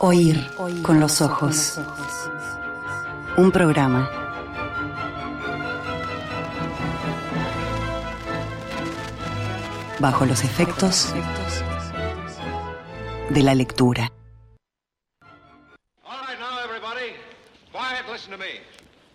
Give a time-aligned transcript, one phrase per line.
[0.00, 0.46] Oír
[0.82, 1.80] con los ojos.
[3.36, 4.08] Un programa.
[9.98, 11.12] Bajo los efectos
[13.30, 14.12] de la lectura.
[16.04, 17.14] All right, now, everybody,
[17.72, 18.60] quiet, listen to me.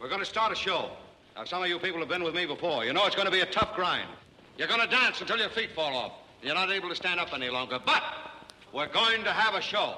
[0.02, 0.90] We're going to start a show.
[1.38, 2.84] Now, some of you people have been with me before.
[2.84, 4.10] You know it's going to be a tough grind.
[4.58, 6.12] You're going to dance until your feet fall off.
[6.42, 7.80] You're not able to stand up any longer.
[7.86, 8.04] But
[8.74, 9.96] we're going to have a show.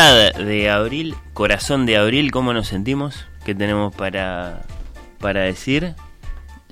[0.00, 3.26] De abril, corazón de abril, ¿cómo nos sentimos?
[3.44, 4.62] ¿Qué tenemos para,
[5.18, 5.94] para decir?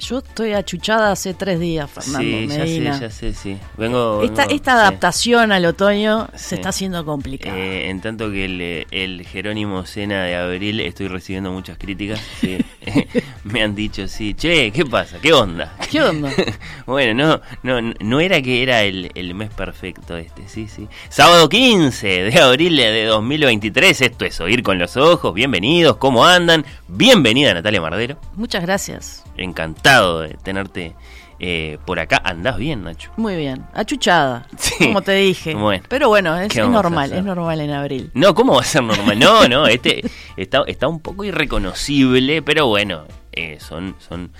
[0.00, 3.00] Yo estoy achuchada hace tres días, Fernando sí, ya sé, Medina.
[3.00, 3.58] ya sé, sí.
[3.76, 4.78] Vengo, Esta, vengo- esta sí.
[4.78, 6.44] adaptación al otoño Sí.
[6.48, 7.56] se está haciendo complicada.
[7.58, 12.20] Eh, en tanto que el, el Jerónimo Cena de abril estoy recibiendo muchas críticas.
[12.40, 12.58] sí.
[13.44, 15.18] Me han dicho, sí, che, ¿qué pasa?
[15.20, 15.74] ¿Qué onda?
[15.90, 16.30] ¿Qué onda?
[16.86, 20.86] bueno, no, no, no era que era el, el mes perfecto este, sí, sí.
[21.08, 26.64] Sábado 15 de abril de 2023, esto es Oír con los Ojos, bienvenidos, ¿cómo andan?
[26.88, 29.24] Bienvenida Natalia Mardero, Muchas gracias.
[29.36, 30.94] encantado de tenerte
[31.40, 32.20] eh, por acá.
[32.24, 33.10] ¿Andás bien, Nacho?
[33.16, 33.64] Muy bien.
[33.74, 34.74] Achuchada, Sí.
[34.86, 35.54] como te dije.
[35.54, 35.84] Bueno.
[35.88, 38.10] Pero bueno, es, ¿Qué es vamos a normal, es normal en abril.
[38.14, 39.18] No, ¿cómo va a ser normal?
[39.18, 40.02] No, no, este
[40.36, 44.32] está, está un poco irreconocible, pero bueno, eh, son, son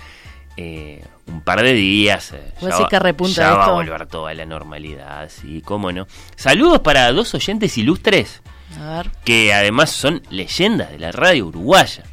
[0.57, 2.33] eh, un par de días.
[2.61, 6.05] ¿Vos decís que repunta ya va a volver toda la normalidad, sí, cómo no.
[6.35, 8.41] Saludos para dos oyentes ilustres,
[8.77, 9.11] A ver.
[9.23, 12.03] que además son leyendas de la radio uruguaya.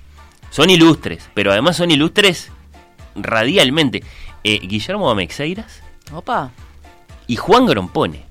[0.50, 2.52] Son ilustres, pero además son ilustres
[3.16, 4.02] radialmente.
[4.44, 6.50] Eh, Guillermo Amexeiras Opa.
[7.26, 8.24] y Juan Grompone.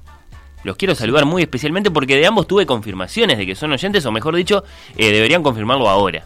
[0.63, 4.11] Los quiero saludar muy especialmente porque de ambos tuve confirmaciones de que son oyentes, o
[4.11, 4.63] mejor dicho,
[4.97, 6.25] eh, deberían confirmarlo ahora.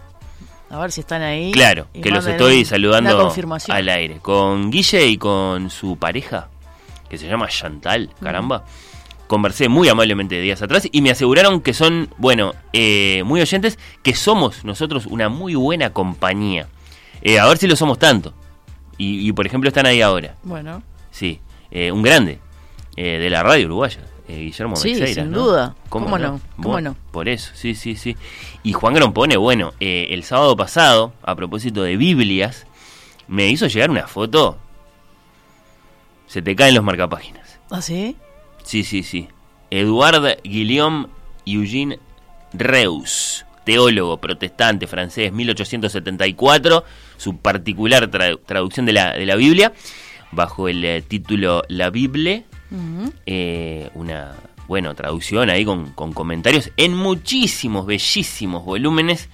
[0.70, 1.52] A ver si están ahí.
[1.52, 3.34] Claro, que los estoy saludando
[3.70, 4.20] al aire.
[4.22, 6.48] Con Guille y con su pareja,
[7.10, 8.64] que se llama Chantal, caramba.
[9.28, 14.16] Conversé muy amablemente días atrás y me aseguraron que son, bueno, eh, muy oyentes, que
[14.16, 16.68] somos nosotros una muy buena compañía.
[17.22, 18.34] Eh, a ver si lo somos tanto.
[19.00, 20.36] Y, y, por ejemplo están ahí ahora.
[20.44, 21.40] Bueno, Sí,
[21.72, 22.40] eh, un grande
[22.96, 25.40] eh, de la radio uruguaya, eh, Guillermo Sí, sin ¿no?
[25.40, 25.76] duda.
[25.90, 26.40] ¿Cómo no?
[26.58, 27.12] ¿Cómo Bueno, no?
[27.12, 28.16] Por eso, sí, sí, sí.
[28.62, 32.68] Y Juan Grompone, bueno, eh, el sábado pasado, a propósito de Biblias,
[33.28, 34.58] me hizo llegar una foto.
[36.28, 37.60] Se te caen los marcapáginas.
[37.72, 38.16] ¿ah, sí?
[38.64, 39.28] Sí, sí, sí.
[39.72, 41.08] Eduard Guillaume
[41.46, 42.00] Eugene
[42.54, 46.84] Reus, teólogo protestante francés, 1874,
[47.20, 49.72] su particular tra- traducción de la, de la Biblia,
[50.32, 53.14] bajo el eh, título La Bible, Ujú.
[53.28, 54.34] eh, una,
[54.68, 59.30] bueno, traducción ahí con, con comentarios en muchísimos, bellísimos volúmenes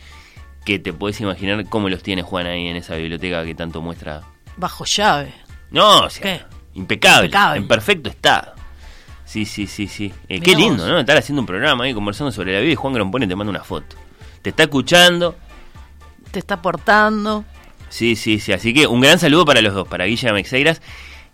[0.66, 4.24] que te puedes imaginar cómo los tiene Juan ahí en esa biblioteca que tanto muestra.
[4.58, 5.34] Bajo llave.
[5.70, 6.42] No, o sea, ¿Qué?
[6.74, 7.60] impecable, Impecable.
[7.62, 8.54] en perfecto estado.
[9.26, 10.14] Sí, sí, sí, sí.
[10.30, 10.92] Eh, qué lindo, vos.
[10.92, 11.00] ¿no?
[11.00, 13.64] Estar haciendo un programa ahí conversando sobre la vida y Juan Grompone te manda una
[13.64, 13.96] foto.
[14.42, 15.36] Te está escuchando.
[16.32, 17.44] Te está aportando.
[17.90, 18.52] Sí, sí, sí.
[18.54, 20.82] Así que un gran saludo para los dos, para Guilla Mexeiras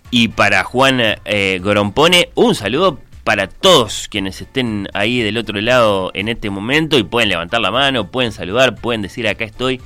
[0.09, 2.29] y para Juan eh, Grompone.
[2.35, 7.29] Un saludo para todos quienes estén ahí del otro lado en este momento y pueden
[7.29, 9.79] levantar la mano, pueden saludar, pueden decir acá estoy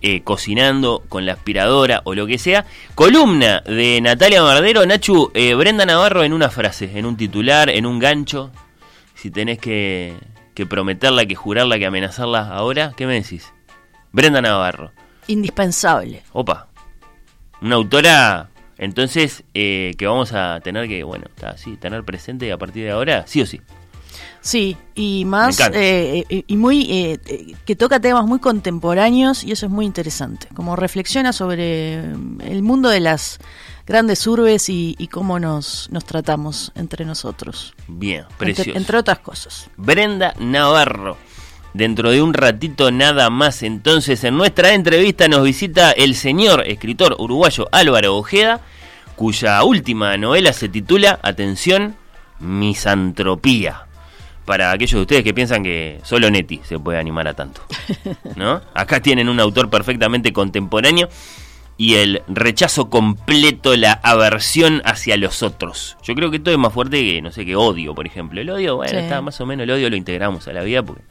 [0.00, 2.64] eh, cocinando con la aspiradora o lo que sea.
[2.94, 7.86] Columna de Natalia Mardero, Nachu, eh, Brenda Navarro en una frase, en un titular, en
[7.86, 8.50] un gancho.
[9.14, 10.14] Si tenés que,
[10.54, 13.52] que prometerla, que jurarla, que amenazarla ahora, ¿qué me decís?
[14.10, 14.92] Brenda Navarro.
[15.32, 16.22] Indispensable.
[16.32, 16.68] Opa.
[17.60, 22.84] Una autora, entonces, eh, que vamos a tener que, bueno, así, tener presente a partir
[22.84, 23.60] de ahora, sí o sí.
[24.40, 29.66] Sí, y más, eh, eh, y muy, eh, que toca temas muy contemporáneos y eso
[29.66, 30.48] es muy interesante.
[30.52, 33.38] Como reflexiona sobre eh, el mundo de las
[33.86, 37.74] grandes urbes y, y cómo nos, nos tratamos entre nosotros.
[37.86, 38.76] Bien, Entre, precioso.
[38.76, 39.70] entre otras cosas.
[39.76, 41.16] Brenda Navarro.
[41.74, 47.16] Dentro de un ratito nada más, entonces en nuestra entrevista nos visita el señor escritor
[47.18, 48.60] uruguayo Álvaro Ojeda,
[49.16, 51.96] cuya última novela se titula, atención,
[52.40, 53.86] Misantropía.
[54.44, 57.62] Para aquellos de ustedes que piensan que solo Neti se puede animar a tanto.
[58.36, 58.60] ¿No?
[58.74, 61.08] Acá tienen un autor perfectamente contemporáneo
[61.78, 65.96] y el rechazo completo, la aversión hacia los otros.
[66.02, 68.40] Yo creo que esto es más fuerte que, no sé, que odio, por ejemplo.
[68.40, 68.96] El odio, bueno, Sí.
[68.98, 71.02] está más o menos, el odio lo integramos a la vida porque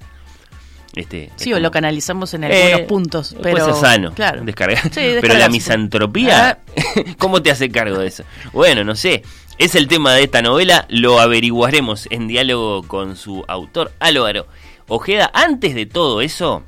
[0.96, 3.34] Este, es Sí, o lo canalizamos en Eh, algunos puntos.
[3.34, 4.14] Puede Pero, ser sano.
[4.14, 4.44] Claro.
[4.44, 4.82] descargar.
[4.94, 6.60] Sí, pero la misantropía,
[7.18, 8.24] ¿cómo te hace cargo de eso?
[8.54, 9.24] Bueno, no sé.
[9.58, 14.48] Es el tema de esta novela, lo averiguaremos en diálogo con su autor, Álvaro
[14.88, 15.30] Ojeda.
[15.34, 16.64] Antes de todo eso,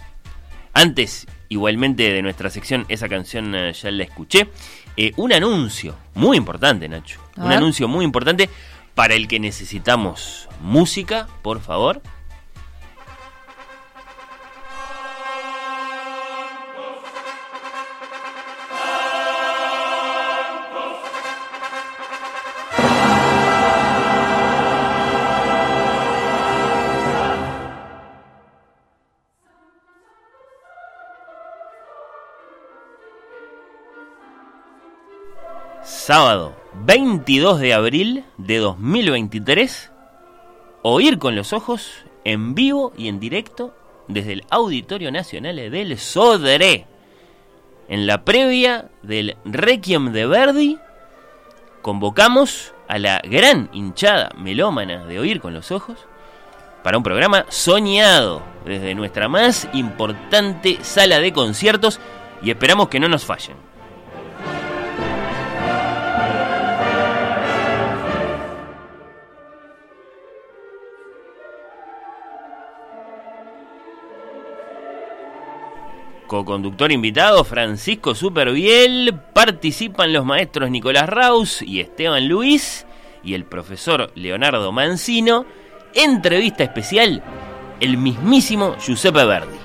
[0.73, 4.47] antes igualmente de nuestra sección, esa canción eh, ya la escuché,
[4.95, 7.19] eh, un anuncio muy importante, Nacho.
[7.37, 7.57] A un ver.
[7.57, 8.49] anuncio muy importante
[8.95, 12.01] para el que necesitamos música, por favor.
[36.05, 36.53] Sábado
[36.83, 39.89] 22 de abril de 2023,
[40.81, 43.73] Oír con los ojos en vivo y en directo
[44.09, 46.87] desde el Auditorio Nacional del Sodre.
[47.87, 50.77] En la previa del Requiem de Verdi,
[51.81, 55.99] convocamos a la gran hinchada melómana de Oír con los ojos
[56.83, 62.01] para un programa soñado desde nuestra más importante sala de conciertos
[62.41, 63.72] y esperamos que no nos fallen.
[76.33, 82.87] Co-conductor invitado Francisco Superviel, participan los maestros Nicolás Raus y Esteban Luis
[83.23, 85.45] y el profesor Leonardo Mancino,
[85.93, 87.21] entrevista especial,
[87.79, 89.62] el mismísimo Giuseppe Verdi.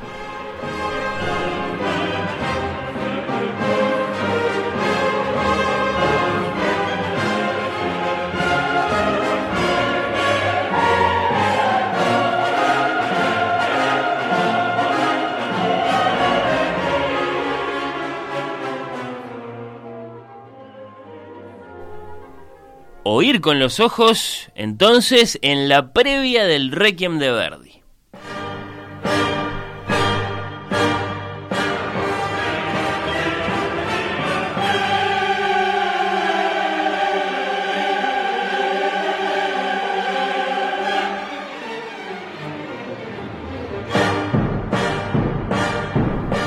[23.11, 27.83] Oír con los ojos, entonces, en la previa del Requiem de Verdi.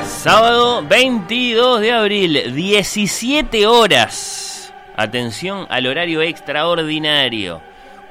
[0.06, 4.41] Sábado 22 de abril, 17 horas.
[5.02, 7.60] Atención al horario extraordinario.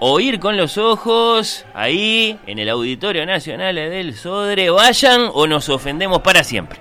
[0.00, 4.70] Oír con los ojos, ahí, en el Auditorio Nacional del Sodre.
[4.70, 6.81] Vayan o nos ofendemos para siempre.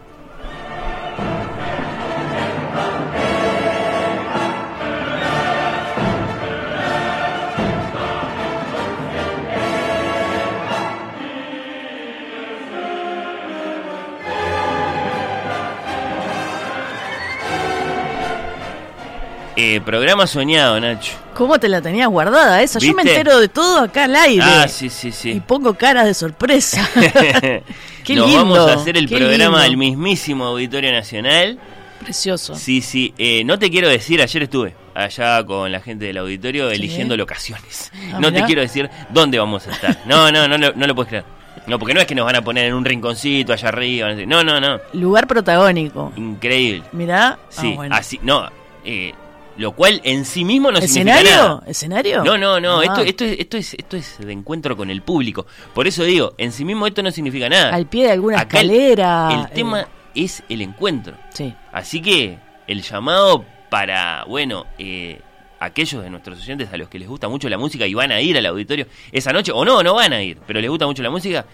[19.61, 21.11] Eh, programa soñado, Nacho.
[21.33, 22.79] ¿Cómo te la tenías guardada esa?
[22.79, 24.41] Yo me entero de todo acá al aire.
[24.41, 25.31] Ah, sí, sí, sí.
[25.31, 26.89] Y pongo caras de sorpresa.
[28.05, 31.59] Qué Nos lindo, vamos a hacer el qué programa al mismísimo Auditorio Nacional.
[31.99, 32.55] Precioso.
[32.55, 33.13] Sí, sí.
[33.17, 37.91] Eh, no te quiero decir, ayer estuve allá con la gente del auditorio eligiendo locaciones.
[38.13, 39.97] Ah, no te quiero decir dónde vamos a estar.
[40.05, 41.25] No, no, no, no, no lo puedes creer.
[41.67, 44.13] No, porque no es que nos van a poner en un rinconcito allá arriba.
[44.25, 44.79] No, no, no.
[44.93, 46.13] Lugar protagónico.
[46.15, 46.83] Increíble.
[46.93, 47.31] Mirá.
[47.33, 47.93] ah, Sí, bueno.
[47.93, 48.19] así.
[48.23, 48.49] No,
[48.85, 49.13] eh,
[49.59, 51.31] lo cual en sí mismo no significa ¿Escenario?
[51.49, 51.63] nada.
[51.67, 52.23] ¿Escenario?
[52.23, 55.01] No, no, no, Ah, esto, esto, es, esto, es, esto es de encuentro con el
[55.03, 55.45] público.
[55.73, 57.75] Por eso digo, en sí mismo esto no significa nada.
[57.75, 59.29] Al pie de alguna Acá el- escalera.
[59.47, 59.85] El, tema eh,
[60.15, 61.15] es el encuentro.
[61.33, 61.53] sí.
[61.71, 65.21] Así que el llamado para, bueno, eh,
[65.59, 68.21] aquellos de nuestros oyentes a los que les gusta mucho la música y van a
[68.21, 71.03] ir al auditorio esa noche, o no, no van a ir, pero les gusta mucho
[71.03, 71.45] la música,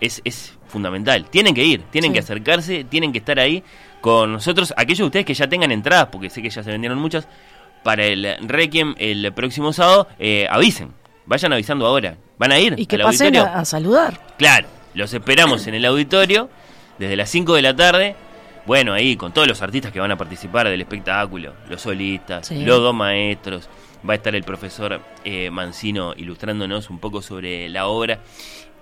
[0.00, 1.28] es, es fundamental.
[1.28, 2.14] Tienen que ir, tienen Sí.
[2.14, 3.62] que acercarse, tienen que estar ahí
[4.02, 4.74] con nosotros.
[4.76, 7.26] Aquellos de ustedes que ya tengan entradas, porque sé que ya se vendieron muchas,
[7.82, 10.92] para el Requiem el próximo sábado, eh, avisen.
[11.24, 12.16] Vayan avisando ahora.
[12.38, 13.50] ¿Van a ir Y que al pasen auditorio?
[13.56, 14.20] a, a saludar.
[14.36, 16.50] Claro, los esperamos en el auditorio
[16.98, 18.14] desde las 5 de la tarde.
[18.66, 22.64] Bueno, ahí con todos los artistas que van a participar del espectáculo, los solistas, Sí.
[22.64, 23.68] los dos maestros.
[24.08, 28.18] Va a estar el profesor eh, Mancino ilustrándonos un poco sobre la obra.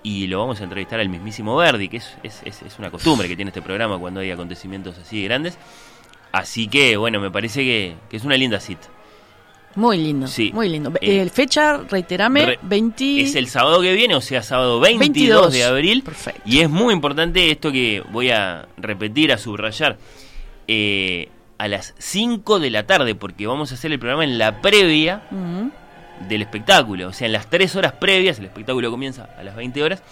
[0.02, 3.28] Y lo vamos a entrevistar al mismísimo Verdi, que es, es, es- es una costumbre
[3.28, 5.58] que tiene este programa cuando hay acontecimientos así de grandes.
[6.32, 8.88] Así que, bueno, me parece que, que es una linda cita.
[9.76, 10.26] Muy lindo.
[10.26, 10.50] Sí.
[10.54, 10.92] Muy lindo.
[11.00, 13.20] Eh, el fecha, reiterame, re- 20...
[13.20, 15.52] Es el sábado que viene, o sea, sábado 22, 22.
[15.52, 16.02] de abril.
[16.02, 16.40] Perfecto.
[16.44, 19.98] Y es muy importante esto que voy a repetir, a subrayar.
[20.66, 21.28] eh,
[21.58, 25.22] a las 5 de la tarde, porque vamos a hacer el programa en la previa
[26.28, 27.08] del espectáculo.
[27.08, 30.02] O sea, en las 3 horas previas, el espectáculo comienza a las 20 horas.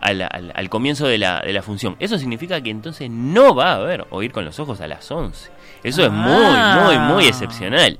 [0.00, 1.96] al, al- al comienzo de la, de la función.
[1.98, 5.50] Eso significa que entonces no va a haber oír con los ojos a las 11.
[5.82, 6.82] Eso es muy, Ah.
[6.84, 7.98] muy, muy excepcional.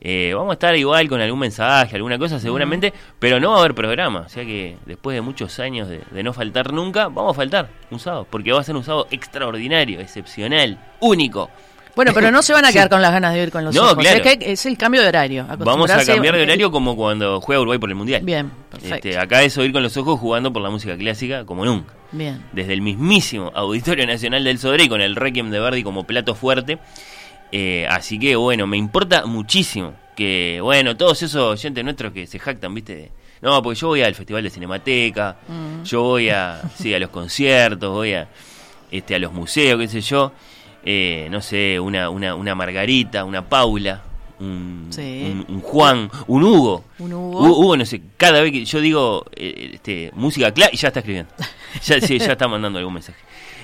[0.00, 3.60] Eh, vamos a estar igual con algún mensaje, alguna cosa seguramente, pero no va a
[3.60, 4.20] haber programa.
[4.20, 7.68] O sea que después de muchos años de, de no faltar nunca, vamos a faltar
[7.90, 11.50] un sábado, porque va a ser un sábado extraordinario, excepcional, único.
[11.96, 13.82] Bueno, pero no se van a quedar con las ganas de ir con los No,
[13.82, 13.96] ojos.
[13.98, 14.22] claro.
[14.24, 15.46] Es, que es el cambio de horario.
[15.58, 18.22] Vamos a cambiar de horario como cuando juega Uruguay por el Mundial.
[18.24, 19.08] Bien, perfecto.
[19.08, 21.92] Este, acá es oír con los ojos jugando por la música clásica como nunca.
[22.12, 22.42] Bien.
[22.52, 26.34] Desde el mismísimo Auditorio Nacional del Sodre y con el Requiem de Verdi como plato
[26.34, 26.78] fuerte.
[27.52, 32.38] Eh, así que bueno, me importa muchísimo que, bueno, todos esos oyentes nuestros que se
[32.38, 32.94] jactan, ¿viste?
[32.94, 33.10] de,
[33.42, 35.82] no, porque yo voy al Festival de Cinemateca, Mm.
[35.84, 38.28] yo voy a, sí, a los conciertos, voy a,
[38.90, 40.32] este, a los museos, qué sé yo.
[40.84, 44.00] Eh, no sé, una, una, una Margarita, una Paula,
[44.38, 45.28] un, Sí.
[45.30, 46.84] un- un Juan, un Hugo.
[46.98, 47.40] Un Hugo.
[47.42, 51.00] Hu- Hugo, no sé, cada vez que yo digo eh, este, música y ya está
[51.00, 51.30] escribiendo.
[51.84, 53.18] ya, sí, ya está mandando algún mensaje.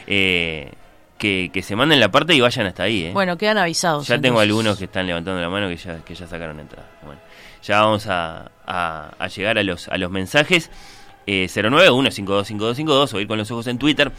[0.06, 0.70] Eh,
[1.18, 3.04] que, que se manden la parte y vayan hasta ahí.
[3.04, 3.10] ¿eh?
[3.14, 4.06] Bueno, quedan avisados.
[4.06, 6.90] ya tengo algunos que están levantando la mano que ya, que ya sacaron entrada.
[7.02, 7.20] Bueno,
[7.62, 10.70] ya vamos a, a- a llegar a los, a los mensajes.
[11.26, 14.12] Eh, 091-525252 o ir con los ojos en Twitter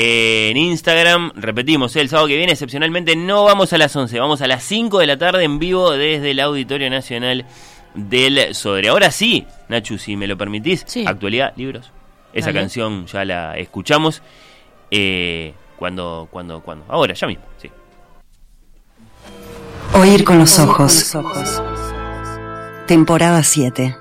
[0.00, 1.32] en Instagram.
[1.34, 2.00] Repetimos, ¿eh?
[2.00, 5.06] el sábado que viene excepcionalmente no vamos a las 11, vamos a las 5 de
[5.08, 7.46] la tarde en vivo desde el Auditorio Nacional
[7.94, 8.88] del Sodre.
[8.88, 11.90] Ahora sí, Nachu, si me lo permitís, actualidad, libros.
[12.32, 14.22] Esa canción ya la escuchamos.
[14.92, 16.84] Eh, cuando, cuando, cuando.
[16.88, 17.68] Ahora, ya mismo, sí.
[19.94, 21.10] Oír con los ojos.
[21.12, 21.62] Con los ojos.
[22.86, 23.96] Temporada 7.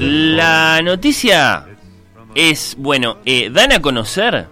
[0.00, 1.66] La noticia
[2.34, 4.46] es, bueno, eh, dan a conocer,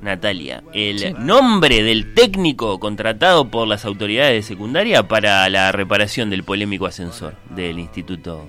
[0.00, 1.14] Natalia, el Sí.
[1.18, 7.34] nombre del técnico contratado por las autoridades de secundaria para la reparación del polémico ascensor
[7.50, 8.46] del Instituto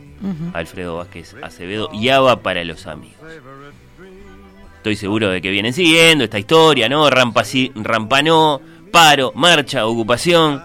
[0.53, 3.17] Alfredo Vázquez Acevedo y ABA para los amigos.
[4.77, 7.09] Estoy seguro de que vienen siguiendo esta historia, ¿no?
[7.09, 8.61] Rampa sí, rampa no,
[8.91, 10.63] paro, marcha, ocupación,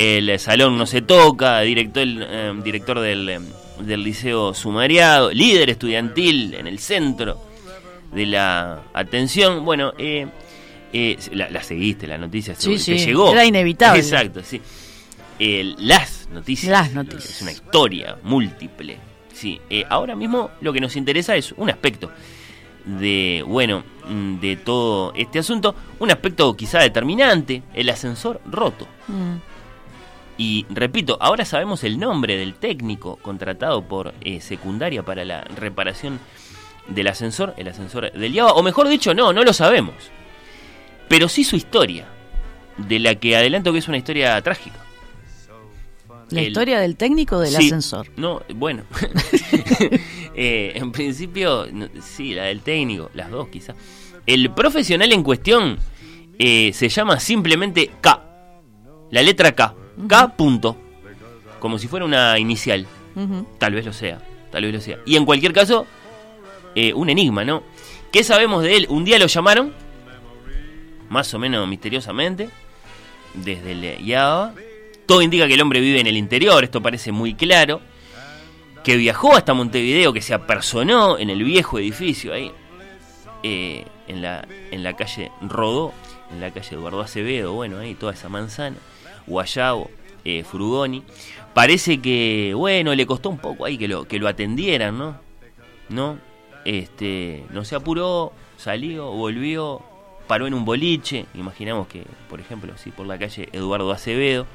[0.00, 3.40] el salón no se toca, director, eh, director del, eh,
[3.80, 7.40] del liceo sumariado, líder estudiantil en el centro
[8.12, 9.64] de la atención.
[9.64, 10.26] Bueno, eh,
[10.92, 13.32] eh, la, la seguiste, la noticia Sí, sí, llegó.
[13.32, 14.00] era inevitable.
[14.00, 14.60] Exacto, sí.
[15.38, 16.70] El- las noticias.
[16.70, 17.30] Las noticias.
[17.30, 18.98] Es una historia múltiple.
[19.32, 22.10] Sí, eh, ahora mismo lo que nos interesa es un aspecto
[22.84, 28.86] de, bueno, mm, de todo este asunto, un aspecto quizá determinante, el ascensor roto.
[29.08, 29.49] Mm.
[30.42, 36.18] Y repito, ahora sabemos el nombre del técnico contratado por eh, secundaria para la reparación
[36.88, 39.96] del ascensor, el ascensor del IABA, o mejor dicho, no, no lo sabemos.
[41.10, 42.06] Pero sí su historia,
[42.78, 44.78] de la que adelanto que es una historia trágica.
[46.30, 48.06] La El- historia del técnico del Sí, ascensor.
[48.16, 48.84] No, bueno.
[50.32, 53.76] Eh, en principio, no, sí, la del técnico, las dos quizás.
[54.24, 55.76] El profesional en cuestión
[56.38, 58.22] eh, se llama simplemente K.
[59.10, 59.74] La letra K.
[60.08, 60.76] K punto.
[61.58, 62.86] Como si fuera una inicial.
[63.58, 64.20] Tal vez lo sea.
[64.50, 64.98] Tal vez lo sea.
[65.06, 65.86] Y en cualquier caso,
[66.74, 67.62] eh, un enigma, ¿no?
[68.10, 68.86] ¿Qué sabemos de él?
[68.88, 69.72] Un día lo llamaron,
[71.08, 72.50] más o menos misteriosamente,
[73.34, 74.54] desde el IABA.
[75.06, 77.80] Todo indica que el hombre vive en el interior, esto parece muy claro.
[78.82, 82.50] Que viajó hasta Montevideo, que se apersonó en el viejo edificio ahí,
[83.42, 85.92] eh, en, la, en la calle Rodó,
[86.32, 88.76] en la calle Eduardo Acevedo, bueno, ahí toda esa manzana,
[89.30, 89.90] Guayabo,
[90.24, 91.02] eh, Frugoni.
[91.54, 95.16] Parece que, bueno, le costó un poco ahí que lo, que lo atendieran, ¿no?
[95.88, 96.18] ¿No?
[96.64, 99.80] Este, no se apuró, salió, volvió,
[100.26, 104.46] paró en un boliche, imaginamos que, por ejemplo, sí, por la calle Eduardo Acevedo,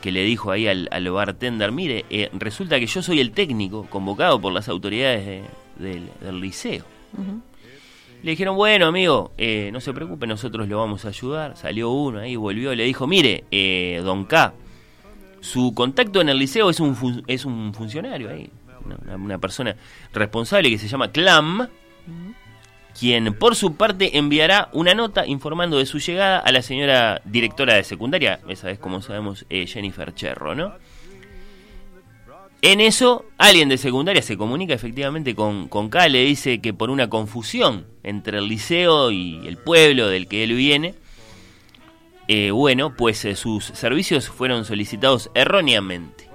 [0.00, 3.86] que le dijo ahí al, al bartender, mire, eh, resulta que yo soy el técnico
[3.90, 5.42] convocado por las autoridades de-
[5.78, 6.84] del, del liceo.
[8.26, 11.56] Le dijeron, bueno, amigo, eh, no se preocupe, nosotros lo vamos a ayudar.
[11.56, 14.52] Salió uno ahí, volvió le dijo, mire, eh, don K,
[15.40, 18.50] su contacto en el liceo es un, fun- es un funcionario ahí,
[19.14, 19.76] una persona
[20.12, 21.68] responsable que se llama Clam,
[22.98, 27.74] quien por su parte enviará una nota informando de su llegada a la señora directora
[27.74, 30.72] de secundaria, esa es como sabemos eh, Jennifer Cherro, ¿no?
[32.62, 36.90] En eso, alguien de secundaria se comunica efectivamente con, con K, le dice que por
[36.90, 40.94] una confusión entre el liceo y el pueblo del que él viene,
[42.28, 46.28] eh, bueno, pues eh, sus servicios fueron solicitados erróneamente.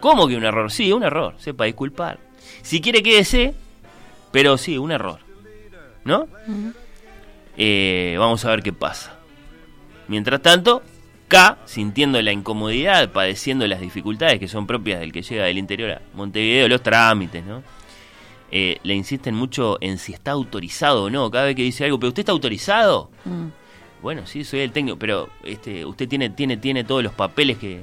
[0.00, 0.70] ¿Cómo que un error?
[0.70, 2.18] Sí, un error, sepa disculpar.
[2.62, 3.54] Si quiere quédese,
[4.30, 5.26] pero sí, un error.
[6.06, 6.28] ¿no?
[7.58, 9.18] Eh, vamos a ver qué pasa.
[10.08, 10.82] Mientras tanto,
[11.28, 15.90] K, sintiendo la incomodidad, padeciendo las dificultades que son propias del que llega del interior
[15.90, 17.62] a Montevideo, los trámites, ¿no?
[18.50, 21.30] Eh, le insisten mucho en si está autorizado o no.
[21.30, 23.10] Cada vez que dice algo, ¿pero usted está autorizado?
[23.24, 23.46] Mm.
[24.02, 27.80] Bueno, sí, soy el técnico, pero este, usted tiene, tiene, tiene todos los papeles que,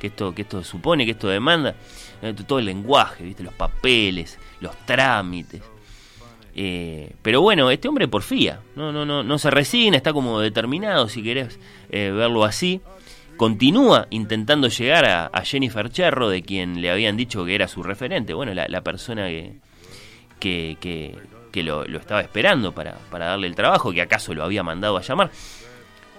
[0.00, 1.74] que esto, que esto supone, que esto demanda,
[2.46, 3.42] todo el lenguaje, ¿viste?
[3.42, 5.62] los papeles, los trámites.
[6.54, 11.08] Eh, pero bueno, este hombre porfía, no, no, no, no se resigna, está como determinado,
[11.08, 11.58] si querés
[11.90, 12.80] eh, verlo así.
[13.36, 18.34] Continúa intentando llegar a, Jennifer Cherro, de quien le habían dicho que era su referente,
[18.34, 19.54] bueno, la, persona que,
[20.38, 21.16] que, que,
[21.50, 25.02] que lo, estaba esperando para, para darle el trabajo, que acaso lo había mandado a
[25.02, 25.30] llamar.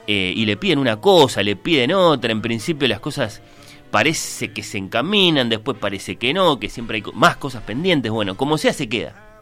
[0.06, 3.42] Eh, y le piden una cosa, le piden otra, en principio las cosas
[3.90, 8.36] parece que se encaminan, después parece que no, que siempre hay más cosas pendientes, bueno,
[8.36, 9.33] como sea se queda.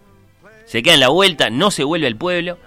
[0.71, 2.57] Se queda en la vuelta, no se vuelve al pueblo,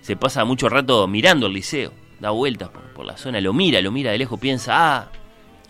[0.00, 3.92] se pasa mucho rato mirando el liceo, da vueltas por, la zona, lo mira, lo
[3.92, 5.12] mira de lejos, piensa, ah,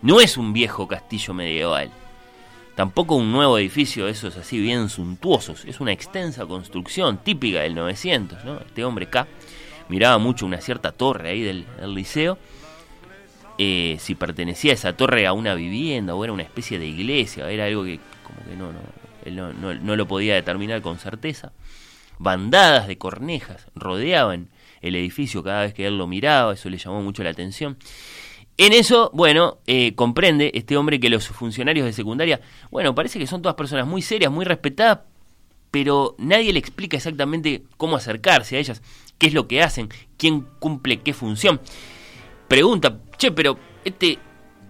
[0.01, 1.91] no es un viejo castillo medieval,
[2.77, 7.75] tampoco un nuevo edificio, de esos así bien suntuosos, es una extensa construcción típica del
[7.75, 8.61] 900, ¿no?
[8.61, 9.27] Este hombre K
[9.89, 12.39] miraba mucho una cierta torre ahí del, liceo,
[13.59, 17.65] eh, si pertenecía esa torre a una vivienda o era una especie de iglesia, era
[17.65, 21.52] algo que como que no, no, él no, lo podía determinar con certeza.
[22.19, 24.49] Bandadas de cornejas rodeaban
[24.81, 27.76] el edificio cada vez que él lo miraba, eso le llamó mucho la atención.
[28.59, 33.26] En eso, bueno, eh, comprende este hombre que los funcionarios de secundaria, bueno, parece que
[33.26, 35.00] son todas personas muy serias, muy respetadas,
[35.71, 38.83] pero nadie le explica exactamente cómo acercarse a ellas,
[39.19, 39.88] qué es lo que hacen,
[40.19, 41.61] quién cumple qué función.
[42.47, 44.19] Pregunta, che, pero este,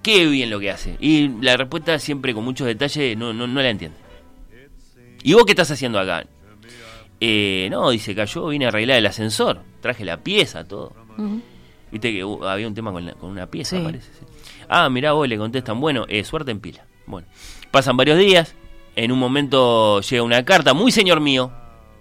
[0.02, 0.96] qué bien lo que hace.
[1.00, 4.01] Y la respuesta siempre con muchos detalles no, no, no la entiende.
[5.22, 6.24] ¿Y vos qué estás haciendo acá?
[7.20, 10.92] Eh, no, dice que yo vine a arreglar el ascensor, traje la pieza, todo.
[11.90, 13.82] Viste que uh, había un tema con, la- con una pieza, Sí.
[13.82, 14.10] parece.
[14.18, 14.24] sí.
[14.68, 16.86] Ah, mirá vos, le contestan, bueno, eh, suerte en pila.
[17.06, 17.28] Bueno,
[17.70, 18.54] pasan varios días,
[18.96, 21.52] en un momento llega una carta, muy señor mío,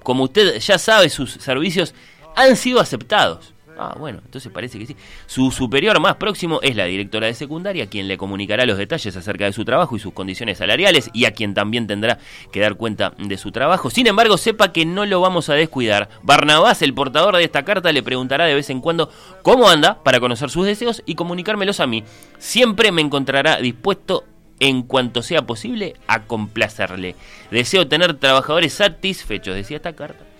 [0.03, 1.93] como usted ya sabe, sus servicios
[2.35, 3.53] han sido aceptados.
[3.83, 4.95] Ah, bueno, entonces parece que sí.
[5.25, 9.45] Su superior más próximo es la directora de secundaria, quien le comunicará los detalles acerca
[9.45, 12.19] de su trabajo y sus condiciones salariales, y a quien también tendrá
[12.51, 13.89] que dar cuenta de su trabajo.
[13.89, 16.09] Sin embargo, sepa que no lo vamos a descuidar.
[16.21, 19.09] Barnabás, el portador de esta carta, le preguntará de vez en cuando
[19.41, 22.03] cómo anda para conocer sus deseos y comunicármelos a mí.
[22.37, 24.25] Siempre me encontrará dispuesto
[24.59, 27.15] en cuanto sea posible a complacerle.
[27.49, 30.30] Deseo tener trabajadores satisfechos, decía esta carta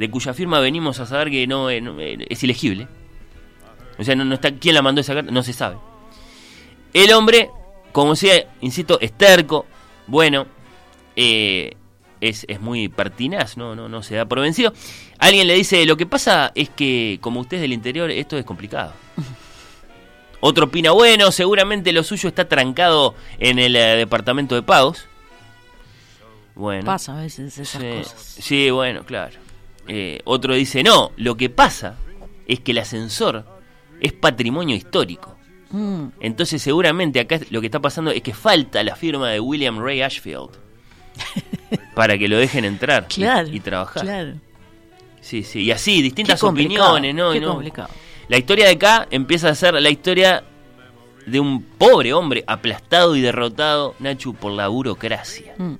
[0.00, 2.88] de cuya firma venimos a saber que no, eh, no, eh, es ilegible.
[3.98, 5.76] O sea, no, no está quién la mandó esa carta, no se sabe.
[6.94, 7.50] El hombre,
[7.92, 9.66] como sea, insisto, es terco,
[10.06, 10.46] bueno,
[11.16, 11.76] eh,
[12.18, 14.72] es, es muy pertinaz, no, no, no se da por vencido.
[15.18, 18.44] Alguien le dice, lo que pasa es que como usted es del interior, esto es
[18.46, 18.94] complicado.
[20.40, 25.06] Otro opina, bueno, seguramente lo suyo está trancado en el eh, departamento de pagos.
[26.54, 26.86] Bueno.
[26.86, 28.36] Pasa a veces esas Sí, cosas.
[28.40, 29.36] sí, bueno, claro.
[29.88, 31.96] Eh, otro dice, no, lo que pasa
[32.46, 33.44] es que el ascensor
[34.00, 35.36] es patrimonio histórico.
[35.70, 39.78] Mm, Entonces seguramente acá lo que está pasando es que falta la firma de William
[39.78, 40.50] Ray Ashfield
[41.94, 43.48] para que lo dejen entrar y- claro.
[43.48, 44.02] y, trabajar.
[44.02, 44.32] Claro.
[45.20, 47.32] Sí, sí, y así, distintas opiniones, ¿no?
[47.32, 47.60] qué ¿no?
[48.28, 50.42] La historia de acá empieza a ser la historia
[51.26, 55.54] de un pobre hombre aplastado y derrotado, Nachu, por la burocracia.
[55.58, 55.74] Mm.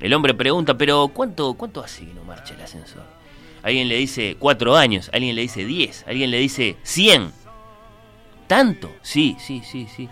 [0.00, 3.02] El hombre pregunta, pero ¿cuánto, cuánto hace que no marcha el ascensor?
[3.62, 7.32] Alguien le dice cuatro años, alguien le dice diez, alguien le dice cien.
[8.46, 8.90] ¿Tanto?
[9.02, 10.08] Sí, sí, sí, sí.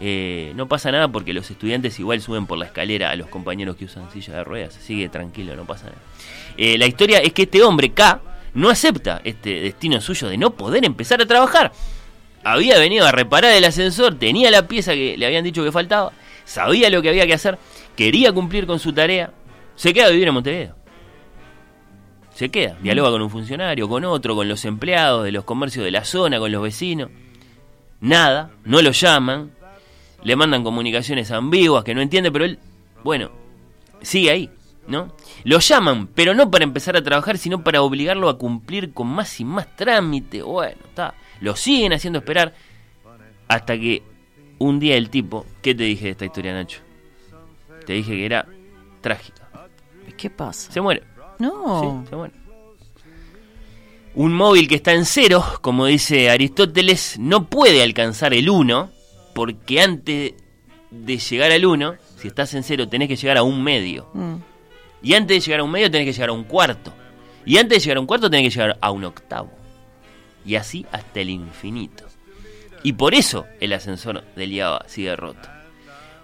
[0.00, 3.76] Eh, no pasa nada porque los estudiantes igual suben por la escalera a los compañeros
[3.76, 4.74] que usan silla de ruedas.
[4.74, 5.98] Sigue tranquilo, no pasa nada.
[6.56, 8.20] Eh, la historia es que este hombre K
[8.54, 11.72] no acepta este destino suyo de no poder empezar a trabajar.
[12.42, 16.12] Había venido a reparar el ascensor, tenía la pieza que le habían dicho que faltaba,
[16.44, 17.58] sabía lo que había que hacer,
[17.96, 19.32] quería cumplir con su tarea,
[19.76, 20.83] se queda a vivir en Montevideo.
[22.34, 25.92] Se queda, dialoga con un funcionario, con otro, con los empleados de los comercios de
[25.92, 27.10] la zona, con los vecinos.
[28.00, 29.52] Nada, no lo llaman,
[30.22, 32.58] le mandan comunicaciones ambiguas que no entiende, pero él,
[33.04, 33.30] bueno,
[34.02, 34.50] sigue ahí,
[34.88, 35.14] ¿no?
[35.44, 39.38] Lo llaman, pero no para empezar a trabajar, sino para obligarlo a cumplir con más
[39.40, 40.42] y más trámite.
[40.42, 41.14] Bueno, está.
[41.40, 42.54] Lo siguen haciendo esperar
[43.46, 44.02] hasta que
[44.58, 46.80] un día el tipo, ¿qué te dije de esta historia, Nacho?
[47.86, 48.46] Te dije que era
[49.00, 49.48] trágica.
[50.16, 50.72] ¿Qué pasa?
[50.72, 51.13] Se muere.
[51.38, 52.02] No.
[52.02, 52.34] Sí, se muere.
[54.14, 58.90] Un móvil que está en cero, como dice Aristóteles, no puede alcanzar el 1,
[59.34, 60.34] porque antes
[60.90, 64.08] de llegar al 1, si estás en cero, tenés que llegar a un medio.
[64.14, 64.36] Mm.
[65.02, 66.92] Y antes de llegar a un medio, tenés que llegar a un cuarto.
[67.44, 69.50] Y antes de llegar a un cuarto tenía que llegar a un octavo.
[70.46, 72.04] Y así hasta el infinito.
[72.84, 75.48] Y por eso el ascensor del IABA sigue roto.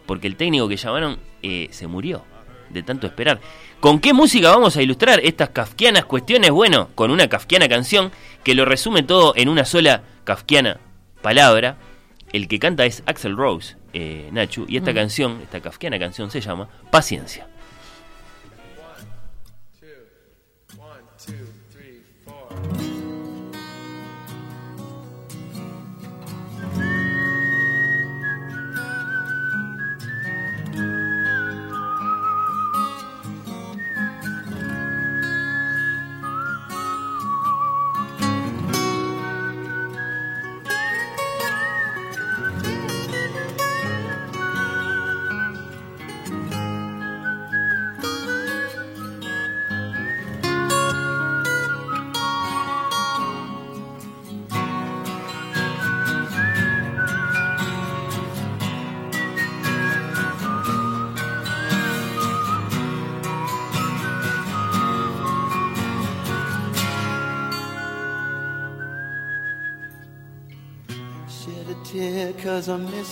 [0.07, 2.25] Porque el técnico que llamaron eh, se murió
[2.71, 3.41] de tanto esperar.
[3.81, 6.51] ¿Con qué música vamos a ilustrar estas kafkianas cuestiones?
[6.51, 8.13] Bueno, con una kafkiana canción
[8.45, 10.79] que lo resume todo en una sola kafkiana
[11.23, 11.77] palabra.
[12.33, 16.41] El que canta es Axel Rose, eh, Nachu, y esta canción, esta kafkiana canción se
[16.41, 17.47] llama Paciencia.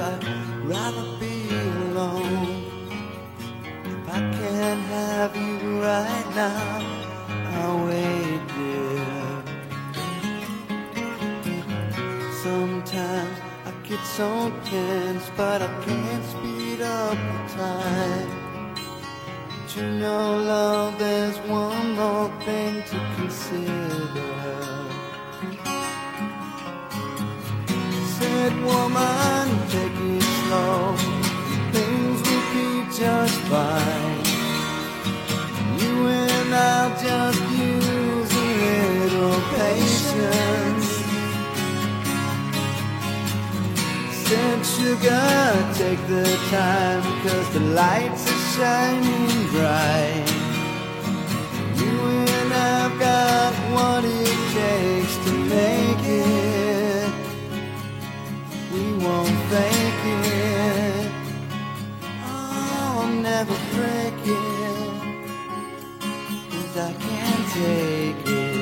[0.00, 0.24] I'd
[0.64, 2.64] rather be alone.
[3.84, 6.80] If I can't have you right now,
[7.58, 9.42] I'll wait there.
[12.44, 18.74] Sometimes I get so tense, but I can't speed up the time.
[19.48, 24.77] But you know, love, there's one more thing to consider.
[28.38, 30.94] Said woman, take it slow.
[31.74, 34.18] Things will be just fine.
[35.80, 38.50] You and I'll just use a
[39.02, 40.88] little patience.
[44.22, 45.28] Said sugar,
[45.74, 50.28] take the time, cause the lights are shining bright.
[51.82, 51.96] You
[52.38, 56.47] and I've got what it takes to make it.
[59.00, 61.12] Won't fake it.
[62.24, 65.28] Oh, I'll never break it.
[66.50, 68.57] Cause I can't take it.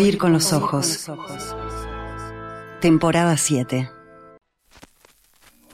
[0.00, 1.10] Oír con los ojos.
[2.80, 3.90] Temporada 7.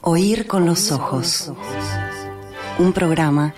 [0.01, 1.53] Oír con los ojos.
[2.77, 3.53] Un programa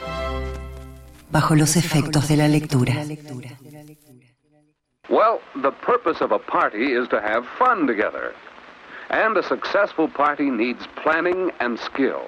[1.31, 2.93] bajo los efectos de la lectura.
[5.09, 8.35] Well, the purpose of a party is to have fun together.
[9.09, 12.21] And a successful party needs planning and skill.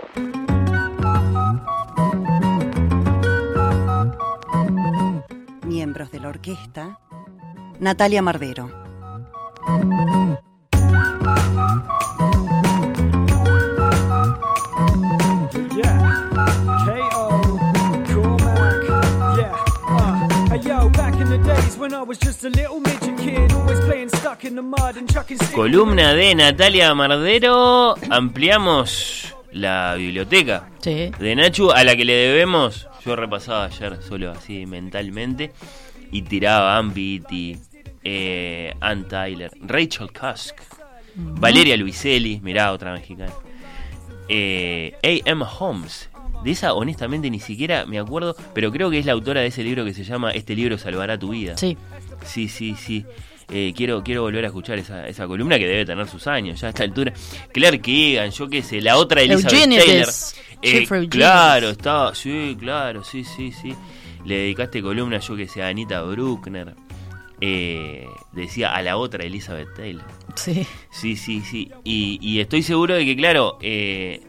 [5.64, 6.98] Miembros de la orquesta.
[7.82, 8.70] Natalia Mardero.
[25.54, 27.96] Columna de Natalia Mardero.
[28.10, 31.12] Ampliamos la biblioteca Sí.
[31.20, 32.88] de Nachu a la que le debemos.
[33.06, 35.52] Yo repasaba ayer solo así mentalmente
[36.12, 37.58] y tiraba Beatty,
[38.04, 40.58] eh, Ann Tyler, Rachel Cusk,
[41.16, 43.34] Valeria Luiselli, mirá otra mexicana,
[44.28, 45.44] eh, A.M.
[45.60, 46.10] Holmes.
[46.44, 49.64] De esa honestamente ni siquiera me acuerdo, pero creo que es la autora de ese
[49.64, 51.56] libro que se llama Este libro salvará tu vida.
[51.56, 51.78] Sí.
[52.26, 53.06] Sí, sí, sí.
[53.54, 56.68] Eh, quiero, quiero volver a escuchar esa, esa columna que debe tener sus años ya
[56.68, 57.14] a esta altura.
[57.52, 60.36] Clark Keegan, yo qué sé, la otra Elizabeth Eugenides.
[60.62, 61.04] Taylor.
[61.04, 63.76] Eh, claro, estaba, sí, claro, sí, sí, sí.
[64.26, 66.76] Le dedicaste columna, yo que sé, a Anita Bruckner.
[67.42, 70.06] Eh, decía a la otra Elizabeth Taylor.
[70.36, 70.66] Sí.
[70.92, 71.72] Sí, sí, sí.
[71.84, 74.22] Y, y estoy seguro de que, claro, eh,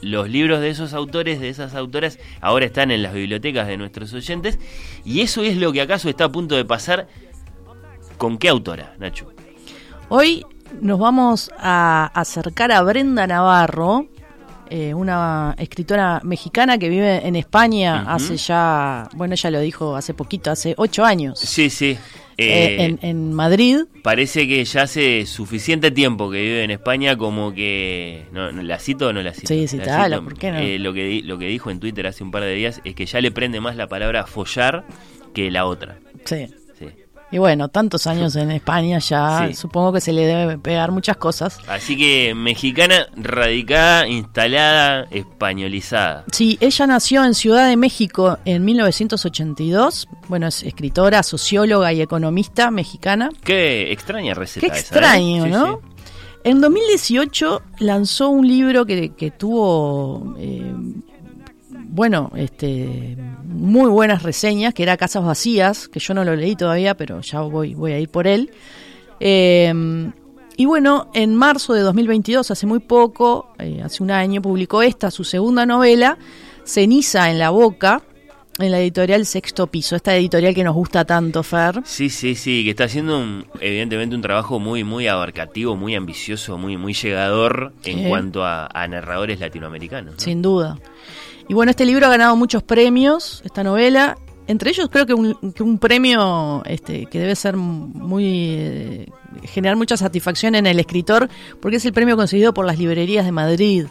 [0.00, 4.12] los libros de esos autores, de esas autoras, ahora están en las bibliotecas de nuestros
[4.12, 4.58] oyentes.
[5.04, 7.08] Y eso es lo que acaso está a punto de pasar.
[8.18, 9.30] ¿Con qué autora, Nacho?
[10.08, 10.44] Hoy
[10.80, 14.06] nos vamos a acercar a Brenda Navarro,
[14.70, 20.14] eh, una escritora mexicana que vive en España hace ya, bueno, ella lo dijo hace
[20.14, 21.96] poquito, hace ocho años, Sí, sí.
[22.38, 23.78] Eh, Eh, en, en Madrid.
[24.02, 28.24] Parece que ya hace suficiente tiempo que vive en España como que...
[28.32, 29.48] No, no, ¿La cito o no la cito?
[29.48, 30.20] Sí, La citala.
[30.20, 30.58] ¿por qué no?
[30.58, 33.06] Eh, lo, que, lo que dijo en Twitter hace un par de días es que
[33.06, 34.84] ya le prende más la palabra follar
[35.34, 35.98] que la otra.
[36.24, 36.46] Sí.
[37.36, 39.54] Y bueno, tantos años en España ya, Sí.
[39.54, 41.58] supongo que se le debe pegar muchas cosas.
[41.68, 46.24] Así que mexicana, radicada, instalada, españolizada.
[46.32, 50.08] Sí, ella nació en Ciudad de México en 1982.
[50.28, 53.28] Bueno, es escritora, socióloga y economista mexicana.
[53.44, 54.80] Qué extraña receta Qué esa, ¿eh?
[54.80, 55.66] extraño, Sí, ¿no?
[55.66, 55.72] sí.
[56.44, 60.72] En 2018 lanzó un libro que, que tuvo, eh,
[61.96, 66.94] bueno, este, muy buenas reseñas, que era Casas Vacías, que yo no lo leí todavía,
[66.94, 68.50] pero ya voy, voy a ir por él.
[69.20, 69.72] Eh,
[70.58, 75.10] y bueno, en marzo de 2022, hace muy poco, eh, hace un año, publicó esta,
[75.10, 76.16] su segunda novela,
[76.64, 78.02] Ceniza en la Boca,
[78.58, 81.82] en la editorial Sexto Piso, esta editorial que nos gusta tanto, Fer.
[81.84, 86.56] Sí, sí, sí, que está haciendo un- evidentemente un trabajo muy, muy abarcativo, muy ambicioso,
[86.56, 88.04] muy, muy llegador en Sí.
[88.08, 90.14] cuanto a, a narradores latinoamericanos.
[90.14, 90.20] ¿no?
[90.20, 90.78] Sin duda.
[91.48, 94.18] Y bueno, este libro ha ganado muchos premios, esta novela.
[94.48, 98.24] Entre ellos creo que un, que un premio este, que debe ser muy...
[98.24, 99.08] eh,
[99.44, 101.28] generar mucha satisfacción en el escritor,
[101.60, 103.86] porque es el premio conseguido por las librerías de Madrid.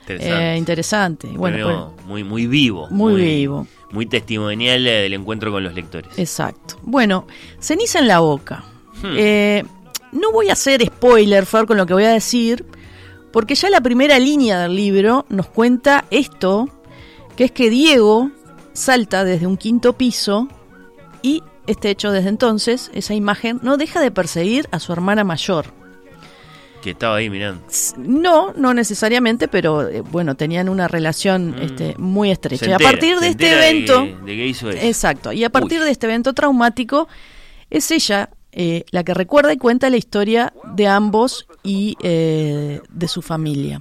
[0.00, 0.52] Interesante.
[0.52, 1.26] Eh, interesante.
[1.28, 2.88] Bueno, premio pues, muy, muy vivo.
[2.90, 3.66] Muy vivo.
[3.92, 6.18] Muy testimonial eh, del encuentro con los lectores.
[6.18, 6.76] exacto.
[6.82, 7.26] Bueno,
[7.58, 8.64] ceniza en la boca.
[9.02, 9.14] Hmm.
[9.16, 9.64] Eh,
[10.12, 12.66] no voy a hacer spoiler, Fer, con lo que voy a decir,
[13.32, 16.68] porque ya la primera línea del libro nos cuenta esto,
[17.36, 18.30] que es que Diego
[18.72, 20.48] salta desde un quinto piso
[21.22, 25.66] y este hecho desde entonces, esa imagen, no deja de perseguir a su hermana mayor.
[26.82, 27.62] Que estaba ahí mirando.
[27.96, 31.62] No, no necesariamente, pero eh, bueno, tenían una relación Mm.
[31.62, 32.66] este, muy estrecha.
[32.68, 34.02] Y a partir de este de evento...
[34.04, 34.86] que- de que hizo eso.
[34.86, 35.32] Exacto.
[35.32, 35.86] Y a partir Uy.
[35.86, 37.08] de este evento traumático,
[37.70, 43.08] es ella eh, la que recuerda y cuenta la historia de ambos y eh, de
[43.08, 43.80] su familia.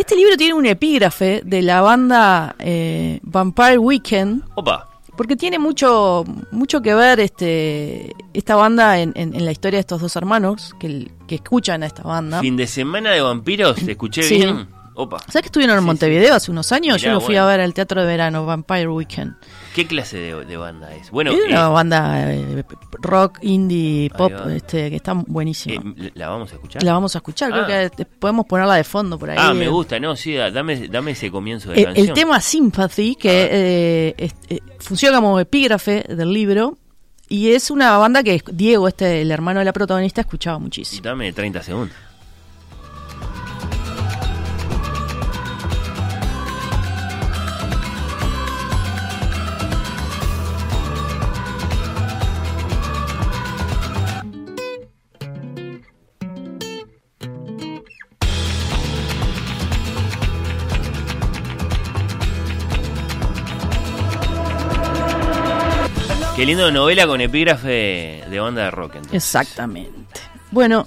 [0.00, 4.88] Este libro tiene un epígrafe de la banda eh, Vampire Weekend, Opa.
[5.16, 9.80] porque tiene mucho, mucho que ver este, esta banda en, en- en la historia de
[9.80, 12.40] estos dos hermanos que, que escuchan a esta banda.
[12.40, 14.36] Fin de semana de vampiros, ¿te escuché Sí.
[14.36, 14.68] bien?
[14.94, 15.18] Opa.
[15.20, 16.96] ¿Sabes que estuvieron en Sí, Montevideo hace unos años?
[16.96, 17.44] Mirá, Yo lo fui bueno.
[17.44, 19.34] a ver al Teatro de Verano, Vampire Weekend.
[19.74, 21.10] ¿Qué clase de, de banda es?
[21.10, 22.64] Bueno, es una eh, banda eh,
[23.00, 25.82] rock, indie, pop, este, que está buenísima.
[25.98, 26.82] eh, ¿la vamos a escuchar?
[26.82, 27.64] la vamos a escuchar, Ah.
[27.66, 29.36] creo que podemos ponerla de fondo por ahí.
[29.38, 32.08] Ah, me gusta, no, sí, da- dame, dame ese comienzo de El, canción.
[32.08, 36.76] el tema Sympathy, que eh, es- eh, funciona como epígrafe del libro,
[37.28, 41.02] y es una banda que Diego, este, el hermano de la protagonista, escuchaba muchísimo.
[41.02, 41.94] Dame 30 segundos.
[66.38, 68.94] Qué lindo novela con epígrafe de banda de rock.
[68.94, 69.16] entonces.
[69.16, 70.20] Exactamente.
[70.52, 70.86] Bueno,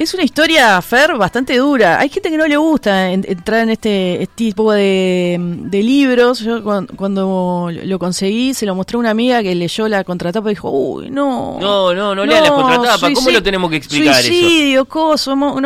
[0.00, 2.00] es una historia, Fer, bastante dura.
[2.00, 6.40] Hay gente que no le gusta en- entrar en este tipo de, de libros.
[6.40, 10.50] Yo cuan- cuando, lo conseguí, se lo mostré a una amiga que leyó la contratapa
[10.50, 11.56] y dijo, uy, no.
[11.60, 13.12] No, no, no lean las contratapas.
[13.14, 14.26] ¿Cómo lo tenemos que explicar eso?
[14.28, 15.60] Suicidio, coso, mo-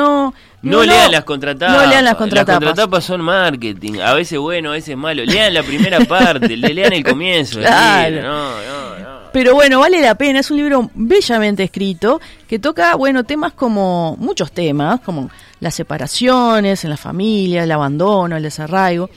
[0.62, 0.82] no.
[0.84, 1.76] Lean las contratapas.
[1.82, 2.60] No lean las contratapas.
[2.62, 3.98] Las contratapas son marketing.
[4.00, 5.24] A veces bueno, a veces malo.
[5.24, 7.58] Lean la primera parte, le- lean el comienzo.
[7.60, 8.22] Claro.
[8.22, 9.12] No, no, no.
[9.32, 14.14] Pero bueno, vale la pena, es un libro bellamente escrito que toca, bueno, temas como,
[14.18, 19.08] muchos temas, como las separaciones en la familia, el abandono, el desarraigo.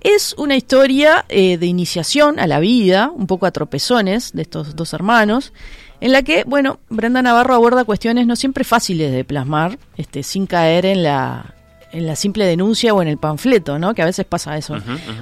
[0.00, 4.76] Es una historia eh, de iniciación a la vida, un poco a tropezones de estos
[4.76, 5.52] dos hermanos,
[6.00, 10.46] en la que, bueno, Brenda Navarro aborda cuestiones no siempre fáciles de plasmar, este, sin
[10.46, 11.54] caer en la,
[11.92, 13.94] en la simple denuncia o en el panfleto, ¿no?
[13.94, 14.76] Que a veces pasa eso.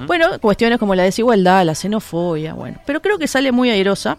[0.07, 4.17] Bueno, cuestiones como la desigualdad, la xenofobia, bueno, pero creo que sale muy airosa.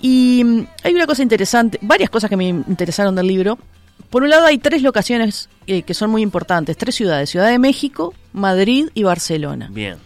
[0.00, 3.58] Y mm, hay una cosa interesante, varias cosas que me interesaron del libro.
[4.08, 7.58] Por un lado hay tres locaciones eh, que son muy importantes, tres ciudades, Ciudad de
[7.58, 9.68] México, Madrid y Barcelona.
[9.70, 9.96] Bien.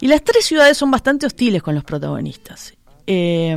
[0.00, 2.74] Y las tres ciudades son bastante hostiles con los protagonistas.
[3.06, 3.54] Eh,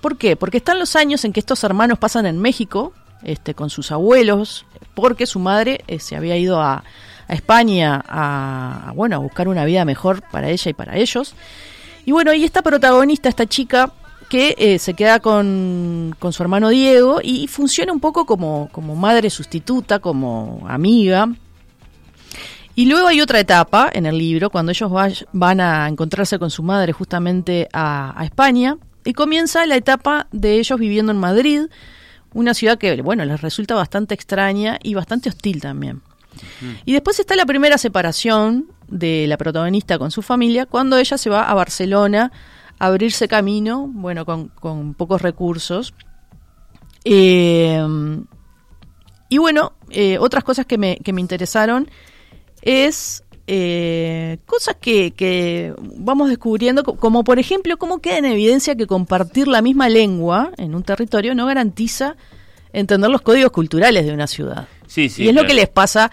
[0.00, 0.36] ¿Por qué?
[0.36, 4.64] Porque están los años en que estos hermanos pasan en México, este, con sus abuelos,
[4.94, 6.84] porque su madre eh, se había ido a,
[7.28, 11.34] España a, bueno, a buscar una vida mejor para ella y para ellos.
[12.06, 13.92] Y bueno, y esta protagonista, esta chica,
[14.30, 18.96] que eh, se queda con, con su hermano Diego y funciona un poco como, como
[18.96, 21.28] madre sustituta, como amiga.
[22.74, 26.50] Y luego hay otra etapa en el libro, cuando ellos vay- van a encontrarse con
[26.50, 31.62] su madre justamente a España, y comienza la etapa de ellos viviendo en Madrid,
[32.34, 36.02] una ciudad que, bueno, les resulta bastante extraña y bastante hostil también.
[36.84, 41.30] Y después está la primera separación de la protagonista con su familia, cuando ella se
[41.30, 42.32] va a Barcelona
[42.78, 45.94] a abrirse camino, bueno, con, con pocos recursos.
[47.06, 47.82] Eh,
[49.30, 51.90] y bueno, eh, otras cosas que me, que me interesaron
[52.60, 58.76] es eh, cosas que, que vamos descubriendo, co- como por ejemplo, cómo queda en evidencia
[58.76, 62.14] que compartir la misma lengua en un territorio no garantiza
[62.74, 64.68] entender los códigos culturales de una ciudad.
[64.86, 65.24] Sí, sí.
[65.24, 66.10] y es lo que les pasa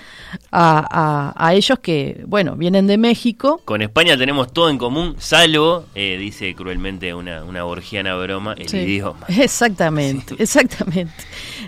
[0.52, 3.62] a, a- a ellos que, bueno, vienen de México.
[3.66, 8.68] Con España tenemos todo en común, salvo, eh, dice cruelmente una, una borgiana broma, el
[8.70, 8.78] Sí.
[8.78, 9.26] idioma.
[9.30, 11.14] Exactamente, exactamente.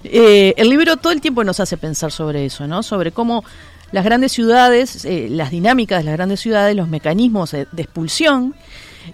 [0.06, 2.84] Eh, el libro todo el tiempo nos hace pensar sobre eso, ¿no?
[2.84, 3.44] Sobre cómo
[3.92, 8.56] las grandes ciudades, eh, las dinámicas de las grandes ciudades, los mecanismos de, de expulsión,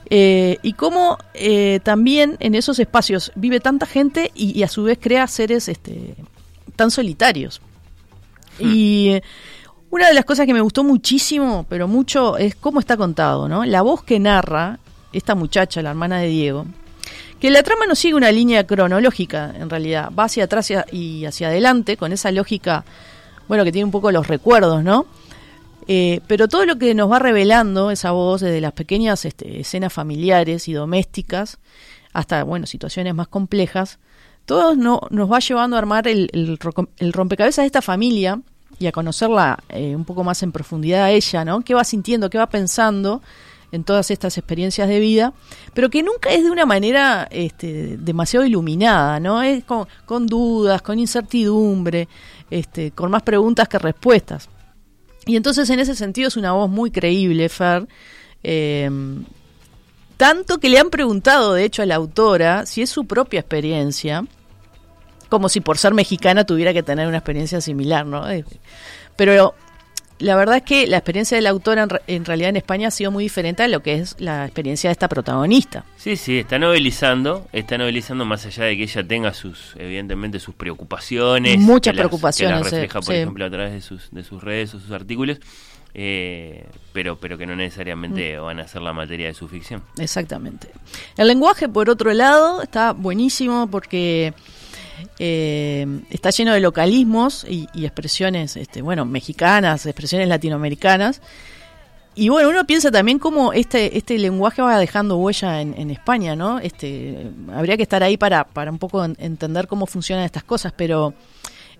[0.09, 4.83] eh, y cómo eh, también en esos espacios vive tanta gente y, y a su
[4.83, 6.15] vez crea seres este,
[6.75, 7.61] tan solitarios.
[8.59, 9.23] Y eh,
[9.89, 13.65] una de las cosas que me gustó muchísimo, pero mucho, es cómo está contado, ¿no?
[13.65, 14.79] La voz que narra
[15.11, 16.65] esta muchacha, la hermana de Diego,
[17.39, 21.25] que la trama no sigue una línea cronológica, en realidad, va hacia atrás y y
[21.25, 22.85] hacia adelante, con esa lógica,
[23.47, 25.05] bueno, que tiene un poco los recuerdos, ¿no?
[25.87, 29.91] Eh, pero todo lo que nos va revelando esa voz, desde las pequeñas este, escenas
[29.91, 31.57] familiares y domésticas
[32.13, 33.99] hasta, bueno, situaciones más complejas,
[34.45, 38.39] todo no, nos va llevando a armar el, el ro- el rompecabezas de esta familia
[38.79, 41.61] y a conocerla eh, un poco más en profundidad a ella, ¿no?
[41.61, 43.21] ¿Qué va sintiendo, qué va pensando
[43.71, 45.33] en todas estas experiencias de vida?
[45.73, 49.41] Pero que nunca es de una manera este, demasiado iluminada, ¿no?
[49.41, 52.07] Es con, con dudas, con incertidumbre,
[52.53, 54.47] este, con más preguntas que respuestas.
[55.25, 57.87] Y entonces en ese sentido es una voz muy creíble, Fer.
[58.43, 58.89] Eh,
[60.17, 64.25] tanto que le han preguntado, de hecho, a la autora si es su propia experiencia,
[65.29, 68.29] como si por ser mexicana tuviera que tener una experiencia similar, ¿no?
[68.29, 68.45] Eh,
[69.15, 69.55] Pero
[70.23, 72.91] la verdad es que la experiencia de la autora en, en realidad en España ha
[72.91, 75.85] sido muy diferente a lo que es la experiencia de esta protagonista.
[75.97, 80.55] Sí, sí, está novelizando, está novelizando más allá de que ella tenga sus, evidentemente, sus
[80.55, 81.57] preocupaciones.
[81.59, 83.21] Muchas que las- preocupaciones, Que las refleja, sí, por sí.
[83.21, 85.39] ejemplo, a través de sus, de sus redes o sus artículos,
[85.95, 88.43] eh, pero, pero que no necesariamente Mm.
[88.43, 89.83] van a ser la materia de su ficción.
[89.99, 90.69] Exactamente.
[91.17, 94.33] El lenguaje, por otro lado, está buenísimo porque
[95.19, 101.21] eh, está lleno de localismos y, expresiones, este, bueno, mexicanas, expresiones latinoamericanas.
[102.15, 106.59] Y bueno, uno piensa también cómo este, este lenguaje va dejando huella en, España, ¿no?
[106.59, 110.73] Este, habría que estar ahí para, para un poco en- entender cómo funcionan estas cosas,
[110.77, 111.15] pero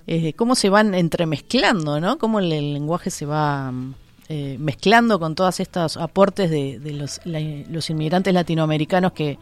[0.05, 2.18] eh, cómo se van entremezclando, ¿no?
[2.18, 3.72] Cómo el, lenguaje se va
[4.28, 6.80] eh, mezclando con todos estos aportes de,
[7.70, 9.38] los inmigrantes latinoamericanos que,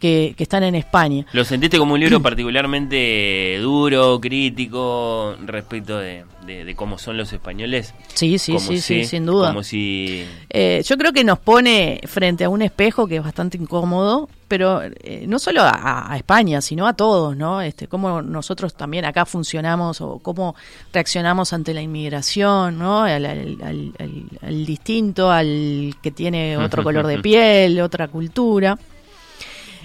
[0.00, 1.26] que, que están en España.
[1.32, 7.32] ¿Lo sentiste como un libro particularmente duro, crítico respecto de, de- de cómo son los
[7.32, 7.94] españoles?
[8.14, 9.48] Sí, sí, Como sí, si- sí, sin duda.
[9.48, 10.24] Como si...
[10.48, 14.82] Eh, yo creo que nos pone frente a un espejo que es bastante incómodo, pero
[14.82, 17.60] eh, no solo a, a España, sino a todos, ¿no?
[17.60, 20.56] Este, cómo nosotros también acá funcionamos o cómo
[20.92, 23.02] reaccionamos ante la inmigración, ¿no?
[23.02, 28.76] Al, al- al- al- al distinto, al que tiene otro color de piel, otra cultura.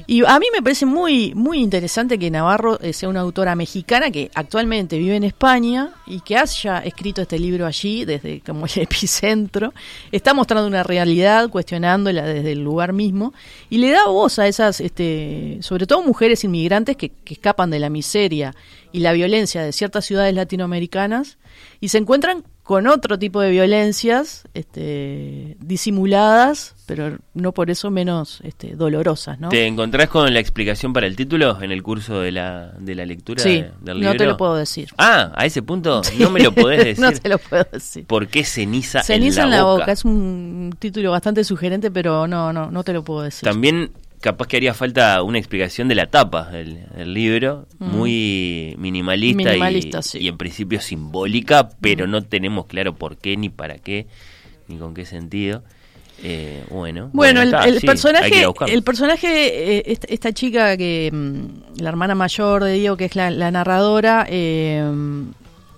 [0.08, 4.12] Y a mí me parece muy muy interesante que Navarro eh, sea una autora mexicana
[4.12, 8.72] que actualmente vive en España y que haya escrito este libro allí desde como el
[8.76, 9.74] epicentro.
[10.12, 13.34] Está mostrando una realidad, cuestionándola desde el lugar mismo
[13.70, 17.80] y le da voz a esas, este, sobre todo mujeres inmigrantes que, que escapan de
[17.80, 18.54] la miseria
[18.92, 21.38] y la violencia de ciertas ciudades latinoamericanas
[21.80, 28.40] y se encuentran con otro tipo de violencias este, disimuladas, pero no por eso menos
[28.44, 29.50] este, dolorosas, ¿no?
[29.50, 33.06] ¿Te encontrás con la explicación para el título en el curso de la, de la
[33.06, 34.14] lectura Sí, de- del libro?
[34.14, 34.90] no te lo puedo decir.
[34.98, 37.00] Ah, a ese punto no me lo podés decir.
[37.06, 38.06] no te lo puedo decir.
[38.08, 39.92] ¿Por qué ceniza, Ceniza en la, boca?
[39.92, 43.48] Es un título bastante sugerente, pero no, no, no te lo puedo decir.
[43.48, 43.92] También
[44.26, 49.46] capaz que haría falta una explicación de la tapa del, del libro, muy minimalista, y-
[49.46, 50.18] Minimalista, sí.
[50.20, 54.08] y, en principio simbólica, pero no tenemos claro por qué, ni para qué,
[54.68, 55.62] ni con qué sentido.
[56.24, 61.82] Eh, bueno, Bueno, el, está, sí, personaje, el personaje, eh, esta, esta chica que, mm,
[61.84, 64.84] la hermana mayor de Diego, que es la, la narradora, eh,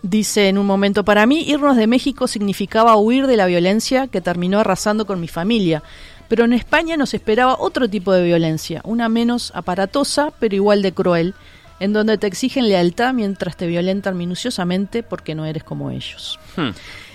[0.04, 4.22] dice en un momento, para mí irnos de México significaba huir de la violencia que
[4.22, 5.84] terminó arrasando con mi familia.
[6.28, 10.92] Pero en España nos esperaba otro tipo de violencia, una menos aparatosa, pero igual de
[10.92, 11.34] cruel,
[11.80, 16.40] en donde te exigen lealtad mientras te violentan minuciosamente porque no eres como ellos.
[16.56, 16.70] Hmm.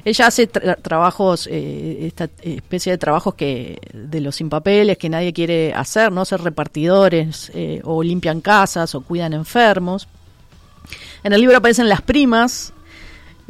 [0.05, 5.09] Ella hace tra- trabajos, eh, esta especie de trabajos que de los sin papeles que
[5.09, 10.09] nadie quiere hacer, no ser repartidores eh, o limpian casas o cuidan enfermos.
[11.23, 12.73] En el libro aparecen las primas,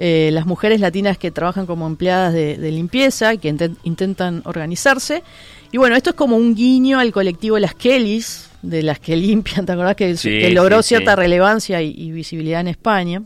[0.04, 4.42] eh, las mujeres latinas que trabajan como empleadas de, de limpieza y que inten- intentan
[4.44, 5.22] organizarse.
[5.70, 9.64] Y bueno, esto es como un guiño al colectivo Las Kellys, de las que limpian,
[9.64, 9.94] ¿te acordás?
[9.94, 11.16] Que, Sí, que logró sí, cierta sí.
[11.18, 13.22] relevancia y, y visibilidad en España.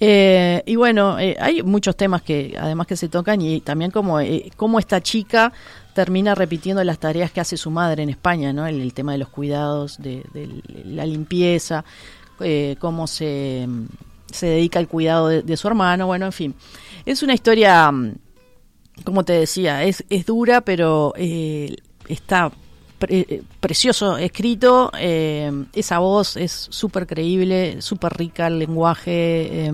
[0.00, 4.20] Eh, y bueno, eh, hay muchos temas que además que se tocan y también como
[4.20, 5.52] eh, cómo esta chica
[5.94, 8.66] termina repitiendo las tareas que hace su madre en España, ¿no?
[8.66, 10.48] El, el tema de los cuidados, de, de
[10.84, 11.84] la limpieza,
[12.80, 13.66] cómo se,
[14.34, 16.54] se dedica al cuidado de, de su hermano, bueno, en fin.
[17.06, 18.14] Es una historia, mm,
[19.04, 21.76] como te decía, es, es dura, pero eh,
[22.08, 22.50] está
[22.98, 29.66] pre- eh, precioso escrito, eh, esa voz es súper creíble, súper rica el lenguaje.
[29.66, 29.72] eh,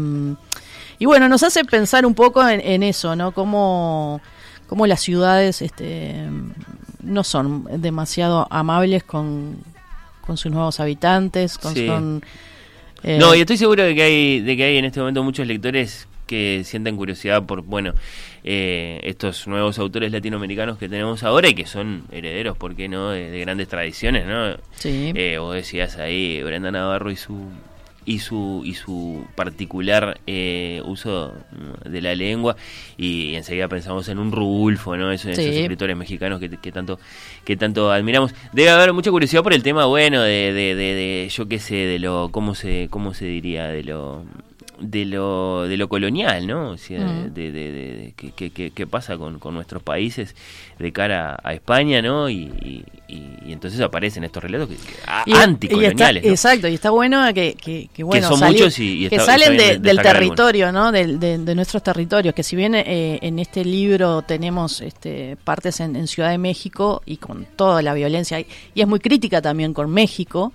[0.99, 3.33] y bueno, nos hace pensar un poco en, en eso, ¿no?
[3.33, 4.21] Cómo,
[4.67, 6.27] cómo las ciudades este,
[7.03, 9.57] no son demasiado amables con,
[10.27, 11.87] con sus nuevos habitantes, con, Sí.
[11.87, 12.23] con,
[13.05, 15.46] eh, No, y estoy seguro de que hay de que hay en este momento muchos
[15.46, 17.92] lectores que sienten curiosidad por, bueno,
[18.44, 23.11] eh, estos nuevos autores latinoamericanos que tenemos ahora y que son herederos, ¿por qué no?,
[23.11, 24.57] de, de grandes tradiciones, ¿no?
[24.76, 25.12] Sí.
[25.16, 27.48] Eh, vos decías ahí, Brenda Navarro y su
[28.11, 31.33] y su y su particular eh, uso
[31.85, 32.57] de la lengua
[32.99, 35.13] y enseguida pensamos en un Rulfo, ¿no?
[35.13, 35.61] Esos, esos Sí.
[35.61, 36.99] escritores mexicanos que, que tanto
[37.45, 38.35] que tanto admiramos.
[38.53, 41.75] Debe haber mucha curiosidad por el tema, bueno, de, de, de, de, yo qué sé,
[41.75, 44.25] de lo cómo se cómo se diría, de lo
[44.81, 46.70] de lo de lo colonial, ¿no?
[46.70, 47.35] O sea, Mm.
[47.35, 50.35] de, de, de- de qué- pasa con, con nuestros países
[50.78, 52.28] de cara a España, ¿no?
[52.31, 54.93] Y, y, entonces aparecen estos relatos que, que-
[55.26, 56.31] Y- está- anticoloniales, ¿no?
[56.31, 59.62] Exacto, y está bueno que, que, que, bueno, son salir- muchos y- que salen está
[59.64, 60.93] de- bien del territorio, ¿no?
[60.93, 65.97] Del- de, nuestros territorios, que si bien eh, en este libro tenemos este, partes en,
[65.97, 69.74] en Ciudad de México y con toda la violencia, y, y es muy crítica también
[69.74, 70.53] con México,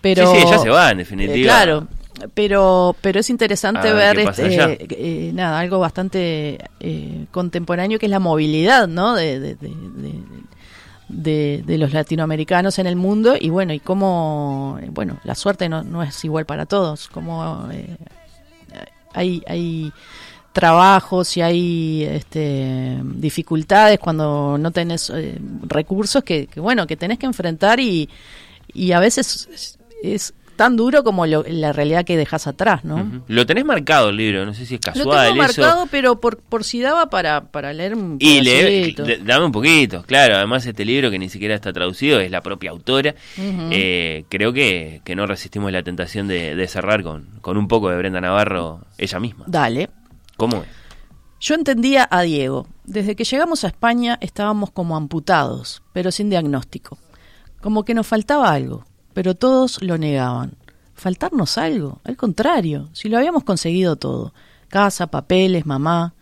[0.00, 0.30] pero...
[0.34, 1.36] Sí, sí, ya se va, en definitiva.
[1.38, 1.86] Eh, claro,
[2.32, 4.86] pero pero es interesante ver este,
[5.28, 10.22] eh, nada algo bastante eh, contemporáneo que es la movilidad no de, de, de- de-
[11.08, 15.82] de- de los latinoamericanos en el mundo y bueno y cómo bueno la suerte no,
[15.84, 17.96] no es igual para todos como eh,
[19.12, 19.92] hay hay
[20.52, 27.18] trabajos y hay este, dificultades cuando no tenés eh, recursos que, que, bueno que tenés
[27.18, 28.08] que enfrentar y,
[28.72, 33.22] y a veces es, es tan duro como lo- la realidad que dejas atrás no.
[33.28, 35.60] Lo tenés marcado el libro, no sé si es lo casual tengo eso.
[35.62, 39.04] marcado pero por por si daba para para leer un Y le, pedacito.
[39.04, 40.36] le- dame un poquito, claro.
[40.36, 43.14] Además, este libro que ni siquiera está traducido es la propia autora.
[43.38, 47.90] Eh, creo que, que no resistimos la tentación de, de cerrar con, con un poco
[47.90, 49.44] de Brenda Navarro ella misma.
[49.48, 49.90] dale
[50.36, 50.68] ¿Cómo es?
[51.40, 52.66] Yo entendía a Diego.
[52.84, 56.98] Desde que llegamos a España estábamos como amputados, pero sin diagnóstico.
[57.60, 58.84] como que nos faltaba algo,
[59.14, 60.56] pero todos lo negaban.
[60.94, 62.00] ¿Faltarnos algo?
[62.04, 64.34] Al contrario, si lo habíamos conseguido todo.
[64.68, 66.14] Casa, papeles, mamá.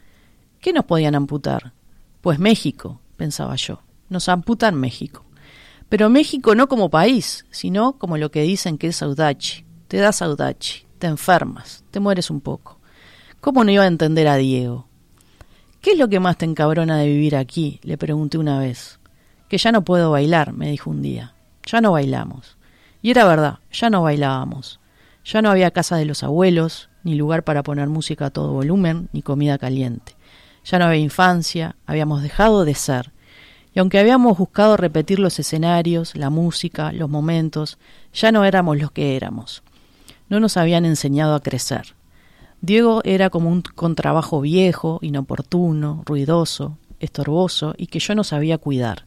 [0.61, 1.73] ¿Qué nos podían amputar?
[2.21, 3.81] Pues México, pensaba yo.
[4.09, 5.25] Nos amputan México.
[5.89, 9.65] Pero México no como país, sino como lo que dicen que es saudachi.
[9.89, 12.79] Te das saudachi, te enfermas, te mueres un poco.
[13.41, 14.87] ¿Cómo no iba a entender a Diego?
[15.81, 17.81] ¿Qué es lo que más te encabrona de vivir aquí?
[17.83, 19.01] le pregunté una vez.
[19.49, 21.35] Que ya no puedo bailar, me dijo un día.
[21.67, 22.57] Ya no bailamos.
[23.03, 24.79] Y era verdad, ya no bailábamos.
[25.25, 29.09] Ya no había casa de los abuelos, ni lugar para poner música a todo volumen,
[29.13, 30.15] ni comida caliente.
[30.65, 33.13] Ya no había infancia, habíamos dejado de ser.
[33.75, 37.79] Y aunque habíamos buscado repetir los escenarios, la música, los momentos,
[38.13, 39.63] ya no éramos los que éramos.
[40.29, 41.95] No nos habían enseñado a crecer.
[42.61, 49.07] Diego era como un contrabajo viejo, inoportuno, ruidoso, estorboso y que yo no sabía cuidar.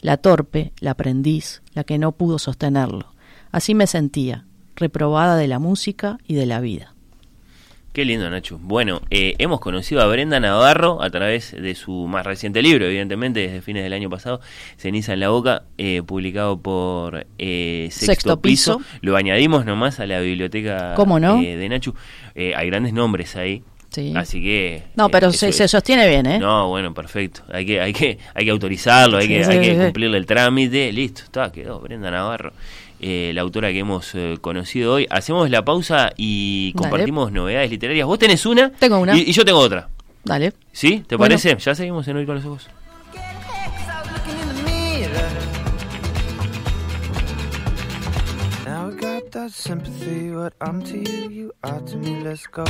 [0.00, 3.13] La torpe, la aprendiz, la que no pudo sostenerlo.
[3.54, 6.92] Así me sentía, reprobada de la música y de la vida.
[7.92, 8.58] Qué lindo, Nacho.
[8.60, 13.38] Bueno, eh, hemos conocido a Brenda Navarro a través de su más reciente libro, evidentemente,
[13.38, 14.40] desde fines del año pasado,
[14.76, 18.80] Ceniza en la Boca, eh, publicado por eh, Sexto, Sexto Piso.
[19.02, 21.40] Lo añadimos nomás a la biblioteca ¿Cómo no?
[21.40, 21.94] eh, de Nacho.
[22.34, 23.62] Eh, hay grandes nombres ahí.
[23.90, 24.12] Sí.
[24.16, 24.82] Así que.
[24.96, 26.40] No, pero se, se sostiene bien, ¿eh?
[26.40, 27.42] No, bueno, perfecto.
[27.52, 30.92] Hay que, hay que, hay que autorizarlo, hay que, sí, hay que cumplirle el trámite.
[30.92, 31.78] Listo, está, quedó.
[31.78, 32.52] Brenda Navarro,
[33.06, 35.06] eh, la autora que hemos eh, conocido hoy.
[35.10, 36.82] Hacemos la pausa y Dale.
[36.88, 38.06] compartimos novedades literarias.
[38.06, 38.70] Vos tenés una.
[38.72, 39.14] Tengo una.
[39.16, 39.88] Y, y yo tengo otra.
[40.24, 40.54] Dale.
[40.72, 41.04] ¿Sí?
[41.06, 41.34] ¿Te Bueno.
[41.34, 41.54] parece?
[41.58, 42.68] Ya seguimos en Oír con los Ojos.
[48.64, 50.30] Now I got that sympathy.
[50.32, 52.20] What I'm to you, you are to me.
[52.22, 52.64] Let's go.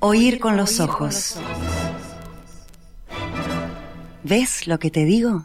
[0.00, 1.38] Oír con los ojos.
[4.22, 5.44] ¿Ves lo que te digo?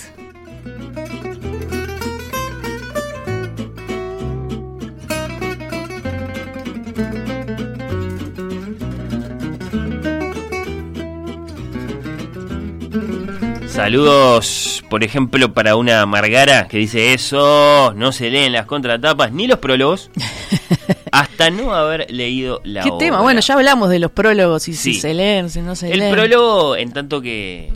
[13.85, 19.47] Saludos, por ejemplo, para una Margara que dice eso, no se leen las contratapas ni
[19.47, 20.11] los prólogos
[21.11, 22.97] hasta no haber leído la ¿Qué obra.
[22.99, 23.21] tema?
[23.21, 24.93] Bueno, ya hablamos de los prólogos y Sí.
[24.93, 26.13] si se leen, si no se El leen.
[26.13, 27.73] prólogo, en tanto que,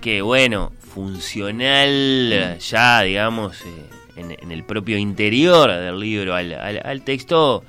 [0.00, 3.86] que bueno, funcional ya, digamos, eh,
[4.16, 7.64] en, en el propio interior del libro al, al- al texto,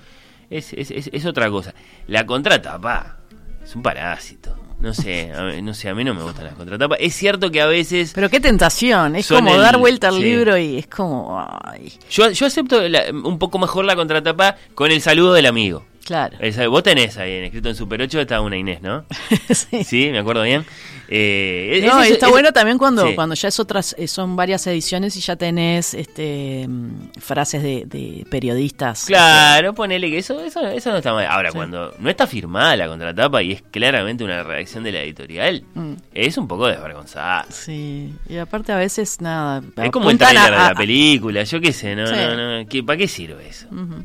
[0.50, 1.74] es, es- es- es otra cosa.
[2.08, 3.18] La contratapa
[3.64, 4.56] es un parásito.
[4.80, 6.98] No sé, a mí, no sé, a mí no me gustan las contratapas.
[7.02, 8.12] Es cierto que a veces...
[8.14, 10.22] Pero qué tentación, es como el- dar vuelta al sí.
[10.24, 11.44] libro y es como...
[11.64, 15.86] Ay, Yo, yo acepto la- un poco mejor la contratapa con el saludo del amigo.
[16.06, 16.38] Claro.
[16.40, 19.04] Esa- vos tenés ahí en escrito en Super 8 está una Inés, ¿no?
[19.54, 19.84] Sí.
[19.84, 20.66] Sí, me acuerdo bien.
[21.08, 23.14] Eh, No, es- y está es- bueno también cuando, sí.
[23.16, 27.84] cuando ya es otras, eh, son varias ediciones y ya tenés este mm, frases de,
[27.86, 29.06] de periodistas.
[29.06, 31.28] Claro, ponele que eso, eso, eso no está mal.
[31.28, 31.58] Ahora, Sí.
[31.58, 35.94] cuando no está firmada la contratapa y es claramente una redacción de la editorial, Mm.
[36.14, 37.46] es un poco desvergonzada.
[37.50, 39.62] Sí, y aparte a veces nada.
[39.78, 42.68] Es como el trailer a- de a- la película, yo qué sé, no, no, no,
[42.68, 43.68] ¿qué- ¿para qué sirve eso?
[43.68, 44.04] Ujú.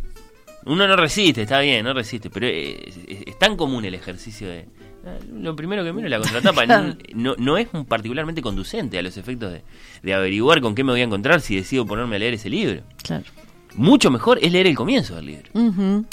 [0.66, 4.48] Uno no resiste, está bien, no resiste, pero es, es- es tan común el ejercicio
[4.48, 4.66] de...
[5.06, 8.98] ah, Lo primero que miro es la contratapa, no, no, no es un particularmente conducente
[8.98, 9.62] a los efectos de,
[10.02, 12.82] de averiguar con qué me voy a encontrar si decido ponerme a leer ese libro.
[13.02, 13.24] Claro.
[13.76, 15.48] Mucho mejor es leer el comienzo del libro.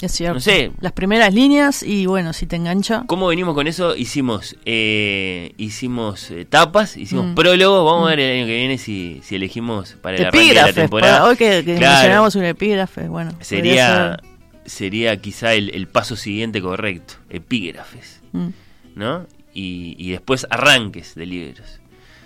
[0.00, 0.34] Es cierto.
[0.34, 0.70] No sé.
[0.80, 3.02] Las primeras líneas y bueno, si te engancha.
[3.08, 3.96] ¿Cómo venimos con eso?
[3.96, 7.84] Hicimos eh, hicimos eh, tapas, hicimos prólogos.
[7.84, 10.72] Vamos a ver el año que viene si, si elegimos para el arranque de la
[10.72, 11.18] temporada.
[11.18, 11.94] para- hoy que, que Claro.
[11.96, 13.32] mencionamos un epígrafe, bueno.
[13.40, 14.37] sería ser.
[14.68, 17.14] Sería quizá el, el paso siguiente correcto.
[17.30, 18.48] Epígrafes, Mm,
[18.94, 19.26] ¿no?
[19.54, 21.80] Y, y después arranques de libros.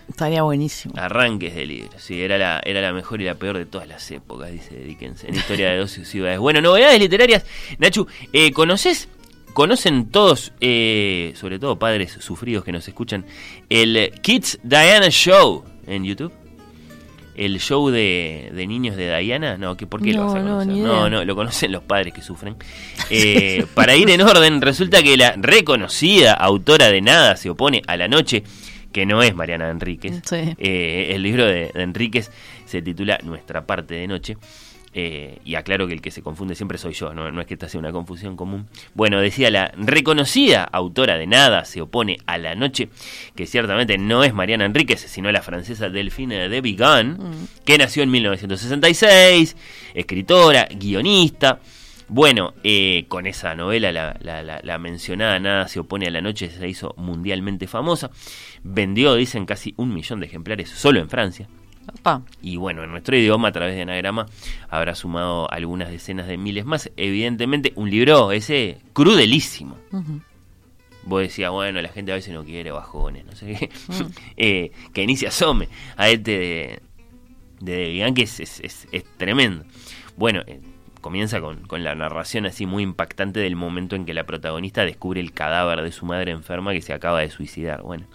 [0.09, 0.95] estaría buenísimo.
[0.99, 2.03] Arranques de libros.
[2.03, 5.24] Sí, era la, era la mejor y la peor de todas las épocas, dice Dickens,
[5.24, 6.38] en Historia de dos ciudades.
[6.38, 7.47] Bueno, novedades literarias.
[7.78, 9.09] Nachu, eh, ¿conoces,
[9.55, 13.24] conocen todos, eh, sobre todo padres sufridos que nos escuchan,
[13.70, 16.32] el Kids Diana Show en YouTube?
[17.34, 19.56] ¿El show de, de niños de Diana?
[19.56, 20.82] No, ¿qué, ¿por qué lo No, vas a no, conocer?
[20.84, 22.56] no, no, lo conocen los padres que sufren.
[23.10, 27.96] Eh, para ir en orden, resulta que la reconocida autora de Nada se opone a
[27.96, 28.42] la noche,
[28.92, 30.54] que no es Mariana Enríquez, Sí.
[30.58, 32.30] eh, el libro de, de Enríquez
[32.66, 34.36] se titula Nuestra parte de noche.
[34.95, 37.55] Eh, y aclaro que el que se confunde siempre soy yo, no, no es que
[37.55, 38.66] esta sea una confusión común.
[38.93, 42.90] Bueno, decía la reconocida autora de Nada se opone a la noche,
[43.34, 47.18] que ciertamente no es Mariana Enríquez, sino la francesa Delphine de Vigan,
[47.64, 49.57] que nació en 1966,
[49.95, 51.61] escritora, guionista.
[52.09, 56.20] Bueno, eh, con esa novela, la, la- la- la mencionada Nada se opone a la
[56.20, 58.11] noche, se hizo mundialmente famosa.
[58.62, 61.49] Vendió, dicen, casi un millón de ejemplares solo en Francia.
[61.98, 62.22] Opa.
[62.40, 64.26] Y bueno, en nuestro idioma, a través de anagrama,
[64.68, 66.90] habrá sumado algunas decenas de miles más.
[66.96, 69.76] Evidentemente, un libro ese crudelísimo.
[71.04, 73.70] Vos decías, bueno, la gente a veces no quiere bajones, no sé qué.
[74.36, 76.80] Eh, que inicia Some a este de,
[77.60, 79.64] de De que es, es, es- es tremendo.
[80.16, 80.60] Bueno, eh,
[81.03, 85.20] comienza con, con la narración así muy impactante del momento en que la protagonista descubre
[85.20, 87.82] el cadáver de su madre enferma que se acaba de suicidar.
[87.82, 88.07] Bueno,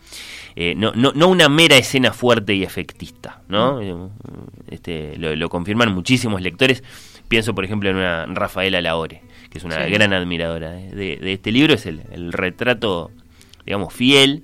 [0.56, 3.80] eh, no, no, no una mera escena fuerte y efectista, ¿no?
[3.82, 3.94] Eh,
[4.72, 6.84] Este, lo, lo confirman muchísimos lectores.
[7.28, 9.92] Pienso, por ejemplo, en una Rafaela Laore, que es una Sí.
[9.92, 11.74] gran admiradora de, de- de este libro.
[11.74, 13.12] Es el, el retrato,
[13.66, 14.44] digamos, fiel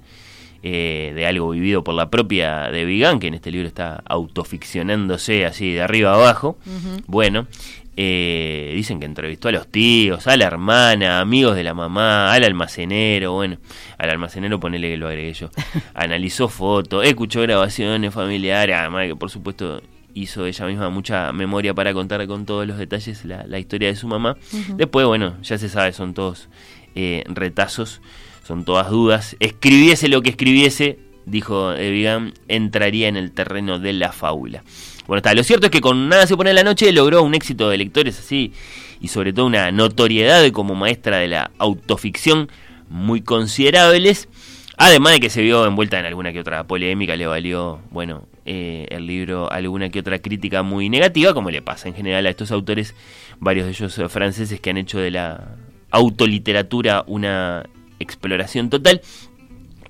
[0.64, 5.46] eh, de algo vivido por la propia de Vigan, que en este libro está autoficcionándose
[5.46, 6.58] así de arriba a abajo.
[7.06, 7.48] Bueno,
[7.96, 12.44] eh, dicen que entrevistó a los tíos, a la hermana, amigos de la mamá, al
[12.44, 13.58] almacenero, bueno,
[13.98, 15.50] al almacenero ponele que lo agregué yo.
[15.94, 19.82] Analizó fotos, escuchó grabaciones familiares, además de que por supuesto
[20.14, 23.96] hizo ella misma mucha memoria para contar con todos los detalles la, la historia de
[23.96, 24.38] su mamá.
[24.76, 26.50] Después, bueno, ya se sabe, son todos
[26.96, 28.02] eh, retazos,
[28.46, 29.36] son todas dudas.
[29.40, 34.64] Escribiese lo que escribiese, dijo Evigan, entraría en el terreno de la fábula.
[35.08, 35.34] Bueno, está.
[35.34, 37.78] Lo cierto es que con Nada se pone en la noche logró un éxito de
[37.78, 38.54] lectores así
[39.02, 42.50] y sobre todo una notoriedad como maestra de la autoficción
[42.90, 44.30] muy considerables.
[44.78, 48.88] Además de que se vio envuelta en alguna que otra polémica, le valió, bueno, eh,
[48.90, 52.52] el libro alguna que otra crítica muy negativa, como le pasa en general a estos
[52.52, 52.96] autores,
[53.40, 55.58] varios de ellos eh, franceses que han hecho de la
[55.92, 57.64] autoliteratura una
[58.00, 59.02] exploración total.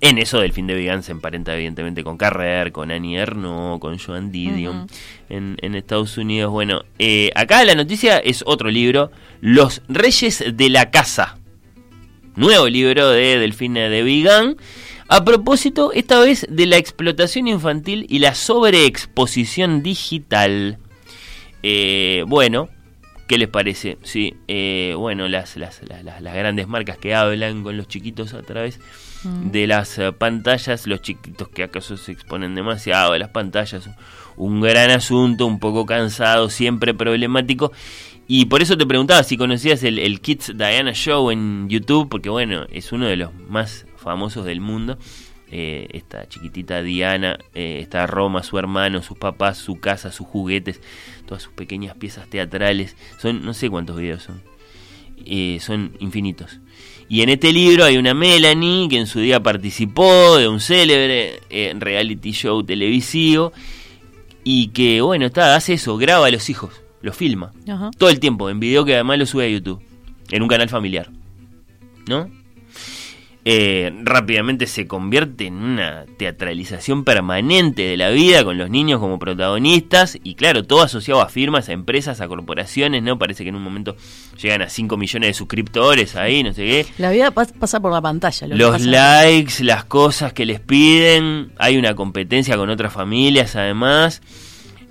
[0.06, 3.98] En eso del fin de Vigan se emparenta evidentemente con Carrer, con Annie Ernaux, con
[3.98, 4.88] Joan Didion
[5.30, 6.52] en, en Estados Unidos.
[6.52, 11.38] Bueno, eh, acá la noticia es otro libro, Los Reyes de la Casa.
[12.36, 14.58] Nuevo libro de Delfina de Vigan.
[15.08, 20.80] A propósito, esta vez de la explotación infantil y la sobreexposición digital.
[21.62, 22.68] Eh, bueno,
[23.30, 23.98] ¿qué les parece?
[24.04, 28.34] Sí, eh, bueno, las, las, las, las- las grandes marcas que hablan con los chiquitos
[28.34, 28.82] a través
[29.24, 33.90] de las eh, pantallas, los chiquitos que acaso se exponen demasiado a las pantallas,
[34.36, 37.72] un gran asunto, un poco cansado, siempre problemático.
[38.28, 42.30] Y por eso te preguntaba si conocías el, el Kids Diana Show en YouTube, porque
[42.30, 44.98] bueno, es uno de los más famosos del mundo.
[45.56, 50.82] Eh, esta chiquitita Diana, eh, está Roma, su hermano, sus papás, su casa, sus juguetes,
[51.28, 52.96] todas sus pequeñas piezas teatrales.
[53.20, 54.42] Son, no sé cuántos videos son.
[55.26, 56.60] Eh, son infinitos.
[57.14, 61.42] Y en este libro hay una Melanie que en su día participó de un célebre
[61.52, 63.54] eh, reality show televisivo
[64.44, 67.52] y que, bueno, está, hace eso, graba a los hijos, los filma.
[67.68, 67.92] Ajá.
[68.00, 69.80] Todo el tiempo, en video que además lo sube a YouTube,
[70.32, 71.12] en un canal familiar.
[72.08, 72.32] ¿No?
[73.46, 79.20] Eh, rápidamente se convierte en una teatralización permanente de la vida con los niños como
[79.20, 83.20] protagonistas y claro, todo asociado a firmas, a empresas, a corporaciones, ¿no?
[83.20, 83.98] Parece que en un momento
[84.42, 86.86] llegan a 5 millones de suscriptores ahí, no sé qué.
[86.98, 88.48] La vida pas- pasa por la pantalla.
[88.48, 94.22] lo Los likes, las cosas que les piden, hay una competencia con otras familias además.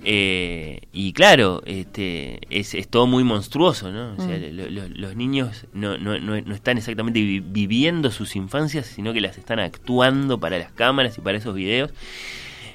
[0.05, 4.13] Eh, y claro, este, es, es todo muy monstruoso, ¿no?
[4.17, 8.35] O sea, lo- lo- los niños no, no, no, no están exactamente vi- viviendo sus
[8.35, 11.91] infancias, sino que las están actuando para las cámaras y para esos videos.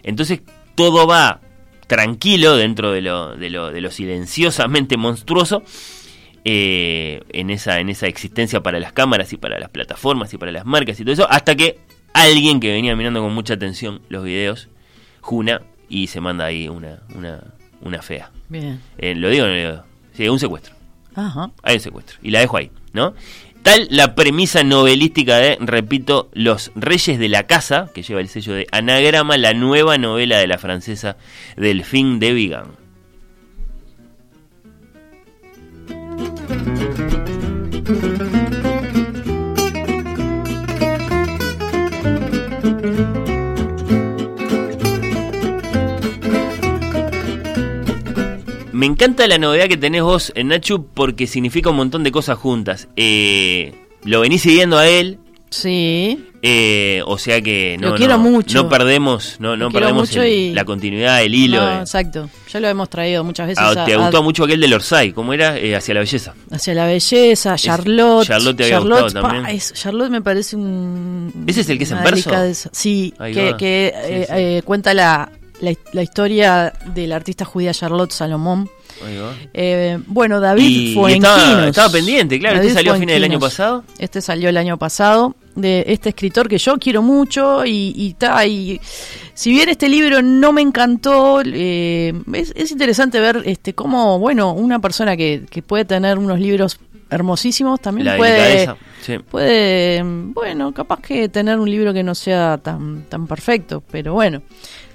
[0.03, 0.41] Entonces
[0.75, 1.41] todo va
[1.87, 5.63] tranquilo dentro de lo, de lo, de lo silenciosamente monstruoso
[6.45, 10.53] eh, en, esa, en esa existencia para las cámaras y para las plataformas y para
[10.53, 11.79] las marcas y todo eso, hasta que
[12.15, 14.69] alguien que venía mirando con mucha atención los videos,
[15.21, 17.43] Juna, y se manda ahí una, una,
[17.81, 18.31] una fea.
[18.49, 18.81] Bien.
[18.99, 19.85] Eh, ¿Lo digo o no lo digo?
[20.13, 20.75] Sí, un secuestro.
[21.15, 21.51] Ajá.
[21.63, 22.19] Hay un secuestro.
[22.23, 23.15] Y la dejo ahí, ¿no?
[23.63, 28.55] Tal la premisa novelística de, repito, Los Reyes de la Casa, que lleva el sello
[28.55, 31.17] de Anagrama, la nueva novela de la francesa
[31.57, 32.89] Delphine de Vigan.
[48.79, 52.39] Me encanta la novedad que tenés vos, en Nachu, porque significa un montón de cosas
[52.39, 52.87] juntas.
[52.97, 53.75] Eh,
[54.05, 55.19] lo venís siguiendo a él,
[55.51, 56.27] Sí.
[56.43, 58.63] Eh, o sea que no, Lo quiero no, mucho.
[58.63, 61.59] no perdemos, no, no perdemos el- y- la continuidad del hilo.
[61.59, 62.29] No, de- exacto.
[62.53, 63.65] Ya lo hemos traído muchas veces.
[63.67, 65.57] Ah, a- te a- gustó mucho aquel del Orsay, ¿cómo era?
[65.59, 66.35] Eh, hacia la belleza.
[66.51, 68.27] Hacia la belleza, Charlotte.
[68.29, 69.47] Charlotte te había gustado pa, también.
[69.57, 71.33] es- Charlotte me parece un.
[71.47, 72.31] ¿Ese es el que es en verso?
[72.71, 73.57] Sí, Ahí que, va.
[73.57, 74.33] que, Sí, eh, sí.
[74.37, 78.69] eh, cuenta la, la, la historia de la artista judía Charlotte Salomón.
[79.55, 81.37] Eh, bueno, David Y- y Fuenquinos.
[81.39, 83.85] estaba- estaba pendiente, claro, David este salió a fines del año pasado.
[83.99, 88.45] Este salió el año pasado, de este escritor que yo quiero mucho y, y, ta,
[88.47, 88.81] y
[89.35, 94.53] si bien este libro no me encantó, eh, es, es interesante ver este cómo, bueno,
[94.53, 96.79] una persona que, que puede tener unos libros
[97.11, 98.69] hermosísimos también La puede,
[99.03, 99.19] sí.
[99.19, 104.43] puede, bueno, capaz que tener un libro que no sea tan, tan perfecto, pero bueno,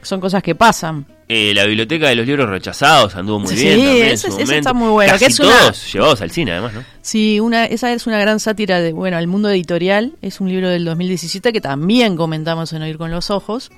[0.03, 1.05] son cosas que pasan.
[1.27, 3.79] Eh, la biblioteca de los libros rechazados anduvo muy Sí, bien.
[3.79, 4.53] también en ese- su ese momento.
[4.69, 6.83] está muy bueno, Casi que es una- todos llevados al cine, además, ¿no?
[7.01, 10.13] Sí, una, esa es una gran sátira de, bueno, al mundo editorial.
[10.21, 13.71] Es un libro del 2017 que también comentamos en Oír con los Ojos.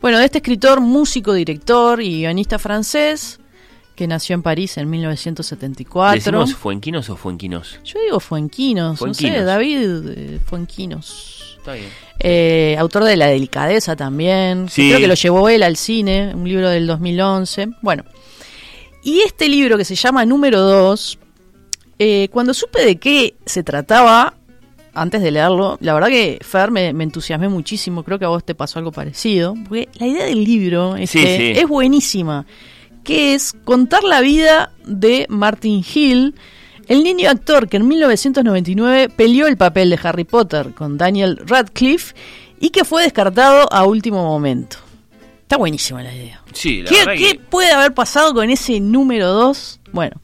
[0.00, 3.38] Bueno, de este escritor, músico, director y guionista francés,
[3.96, 6.14] que nació en París en 1974.
[6.14, 7.78] ¿Decimos Fuenquinos o Fuenquinos?
[7.84, 11.41] Yo digo Fuenquinos, no sé, David eh, Fuenquinos.
[11.62, 11.90] Está bien.
[12.18, 14.68] Eh, autor de La Delicadeza también.
[14.68, 14.88] Sí.
[14.88, 17.68] Creo que lo llevó él al cine, un libro del 2011.
[17.82, 18.02] Bueno,
[19.04, 21.18] y este libro que se llama Número 2,
[22.00, 24.34] eh, cuando supe de qué se trataba,
[24.92, 28.02] antes de leerlo, la verdad que Fer me, me entusiasmé muchísimo.
[28.02, 29.54] Creo que a vos te pasó algo parecido.
[29.68, 31.60] Porque la idea del libro este, Sí, sí.
[31.60, 32.44] es buenísima.
[33.04, 36.34] Que es contar la vida de Martin Hill,
[36.88, 42.14] el niño actor que en 1999 peleó el papel de Harry Potter con Daniel Radcliffe
[42.60, 44.76] y que fue descartado a último momento.
[45.42, 46.42] Está buenísima la idea.
[46.52, 49.80] Sí, la ¿Qué, verdad qué que- puede haber pasado con ese número 2?
[49.92, 50.20] Bueno,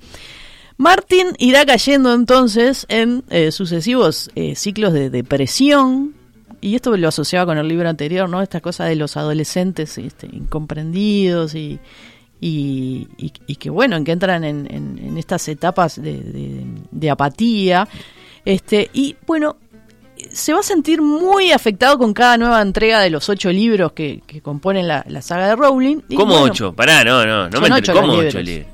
[0.76, 6.14] Martin irá cayendo entonces en eh, sucesivos eh, ciclos de depresión.
[6.60, 8.42] Y esto lo asociaba con el libro anterior, ¿no?
[8.42, 11.78] Esta cosa de los adolescentes este, incomprendidos y,
[12.40, 16.64] y, y- y que, bueno, en que entran en, en- en estas etapas de, de-
[16.90, 17.88] de apatía.
[18.44, 19.56] Este, y, bueno,
[20.30, 24.22] se va a sentir muy afectado con cada nueva entrega de los ocho libros que,
[24.26, 25.98] que componen la, la saga de Rowling.
[26.08, 26.72] Y, ¿Cómo bueno, ocho?
[26.74, 28.34] Pará, no, no, no son me ocho ¿Cómo libros.
[28.34, 28.72] ocho libros?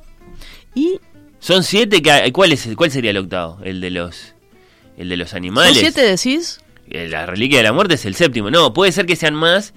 [0.74, 1.00] Y
[1.38, 3.58] Son siete, que- ¿cuál, es, ¿cuál sería el octavo?
[3.64, 4.34] ¿El de los
[4.96, 5.76] el de los ¿Son animales?
[5.78, 6.60] siete decís?
[6.88, 8.50] Eh, La Reliquia de la Muerte es el séptimo.
[8.50, 9.74] No, puede ser que sean más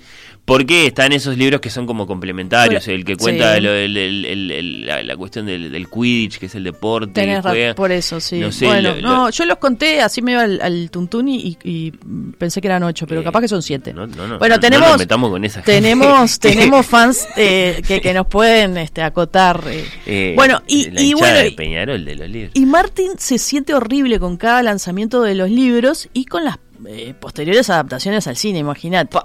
[0.48, 2.86] porque están esos libros que son como complementarios.
[2.86, 3.62] Bueno, el que cuenta sí.
[3.62, 7.12] lo- el- el- el- el- la, la cuestión del, del Quidditch, que es el deporte.
[7.12, 7.76] Tenés juega.
[7.76, 8.39] por eso, sí.
[8.39, 11.58] No sé, bueno, lo- no, lo- yo los conté así medio al, al tuntún y,
[11.66, 11.91] y
[12.38, 13.93] pensé que eran ocho, pero Eh, capaz que son siete.
[13.93, 15.72] no, no, no, bueno, no tenemos, nos metamos con esa gente.
[15.74, 19.62] tenemos, tenemos fans eh, que, que nos pueden este, acotar.
[19.68, 19.84] eh.
[20.06, 22.52] Eh, bueno, y, la y bueno, de Peñarol de los libros.
[22.54, 27.14] y Martin se siente horrible con cada lanzamiento de los libros y con las eh,
[27.20, 29.18] posteriores adaptaciones al cine, imagínate.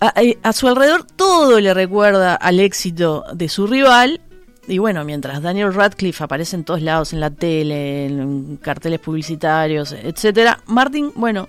[0.00, 4.20] A, eh, a su alrededor todo le recuerda al éxito de su rival.
[4.66, 9.92] Y bueno, mientras Daniel Radcliffe aparece en todos lados, en la tele, en carteles publicitarios,
[9.92, 11.48] etcétera, Martin, bueno,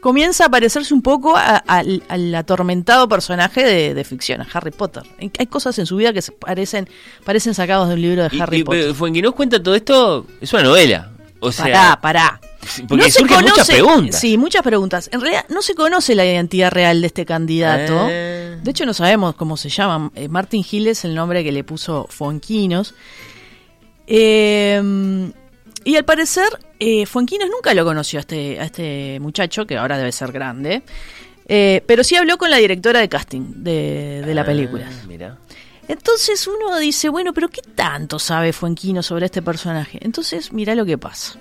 [0.00, 4.72] comienza a parecerse un poco a- al, al atormentado personaje de, de ficción, a Harry
[4.72, 5.04] Potter.
[5.38, 6.86] Hay cosas en su vida que se parecen,
[7.24, 8.82] parecen sacados de un libro de Y- Harry y, Potter.
[8.82, 11.10] pero Fuenquinos cuenta todo esto, es una novela.
[11.48, 12.40] O sea, pará, pará.
[12.88, 14.20] porque No se surgen muchas preguntas.
[14.20, 15.08] Sí, muchas preguntas.
[15.12, 18.06] En realidad no se conoce la identidad real de este candidato.
[18.10, 18.58] Eh.
[18.62, 20.10] De hecho no sabemos cómo se llama.
[20.14, 22.94] Eh, Martin Hill es el nombre que le puso Fuenquinos.
[24.06, 25.30] Eh,
[25.84, 26.46] y al parecer
[26.78, 30.82] eh, Fuenquinos nunca lo conoció a este, a este muchacho, que ahora debe ser grande.
[31.46, 34.88] Eh, pero sí habló con la directora de casting de, de la Ah, película.
[35.06, 35.36] mirá.
[35.88, 39.98] Entonces uno dice, bueno, pero ¿qué tanto sabe Fuenquino sobre este personaje?
[40.02, 41.38] Entonces, mira lo que pasa.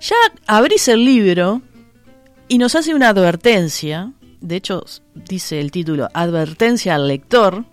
[0.00, 0.16] Ya
[0.46, 1.62] abrís el libro
[2.48, 4.12] y nos hace una advertencia.
[4.40, 7.64] De hecho, dice el título, advertencia al lector.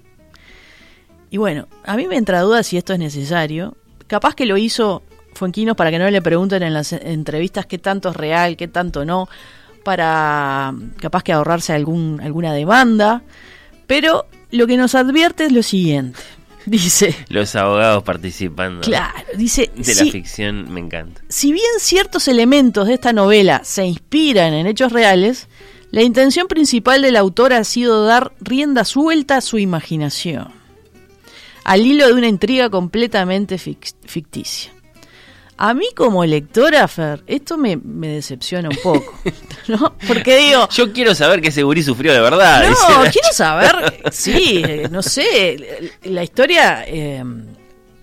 [1.30, 3.76] Y bueno, a mí me entra duda si esto es necesario.
[4.08, 5.04] Capaz que lo hizo
[5.34, 9.04] Fuenquinos para que no le pregunten en las entrevistas qué tanto es real, qué tanto
[9.06, 9.28] no,
[9.84, 13.22] para capaz que ahorrarse alguna demanda.
[13.86, 16.20] Pero lo que nos advierte es lo siguiente.
[16.66, 21.22] Dice, Los abogados participando claro, dice, de si, la ficción me encanta.
[21.30, 25.48] si bien ciertos elementos de esta novela se inspiran en hechos reales,
[25.92, 30.48] la intención principal del autor ha sido dar rienda suelta a su imaginación,
[31.64, 34.74] al hilo de una intriga completamente fic- ficticia.
[35.58, 39.14] A mí como lectora, Fer, esto me, me decepciona un poco,
[39.70, 39.96] ¿no?
[40.08, 42.68] Porque digo, Yo quiero saber que ese gurí sufrió de verdad.
[42.70, 42.76] no,
[43.12, 47.24] quiero saber, sí, eh, no sé, la historia eh,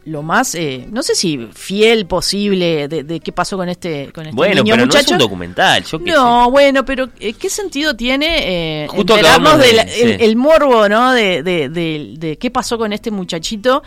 [0.07, 4.25] lo más, eh, no sé si fiel posible de, de qué pasó con este, con
[4.25, 5.13] este Bueno, niño pero no es muchacho.
[5.15, 9.67] un documental, yo qué No, bueno, pero eh, ¿qué sentido tiene eh, Justo enterarnos acabamos
[9.67, 11.13] de- de la- el, morbo, ¿no?
[11.13, 13.83] De, de, de- de qué pasó con este muchachito.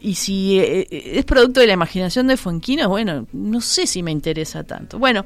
[0.00, 4.02] Y si eh, eh, es producto de la imaginación de Fuenquinos, bueno, no sé si
[4.02, 4.98] me interesa tanto.
[4.98, 5.24] Bueno,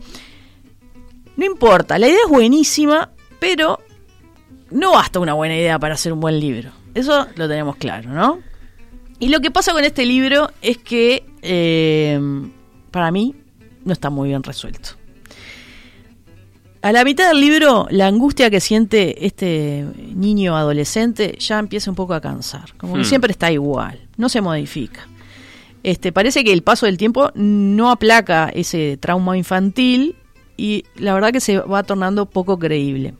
[1.37, 3.81] no importa, la idea es buenísima, pero
[4.71, 6.71] no basta una buena idea para hacer un buen libro.
[6.95, 8.41] Eso lo tenemos claro, ¿no?
[9.21, 12.21] Y lo que pasa con este libro es que, eh,
[12.91, 13.35] para mí,
[13.85, 14.91] no está muy bien resuelto.
[16.85, 21.97] A la mitad del libro, la angustia que siente este niño adolescente ya empieza un
[21.97, 22.75] poco a cansar.
[22.77, 23.05] Como que Hmm.
[23.05, 25.09] siempre está igual, no se modifica.
[25.83, 30.15] Este, parece que el paso del tiempo no aplaca ese trauma infantil
[30.59, 33.15] y la verdad que se va tornando poco creíble.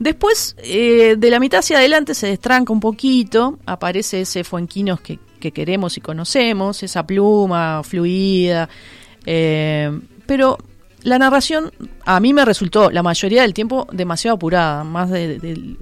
[0.00, 5.20] Después, eh, de la mitad hacia adelante se destranca un poquito, aparece ese Fuenquinos que,
[5.38, 8.68] que queremos y conocemos, esa pluma fluida,
[9.24, 9.96] eh,
[10.26, 10.58] pero
[11.04, 11.70] la narración
[12.04, 15.76] a mí me resultó la mayoría del tiempo demasiado apurada, más de,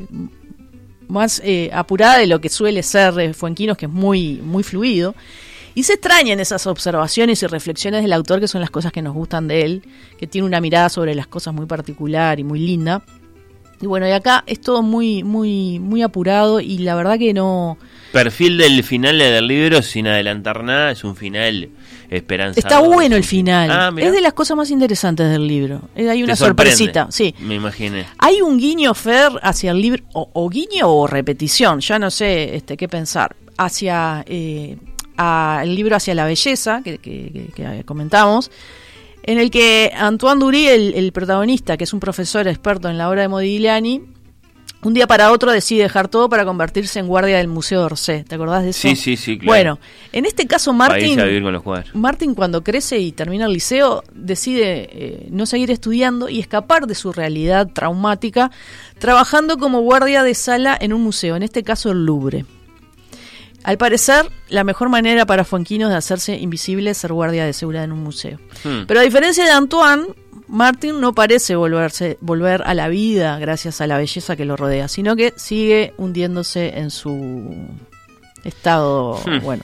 [1.08, 5.14] más eh, apurada de lo que suele ser Fuenquinos, que es muy, muy fluido.
[5.74, 9.14] Y se extrañan esas observaciones y reflexiones del autor, que son las cosas que nos
[9.14, 9.82] gustan de él,
[10.18, 13.02] que tiene una mirada sobre las cosas muy particular y muy linda.
[13.80, 17.78] Y bueno, y acá es todo muy, muy, muy apurado y la verdad que no...
[18.12, 21.70] Perfil del final del libro, sin adelantar nada, es un final
[22.16, 22.58] esperanzador.
[22.72, 23.70] Está bueno el final.
[23.70, 25.80] Ah, es de las cosas más interesantes del libro.
[25.96, 27.34] Hay una sorpresita, sí.
[27.40, 28.06] Me imaginé.
[28.18, 32.54] Hay un guiño, Fer, hacia el libro, o, o guiño o repetición, ya no sé
[32.56, 34.76] este, qué pensar, hacia eh,
[35.16, 38.50] a- el libro Hacia la Belleza, que, que- que- que comentamos,
[39.24, 43.08] en el que Antoine Dury, el, el protagonista, que es un profesor experto en la
[43.08, 44.02] obra de Modigliani,
[44.82, 48.24] un día para otro decide dejar todo para convertirse en guardia del Museo d'Orsay.
[48.24, 48.80] ¿Te acordás de eso?
[48.80, 49.46] Sí, sí, sí, claro.
[49.46, 49.78] Bueno,
[50.12, 51.18] en este caso Martin...
[51.94, 56.94] Martin cuando crece y termina el liceo decide eh, no seguir estudiando y escapar de
[56.94, 58.50] su realidad traumática
[58.98, 62.44] trabajando como guardia de sala en un museo, en este caso el Louvre.
[63.64, 67.84] Al parecer, la mejor manera para Fuenquinos de hacerse invisible es ser guardia de seguridad
[67.84, 68.38] en un museo.
[68.64, 68.86] Hmm.
[68.88, 70.06] Pero a diferencia de Antoine,
[70.52, 74.86] Martin no parece volverse, volver a la vida gracias a la belleza que lo rodea,
[74.86, 77.56] sino que sigue hundiéndose en su
[78.44, 79.40] estado, Hmm.
[79.42, 79.62] bueno,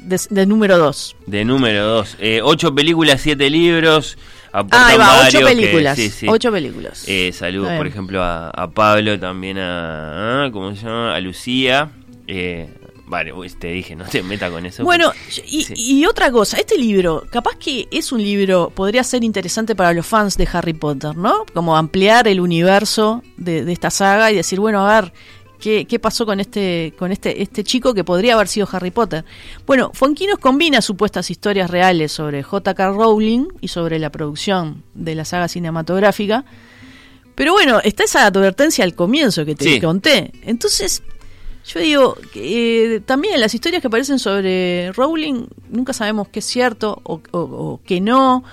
[0.00, 1.14] de, de número dos.
[1.26, 2.16] De número dos.
[2.18, 4.18] Eh, ocho películas, siete libros.
[4.52, 5.96] Ah, va, varios ocho que- películas.
[5.96, 6.26] sí, sí.
[6.28, 7.04] Ocho películas.
[7.06, 11.14] Eh, saludos, por ejemplo, a, a Pablo, también a, ¿cómo se llama?
[11.14, 11.90] A Lucía.
[12.26, 12.68] Eh,
[13.10, 14.84] vale, te dije, no te metas con eso.
[14.84, 15.12] Bueno,
[15.46, 15.74] y, sí.
[15.76, 20.06] y otra cosa, este libro, capaz que es un libro, podría ser interesante para los
[20.06, 21.44] fans de Harry Potter, ¿no?
[21.52, 25.12] Como ampliar el universo de, de esta saga y decir, bueno, a ver,
[25.58, 29.24] ¿qué, qué pasó con este, con este, este chico que podría haber sido Harry Potter?
[29.66, 32.88] Bueno, Fonquinos combina supuestas historias reales sobre J.K.
[32.92, 36.44] Rowling y sobre la producción de la saga cinematográfica.
[37.34, 39.80] Pero bueno, está esa advertencia al comienzo que te Sí.
[39.80, 40.30] conté.
[40.42, 41.02] Entonces,
[41.66, 46.44] yo digo, que, eh, también las historias que aparecen sobre Rowling, nunca sabemos qué es
[46.46, 48.44] cierto o, o- o qué no.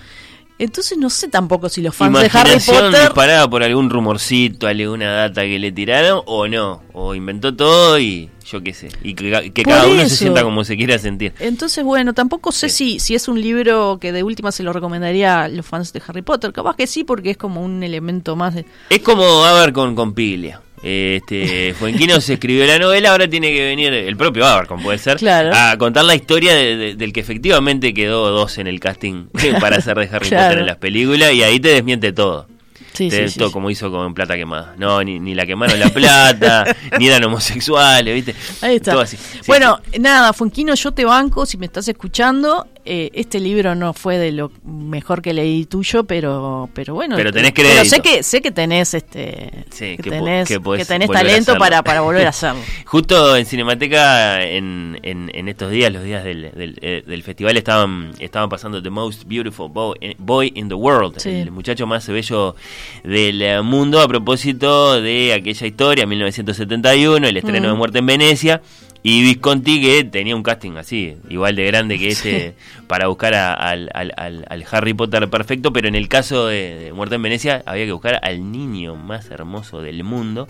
[0.59, 2.89] Entonces no sé tampoco si los fans de Harry Potter...
[3.01, 6.81] disparada por algún rumorcito, alguna data que le tiraron, o no.
[6.93, 8.89] O inventó todo y yo qué sé.
[9.03, 11.33] Y que, cada uno se sienta como se quiera sentir.
[11.39, 15.43] Entonces, bueno, tampoco sé si, si es un libro que de última se lo recomendaría
[15.43, 16.51] a los fans de Harry Potter.
[16.53, 18.65] Capaz que sí, porque es como un elemento más de...
[18.89, 20.59] Es como, a ver, con, con Piglia.
[20.81, 25.17] Este, Fuenquino se escribió la novela, ahora tiene que venir el propio Abercon, puede ser,
[25.17, 25.51] Claro.
[25.53, 29.25] a contar la historia de- de- del que efectivamente quedó dos en el casting
[29.61, 30.45] para hacer de Harry Claro.
[30.45, 32.47] Potter en las películas y ahí te desmiente todo.
[32.93, 33.53] Sí, Te- sí, todo sí.
[33.53, 34.73] como hizo con Plata Quemada.
[34.77, 36.65] No, ni, ni la quemaron la plata,
[36.99, 38.33] ni eran homosexuales, ¿viste?
[38.61, 38.91] Ahí está.
[38.93, 39.17] Todo así.
[39.17, 42.65] Sí, bueno, nada, Funquino, yo te banco si me estás escuchando.
[42.89, 47.15] Eh, este libro no fue de lo mejor que leí tuyo, pero pero bueno.
[47.17, 47.85] Pero tenés Pero crédito.
[47.95, 51.83] sé que sé que tenés este Sí, que, que tenés que que, tenés talento para,
[51.83, 52.61] para volver a hacerlo.
[52.85, 57.57] Justo en Cinemateca, en, en, en estos días, los días del, del, eh, del festival,
[57.57, 61.29] estaban, estaban pasando The Most Beautiful Boy, eh, in the World, Sí.
[61.29, 62.55] el muchacho más bello
[63.03, 67.71] del eh, mundo, a propósito de aquella historia, 1971, el estreno Mm.
[67.71, 68.61] de Muerte en Venecia.
[69.09, 72.55] Y Visconti que tenía un casting así, igual de grande que este,
[72.87, 76.75] para buscar a- al, al- al- al Harry Potter perfecto, pero en el caso de,
[76.75, 80.49] de Muerte en Venecia había que buscar al niño más hermoso del mundo.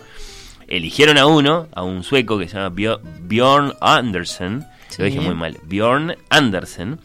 [0.68, 4.96] Eligieron a uno, a un sueco que se llama Bjor- Bjorn Andersen, Sí.
[5.00, 6.98] lo dije muy mal, Bjorn Andersen.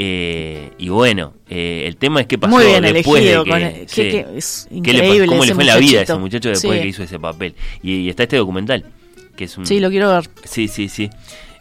[0.00, 3.56] Eh, y bueno, eh, el tema es qué pasó Muy bien después elegido, de que,
[3.56, 4.02] el- que- sí.
[4.10, 5.04] que es ¿Qué le pasó?
[5.04, 6.76] increíble ¿Cómo le ese fue la vida a ese muchacho después Sí.
[6.76, 7.54] de que hizo ese papel?
[7.84, 8.84] Y, y está este documental,
[9.42, 9.66] que es un...
[9.66, 10.28] Sí, lo quiero ver.
[10.44, 11.10] Sí, sí, sí.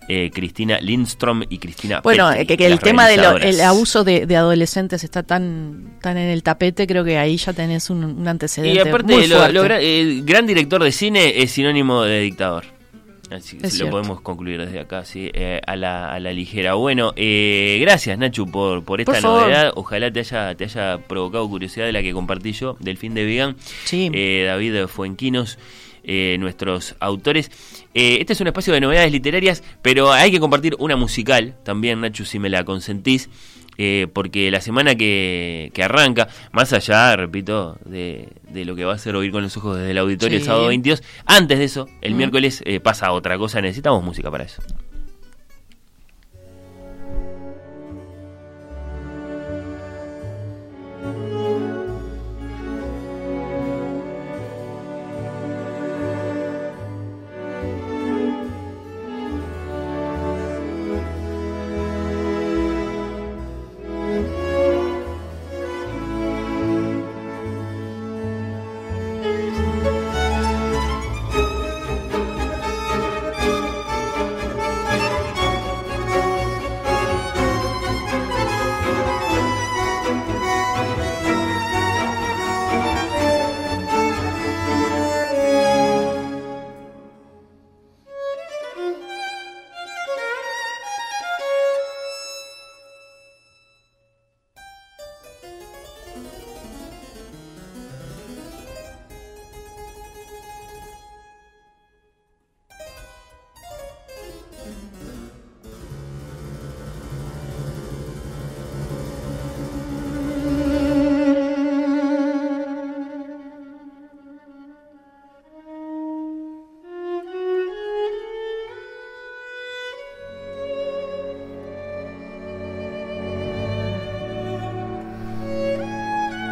[0.08, 3.62] eh, Cristina Lindstrom y Cristina Bueno, que, que el tema del realizadoras.
[3.62, 7.90] abuso de, de adolescentes está tan, tan en el tapete, creo que ahí ya tenés
[7.90, 8.76] un, un antecedente.
[8.76, 12.66] Y aparte, muy lo- el gran director de cine es sinónimo de dictador.
[13.32, 13.92] Así que lo cierto.
[13.92, 16.74] podemos concluir desde acá, sí, eh, a, la, a la ligera.
[16.74, 19.72] Bueno, eh, gracias Nachu por, por esta Por novedad.
[19.76, 23.24] Ojalá te haya, te haya provocado curiosidad de la que compartí yo, del fin de
[23.24, 23.56] vegan.
[23.86, 24.12] Sí.
[24.14, 25.58] Eh, David Fuenquinos,
[26.04, 27.52] eh, nuestros autores.
[27.93, 32.02] Eh, este es un espacio de novedades literarias, pero hay que compartir una musical también,
[32.02, 33.30] Nachu, si me la consentís.
[33.78, 38.93] eh, porque la semana que, que arranca, más allá, repito, de, de lo que va
[38.93, 41.88] a ser oír con los ojos desde el auditorio el sábado 22, antes de eso,
[42.02, 42.18] el Mm.
[42.18, 44.62] miércoles eh, pasa otra cosa, necesitamos música para eso.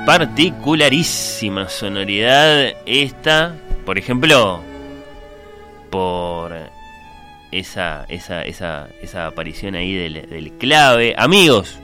[0.10, 3.56] Particularísima sonoridad esta,
[3.86, 4.60] por ejemplo,
[5.92, 6.52] por
[7.52, 11.14] esa, esa, esa, esa aparición ahí del, clave.
[11.16, 11.78] Amigos,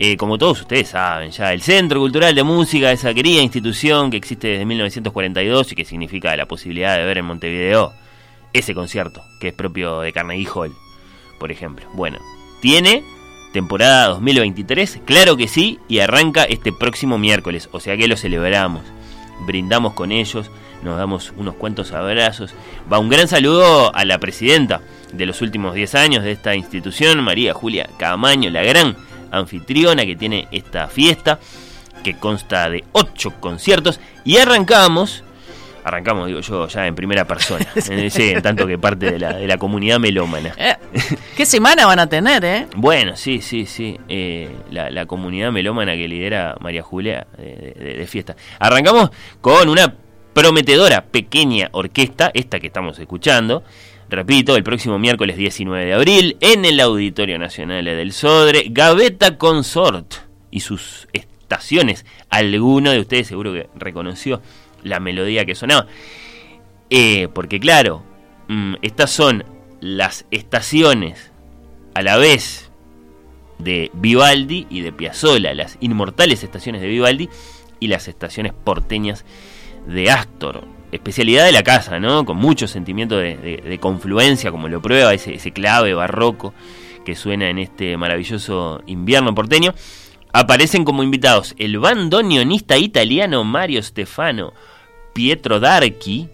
[0.00, 4.16] eh, como todos ustedes saben ya, el Centro Cultural de Música, esa querida institución que
[4.16, 7.92] existe desde 1942 y que significa la posibilidad de ver en Montevideo
[8.52, 10.74] ese concierto, que es propio de Carnegie Hall,
[11.38, 11.86] por ejemplo.
[11.94, 12.18] Bueno,
[12.60, 13.04] tiene
[13.52, 18.82] temporada 2023, claro que sí, y arranca este próximo miércoles, o sea que lo celebramos,
[19.46, 20.50] brindamos con ellos,
[20.82, 22.54] nos damos unos cuantos abrazos.
[22.92, 24.80] Va un gran saludo a la presidenta
[25.12, 28.96] de los últimos 10 años de esta institución, María Julia Camaño, la gran
[29.30, 31.38] anfitriona que tiene esta fiesta,
[32.02, 35.22] que consta de 8 conciertos, y arrancamos
[35.84, 37.66] arrancamos, digo yo, ya en primera persona.
[37.90, 40.52] Eh, sí, en tanto que parte de la, de la comunidad melómana.
[40.56, 40.74] Eh,
[41.36, 42.66] ¿Qué semana van a tener, eh?
[42.76, 43.98] Bueno, sí, sí, sí.
[44.08, 48.36] eh, la, la comunidad melómana que lidera María Julia de, de- de fiesta.
[48.58, 49.10] Arrancamos
[49.40, 49.94] con una
[50.32, 53.62] prometedora pequeña orquesta, esta que estamos escuchando.
[54.08, 60.14] Repito, el próximo miércoles 19 de abril, en el Auditorio Nacional del Sodre, Gaveta Consort
[60.50, 62.04] y sus estaciones.
[62.28, 64.42] Alguno de ustedes seguro que reconoció
[64.82, 65.86] la melodía que sonaba.
[66.90, 68.02] Eh, porque claro,
[68.48, 69.44] mm, estas son
[69.80, 71.32] las estaciones
[71.94, 72.70] a la vez
[73.58, 77.28] de Vivaldi y de Piazzolla, las inmortales estaciones de Vivaldi
[77.80, 79.24] y las estaciones porteñas
[79.86, 80.64] de Astor.
[80.92, 82.24] Especialidad de la casa, ¿no?
[82.24, 86.52] Con mucho sentimiento de, de- confluencia, como lo prueba ese, ese clave barroco
[87.04, 89.74] que suena en este maravilloso invierno porteño.
[90.34, 94.52] Aparecen como invitados el bandoneonista italiano Mario Stefano
[95.12, 96.28] Pietro Darchi.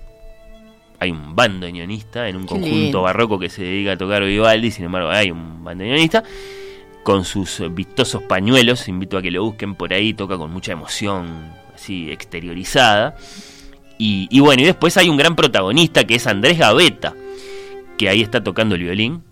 [1.00, 3.02] Hay un bandoneonista en un Qué conjunto lindo.
[3.02, 6.24] barroco que se dedica a tocar Vivaldi, sin embargo hay un bandoneonista
[7.04, 11.52] con sus vistosos pañuelos, invito a que lo busquen por ahí, toca con mucha emoción,
[11.74, 13.16] así exteriorizada.
[13.96, 17.14] Y, y bueno, y después hay un gran protagonista que es Andrés Gaveta,
[17.96, 19.22] que ahí está tocando el violín.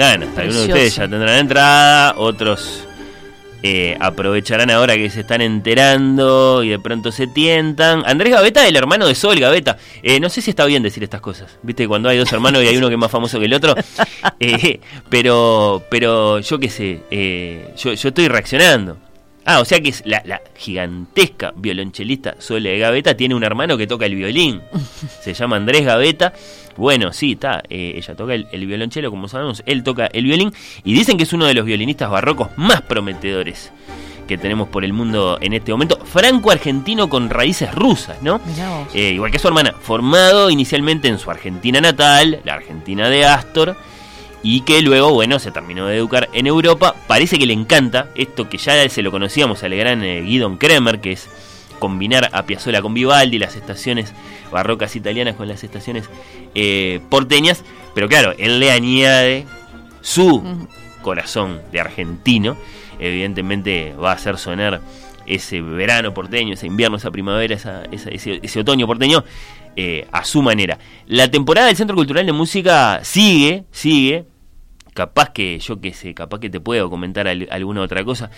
[0.00, 0.30] Ganas.
[0.36, 2.86] Algunos de ustedes ya tendrán entrada, otros
[3.62, 8.02] eh, aprovecharán ahora que se están enterando y de pronto se tientan.
[8.06, 9.76] Andrés Gaveta, el hermano de Sol Gaveta.
[10.02, 11.58] Eh, no sé si está bien decir estas cosas.
[11.62, 13.74] Viste, cuando hay dos hermanos y hay uno que es más famoso que el otro.
[14.42, 14.80] Eh,
[15.10, 18.96] pero, pero yo qué sé, eh, yo, yo estoy reaccionando.
[19.44, 23.86] Ah, o sea que es la, la gigantesca violonchelista Sole Gaveta tiene un hermano que
[23.86, 24.60] toca el violín.
[25.22, 26.32] Se llama Andrés Gaveta.
[26.76, 27.62] Bueno, sí, está.
[27.68, 29.62] eh, ella toca el, el violonchelo, como sabemos.
[29.66, 30.52] Él toca el violín.
[30.84, 33.72] Y dicen que es uno de los violinistas barrocos más prometedores
[34.28, 35.98] que tenemos por el mundo en este momento.
[36.04, 38.40] Franco-argentino con raíces rusas, ¿no?
[38.94, 43.76] Eh, igual que su hermana, formado inicialmente en su Argentina natal, la Argentina de Astor,
[44.42, 46.94] y que luego, bueno, se terminó de educar en Europa.
[47.06, 51.00] Parece que le encanta esto que ya se lo conocíamos al gran eh, Guidon Kremer,
[51.00, 51.28] que es
[51.78, 54.12] combinar a Piazzolla con Vivaldi, las estaciones
[54.52, 56.08] barrocas italianas con las estaciones
[56.54, 57.64] eh, porteñas,
[57.94, 59.46] pero claro, él le añade
[60.02, 60.42] su
[61.02, 62.56] corazón de argentino,
[62.98, 64.80] evidentemente va a hacer sonar
[65.26, 69.24] ese verano porteño, ese invierno, esa primavera, esa- esa- ese, ese otoño porteño,
[69.76, 70.78] eh, a su manera.
[71.06, 74.24] La temporada del Centro Cultural de Música sigue, sigue,
[74.92, 78.30] capaz que yo que sé, capaz que te puedo comentar al- alguna otra cosa.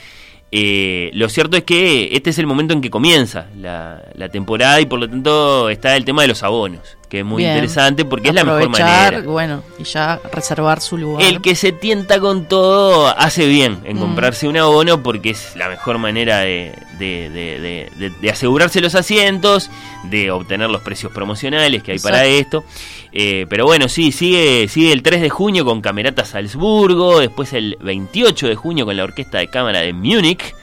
[0.54, 4.80] Eh, lo cierto es que este es el momento en que comienza la, la temporada
[4.82, 7.52] y por lo tanto está el tema de los abonos, que es muy Bien.
[7.52, 9.20] interesante porque es la mejor manera.
[9.20, 11.22] Bueno, y ya reservar su lugar.
[11.22, 14.00] El que se tienta con todo hace bien en Mm.
[14.00, 18.80] comprarse un abono porque es la mejor manera de, de- de- de- de- de asegurarse
[18.80, 19.68] los asientos,
[20.04, 22.64] de obtener los precios promocionales que hay para esto.
[23.12, 27.76] Eh, pero bueno, sí, sigue, sigue el 3 de junio con Camerata Salzburgo, después el
[27.82, 30.54] 28 de junio con la Orquesta de Cámara de Múnich.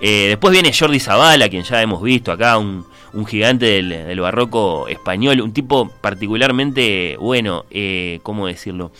[0.00, 4.20] Eh, después viene Jordi Zavala, quien ya hemos visto acá, un, un gigante del, del
[4.20, 8.92] barroco español, un tipo particularmente, bueno, eh, ¿cómo decirlo?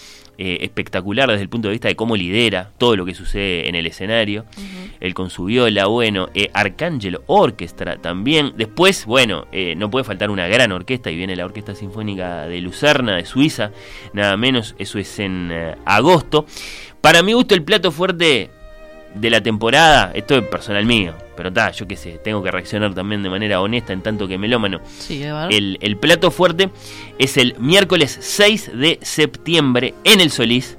[0.43, 3.75] Eh, espectacular desde el punto de vista de cómo lidera todo lo que sucede en
[3.75, 4.47] el escenario.
[4.99, 8.55] Él con su viola, bueno, eh, Arcángel Orchestra también.
[8.57, 12.59] Después, bueno, eh, no puede faltar una gran orquesta y viene la Orquesta Sinfónica de
[12.63, 13.73] Lucerna, de Suiza,
[14.15, 16.47] nada menos, eso es en eh, agosto.
[17.03, 18.51] Para mi gusto, el plato fuerte
[19.15, 22.95] de la temporada, esto es personal mío, pero está, yo qué sé, tengo que reaccionar
[22.95, 24.81] también de manera honesta en tanto que melómano.
[24.99, 25.23] Sí.
[25.51, 26.71] El, el plato fuerte
[27.19, 30.77] es el miércoles 6 de septiembre en el Solís.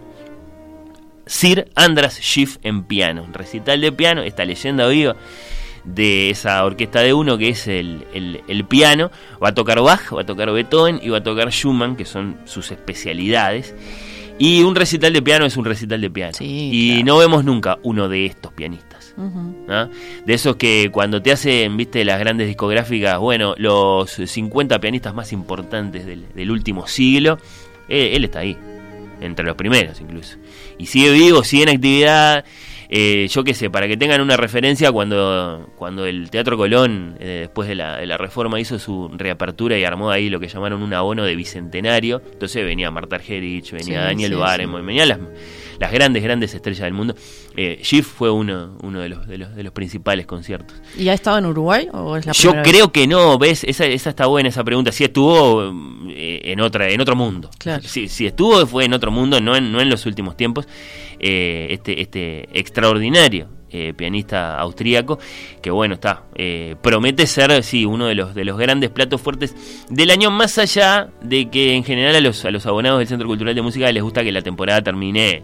[1.26, 5.16] Sir Andras Schiff en piano, recital de piano, esta leyenda viva
[5.84, 9.12] de esa orquesta de uno que es el, el- el piano.
[9.44, 12.38] Va a tocar Bach, va a tocar Beethoven y va a tocar Schumann, que son
[12.46, 13.74] sus especialidades.
[14.44, 16.34] Y un recital de piano es un recital de piano.
[16.40, 19.14] y no vemos nunca uno de estos pianistas.
[20.26, 25.32] De esos que cuando te hacen, viste, las grandes discográficas, bueno, los 50 pianistas más
[25.32, 27.38] importantes del, del último siglo,
[27.88, 28.58] eh, él está ahí,
[29.20, 30.38] entre los primeros incluso.
[30.78, 32.46] Y sigue vivo, sigue en actividad.
[32.94, 37.40] Eh, yo qué sé, para que tengan una referencia, cuando, cuando el Teatro Colón, eh,
[37.42, 40.84] después de la, de la reforma, hizo su reapertura y armó ahí lo que llamaron
[40.84, 45.20] un abono de bicentenario, entonces venía Marta Argerich, venía Sí, Daniel sí, Barenboim, venían las,
[45.82, 47.16] las grandes, grandes estrellas del mundo.
[47.58, 50.80] Eh, fue uno, uno de, los, de, los, de los principales conciertos.
[50.96, 54.12] ¿Y ha estado en Uruguay o es la Yo creo que no, ves, esa, esa
[54.12, 54.92] está buena esa pregunta.
[54.92, 55.74] Si estuvo
[56.08, 57.50] eh, en otra, en otro mundo.
[57.58, 57.82] Claro.
[57.82, 60.68] Si, si estuvo fue en otro mundo, no en, no en los últimos tiempos.
[61.20, 65.18] Eh, este, este extraordinario eh, pianista austríaco,
[65.62, 69.56] que bueno, está, eh, promete ser, sí, uno de los, de los grandes platos fuertes
[69.90, 73.30] del año, más allá de que en general a los, a los abonados del Centro
[73.30, 75.42] Cultural de Música les gusta que la temporada termine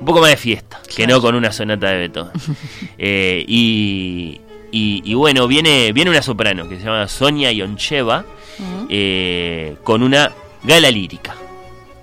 [0.00, 2.32] un poco más de fiesta, que no con una sonata de Beethoven.
[3.02, 4.40] Eh, y,
[4.72, 8.26] y, y bueno, viene, viene una soprano que se llama Sonia Yoncheva
[8.88, 10.32] eh, con una
[10.62, 11.34] gala lírica.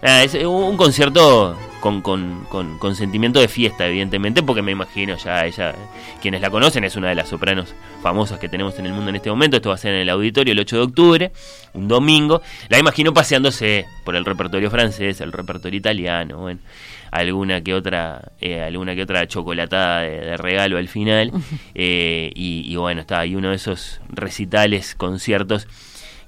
[0.02, 5.15] Ah, es un concierto con, con, con, con sentimiento de fiesta, evidentemente, porque me imagino
[5.18, 5.74] ya ella,
[6.22, 9.15] quienes la conocen, es una de las sopranos famosas que tenemos en el mundo en
[9.15, 9.57] este momento.
[9.57, 11.32] Esto va a ser en el auditorio el 8 de octubre,
[11.74, 12.41] un domingo.
[12.69, 16.60] La imagino paseándose por el repertorio francés, el repertorio italiano, bueno,
[17.12, 21.32] alguna que otra, eh, alguna que otra chocolatada de, de regalo al final.
[21.80, 25.68] Eh, y, y bueno, está ahí uno de esos recitales, conciertos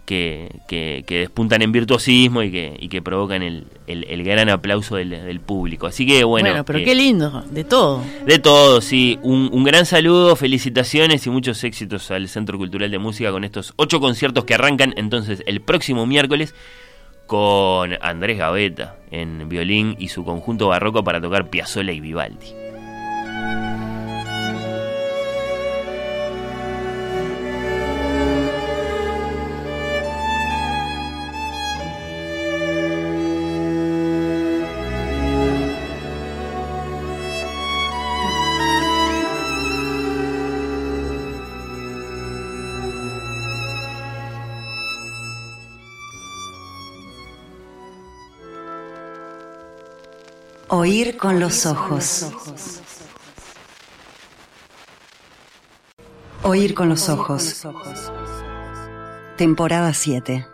[0.06, 4.49] que, que, que despuntan en virtuosismo y que, y que provocan el, el, el gran
[4.49, 5.85] aplauso del, del público.
[5.88, 8.03] Así que bueno, Bueno, pero eh, qué lindo, de todo.
[8.26, 9.19] de todo, sí.
[9.22, 13.73] Un, un gran saludo, felicitaciones y muchos éxitos al Centro Cultural de Música con estos
[13.76, 16.56] ocho conciertos que arrancan entonces el próximo miércoles
[17.30, 22.59] con Andrés Gaveta en violín y su conjunto barroco para tocar Piazzolla y Vivaldi.
[50.89, 52.25] Oír con los ojos.
[56.41, 57.63] Oír con los ojos.
[59.37, 60.47] Temporada 7.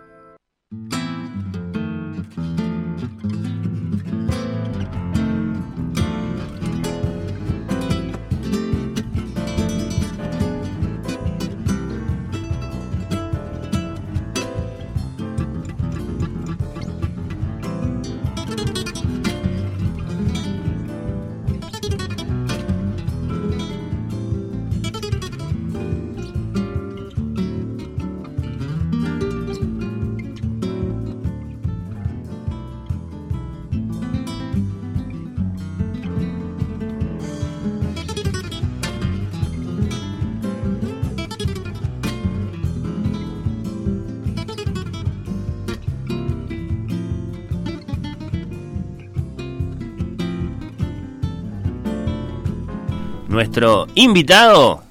[53.35, 54.81] Nuestro invitado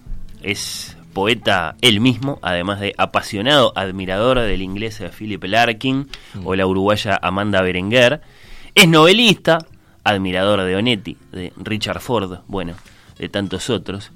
[0.43, 6.11] es poeta él mismo, además de apasionado admirador del inglés Philip Larkin
[6.45, 8.21] o la uruguaya Amanda Berenguer.
[8.75, 9.61] Es novelista,
[10.05, 12.75] admirador de Onetti, de Richard Ford, bueno,
[13.19, 14.11] de tantos otros.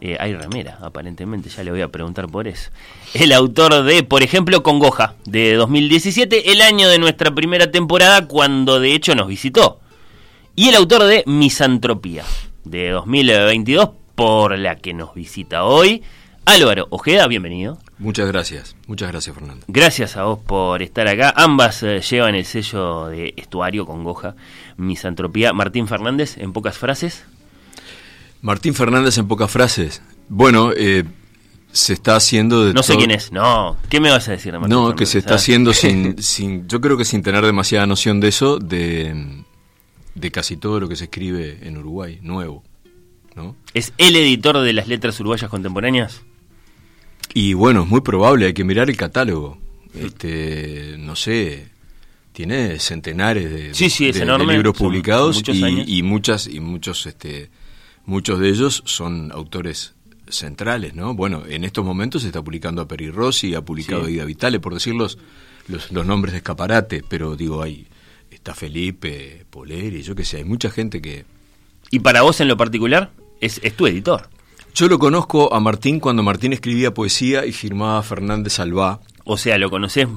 [0.00, 2.70] Eh, hay remera, aparentemente, ya le voy a preguntar por eso.
[3.12, 8.78] El autor de, por ejemplo, Congoja, de 2017, el año de nuestra primera temporada, cuando
[8.78, 9.80] de hecho nos visitó.
[10.54, 12.22] Y el autor de Misantropía,
[12.64, 16.02] de 2022, por la que nos visita hoy.
[16.46, 17.78] Álvaro Ojeda, bienvenido.
[17.98, 19.64] Muchas gracias, muchas gracias Fernando.
[19.68, 21.32] Gracias a vos por estar acá.
[21.36, 24.34] Ambas eh, llevan el sello de estuario Congoja,
[24.76, 25.52] Misantropía.
[25.52, 27.24] Martín Fernández, en pocas frases.
[28.42, 30.02] Martín Fernández en pocas frases.
[30.28, 31.04] Bueno, eh,
[31.72, 33.76] se está haciendo de No sé quién es, no.
[33.88, 34.98] ¿Qué me vas a decir, Martín No, Fernández?
[34.98, 35.36] que se está Ah.
[35.36, 39.43] haciendo sin, sin, yo creo que sin tener demasiada noción de eso, de,
[40.14, 42.62] de casi todo lo que se escribe en Uruguay, nuevo,
[43.34, 43.56] ¿no?
[43.74, 46.22] ¿Es el editor de las letras uruguayas contemporáneas?
[47.32, 49.58] Y bueno, es muy probable, hay que mirar el catálogo.
[49.94, 51.68] Este, no sé,
[52.32, 57.50] tiene centenares de, Sí, sí, de- libros publicados y, muchas y muchos este
[58.06, 59.94] muchos de ellos son autores
[60.28, 61.14] centrales, ¿no?
[61.14, 64.14] Bueno, en estos momentos se está publicando a Peri Rossi, ha publicado Sí.
[64.14, 65.16] Ida Vitale, por decir los,
[65.68, 67.86] los, los nombres de escaparate, pero digo, hay
[68.44, 71.24] está Felipe, Poleri, yo qué sé, hay mucha gente que...
[71.90, 73.10] Y para vos en lo particular,
[73.40, 74.28] es, es tu editor.
[74.74, 79.56] Yo lo conozco a Martín cuando Martín escribía poesía y firmaba Fernández Albá, O sea,
[79.56, 80.08] lo conoces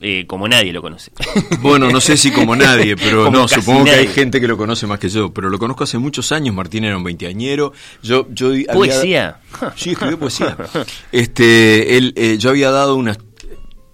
[0.00, 1.12] eh, como nadie lo conoce.
[1.60, 4.56] Bueno, no sé si como nadie, pero Como no, supongo que hay gente que lo
[4.56, 8.26] conoce más que yo, pero lo conozco hace muchos años, Martín era un veinteañero, yo,
[8.30, 9.40] yo había- ¿Poesía?
[9.76, 10.56] Sí, escribió poesía.
[11.12, 13.18] Este, él, eh, yo había dado unas,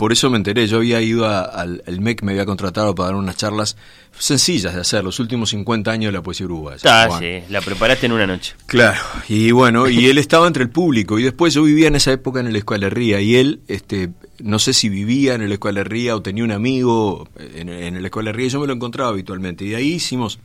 [0.01, 3.09] por eso me enteré, yo había ido a- al el MEC, me había contratado para
[3.11, 3.77] dar unas charlas
[4.19, 7.07] sencillas de hacer, los últimos 50 años de la poesía uruguaya.
[7.09, 7.21] Juan.
[7.21, 8.55] sí, la preparaste en una noche.
[8.65, 8.99] Claro,
[9.29, 12.41] y bueno, y él estaba entre el público, y después yo vivía en esa época
[12.41, 14.09] en el Escualería, y él, este,
[14.39, 18.47] no sé si vivía en el Escualería o tenía un amigo en, en el Escualería,
[18.47, 20.39] y yo me lo encontraba habitualmente, y de ahí hicimos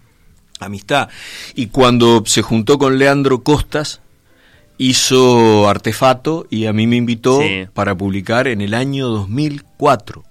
[0.59, 1.07] amistad.
[1.55, 4.01] Y cuando se juntó con Leandro Costas,
[4.77, 7.65] hizo Artefato, y a mí me invitó Sí.
[7.73, 10.23] para publicar en el año 2004.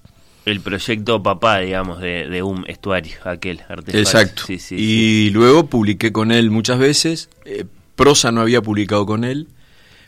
[0.44, 3.98] El proyecto papá, digamos, de, de un estuario, aquel artefacto.
[3.98, 4.42] Exacto.
[4.46, 7.30] Sí, sí, y luego publiqué con él muchas veces.
[7.46, 7.64] eh,
[7.96, 9.46] prosa no había publicado con él.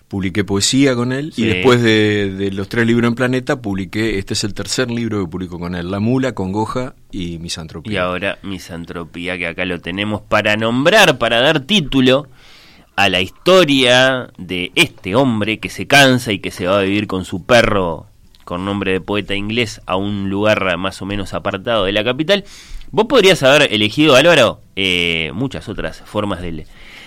[0.08, 1.32] Publiqué poesía con él.
[1.36, 4.18] Y después de, de los tres libros en Planeta, publiqué.
[4.18, 7.92] Este es el tercer libro que publico con él: La Mula, Congoja y Misantropía.
[7.92, 12.28] Y ahora Misantropía, que acá lo tenemos para nombrar, para dar título
[12.96, 17.06] a la historia de este hombre que se cansa y que se va a vivir
[17.06, 18.06] con su perro
[18.44, 22.44] con nombre de poeta inglés a un lugar más o menos apartado de la capital.
[22.92, 26.64] Vos podrías haber elegido, Álvaro, eh, muchas otras formas del,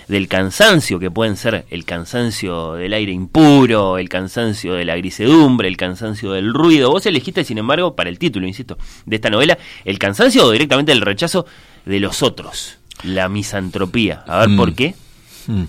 [0.09, 5.69] del cansancio, que pueden ser el cansancio del aire impuro, el cansancio de la grisedumbre,
[5.69, 6.91] el cansancio del ruido.
[6.91, 10.91] Vos elegiste, sin embargo, para el título, insisto, de esta novela, el cansancio o directamente
[10.91, 11.45] el rechazo
[11.85, 14.23] de los otros, la misantropía.
[14.27, 14.57] A ver, Mm.
[14.57, 14.95] ¿por qué?
[15.49, 15.63] Mm.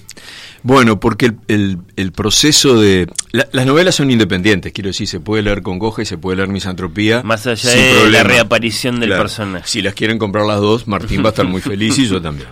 [0.62, 3.07] Bueno, porque el, el- el proceso de...
[3.32, 6.51] la- las novelas son independientes, quiero decir, se puede leer Congoja y se puede leer
[6.51, 7.23] Misantropía.
[7.23, 9.23] Más allá de la reaparición del Claro.
[9.23, 9.65] personaje.
[9.66, 12.48] Si las quieren comprar las dos, Martín va a estar muy feliz y yo también.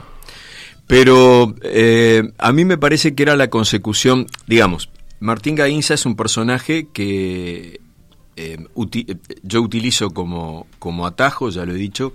[0.86, 4.88] Pero eh, a mí me parece que era la consecución, digamos,
[5.20, 7.80] Martín Gainza es un personaje que
[8.36, 12.14] eh, uti- eh, yo utilizo como, como atajo, ya lo he dicho,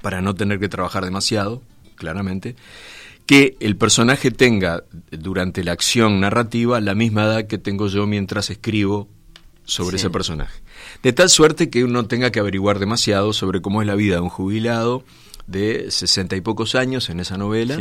[0.00, 1.60] para no tener que trabajar demasiado,
[1.96, 2.54] claramente,
[3.28, 8.48] que el personaje tenga durante la acción narrativa la misma edad que tengo yo mientras
[8.48, 9.06] escribo
[9.64, 10.06] sobre Sí.
[10.06, 10.62] ese personaje.
[11.02, 14.22] De tal suerte que uno tenga que averiguar demasiado sobre cómo es la vida de
[14.22, 15.04] un jubilado
[15.46, 17.76] de sesenta y pocos años en esa novela.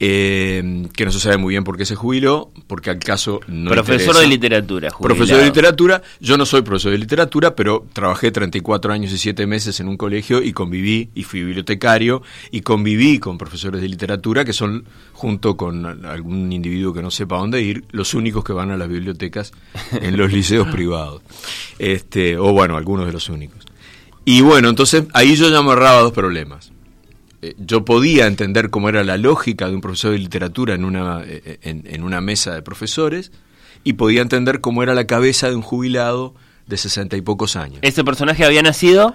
[0.00, 3.70] Eh, que no se sabe muy bien por qué se jubiló, porque al caso no
[3.70, 4.20] Profesor interesa.
[4.20, 5.16] de literatura, jubilado.
[5.16, 9.46] Profesor de literatura, yo no soy profesor de literatura, pero trabajé 34 años y 7
[9.46, 14.44] meses en un colegio y conviví, y fui bibliotecario, y conviví con profesores de literatura
[14.44, 18.70] que son, junto con algún individuo que no sepa dónde ir, los únicos que van
[18.70, 19.52] a las bibliotecas
[19.92, 21.22] en los liceos privados.
[21.78, 23.64] Este, o bueno, algunos de los únicos.
[24.24, 26.73] Y bueno, entonces ahí yo ya me ahorraba dos problemas.
[27.48, 31.22] Eh, Yo podía entender cómo era la lógica de un profesor de literatura en una,
[31.26, 33.32] eh, en, en una mesa de profesores
[33.84, 36.34] y podía entender cómo era la cabeza de un jubilado
[36.66, 37.80] de sesenta y pocos años.
[37.82, 39.14] ¿Ese personaje había nacido?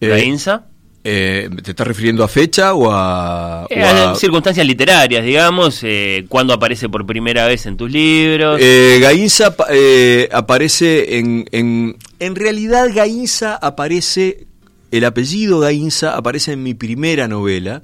[0.00, 0.66] Eh, ¿Gainza?
[1.04, 3.64] eh, ¿Te estás refiriendo a fecha o a...?
[3.64, 8.58] o Eh, a- circunstancias literarias, digamos, eh, cuando aparece por primera vez en tus libros.
[8.62, 11.96] Eh, Gainza pa- eh, aparece en, en...
[12.18, 14.46] En realidad Gainza aparece...
[14.90, 17.82] El apellido Gainza aparece en mi primera novela,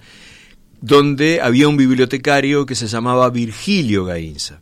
[0.80, 4.60] donde había un bibliotecario que se llamaba Virgilio Gainza.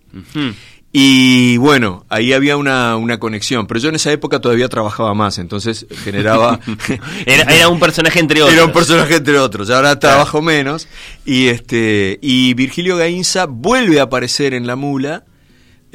[0.97, 5.39] Y bueno, ahí había una, una conexión, pero yo en esa época todavía trabajaba más,
[5.39, 6.61] entonces generaba...
[7.27, 8.55] Era, era un personaje entre otros.
[8.55, 10.87] Era un personaje entre otros, ahora trabajo menos.
[11.25, 15.25] Y este y Virgilio Gainza vuelve a aparecer en La Mula,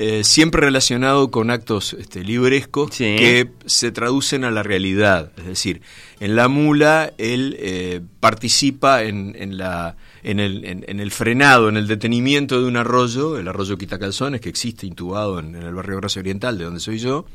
[0.02, 3.16] eh, siempre relacionado con actos este, librescos Sí.
[3.18, 5.32] que se traducen a la realidad.
[5.38, 5.82] Es decir,
[6.22, 9.96] en La Mula él eh, participa en, en la...
[10.22, 14.42] En el, en- en el frenado, en el detenimiento de un arroyo, el arroyo Quitacalzones,
[14.42, 17.26] que existe intubado en, el barrio Gracia Oriental, de donde soy yo,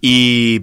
[0.00, 0.60] y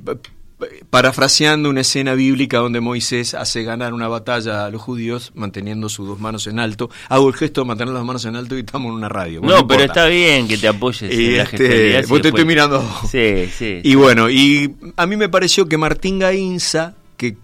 [0.90, 6.07] parafraseando una escena bíblica donde Moisés hace ganar una batalla a los judíos manteniendo sus
[6.07, 6.90] dos manos en alto.
[7.10, 9.41] Hago el gesto de mantener las manos en alto y estamos en una radio.
[9.41, 11.98] Bueno, no, pero está bien que te apoyes Y en la este, si vos te
[11.98, 12.84] después- estoy mirando.
[13.10, 13.80] Sí, sí.
[13.84, 17.35] Y bueno, y a mí me pareció que Martín Gainza, que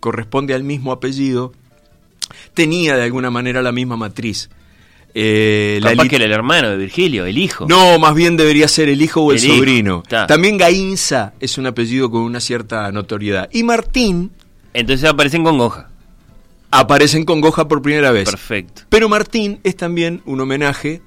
[0.00, 1.52] corresponde al mismo apellido,
[2.54, 4.50] tenía de alguna manera la misma matriz.
[5.14, 7.66] Eh, la Capaz lit- que era el hermano de Virgilio, el hijo.
[7.68, 10.02] no, más bien debería ser el hijo o el, sobrino.
[10.26, 13.48] También Gainza es un apellido con una cierta notoriedad.
[13.52, 14.30] Y Martín
[14.72, 15.90] Entonces aparecen con Goja.
[16.70, 18.24] aparece en Congoja por primera vez.
[18.30, 18.82] Perfecto.
[18.88, 21.02] Pero Martín es también un homenaje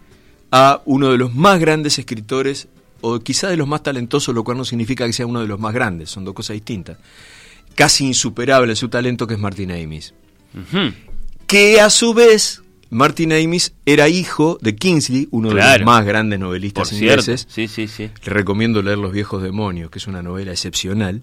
[0.51, 2.67] a uno de los más grandes escritores,
[3.01, 5.59] o quizá de los más talentosos, lo cual no significa que sea uno de los
[5.59, 6.97] más grandes, son dos cosas distintas.
[7.73, 10.13] Casi insuperable su talento, que es Martin Amis.
[11.47, 16.39] Que a su vez, Martin Amis era hijo de Kingsley, uno de los más grandes
[16.39, 17.47] novelistas Por ingleses.
[17.49, 18.09] Sí, sí, sí.
[18.25, 21.21] Le recomiendo leer Los viejos demonios, que es una novela excepcional,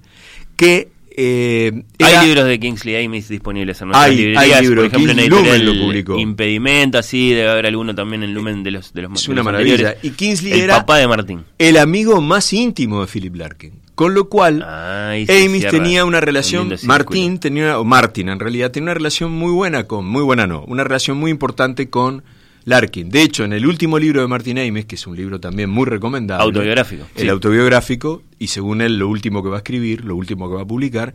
[0.56, 4.84] que eh, era- Hay libros de Kingsley Amis disponibles en nuestras Hay- librerías, hay libros.
[4.88, 6.18] por ejemplo en Kingsley editorial Lumen lo publicó.
[6.18, 9.38] Impedimento, así debe haber alguno también en Lumen de los de los Es de una
[9.40, 9.72] los maravilla.
[9.74, 10.04] anteriores.
[10.04, 11.44] Y Kingsley el era papá de Martín.
[11.58, 13.72] el amigo más íntimo de Philip Larkin.
[13.94, 16.74] Con lo cual, Amis tenía una un relación.
[16.84, 20.64] Martín tenía, o Martin en realidad, tenía una relación muy buena con, muy buena no,
[20.64, 22.22] una relación muy importante con
[22.64, 23.10] Larkin.
[23.10, 25.84] De hecho, en el último libro de Martin Amis, que es un libro también muy
[25.84, 26.44] recomendable.
[26.44, 27.28] Autobiográfico, El sí.
[27.28, 30.66] autobiográfico, y según él, lo último que va a escribir, lo último que va a
[30.66, 31.14] publicar,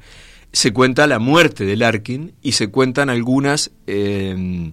[0.52, 3.72] se cuenta la muerte de Larkin y se cuentan algunas...
[3.88, 4.72] eh,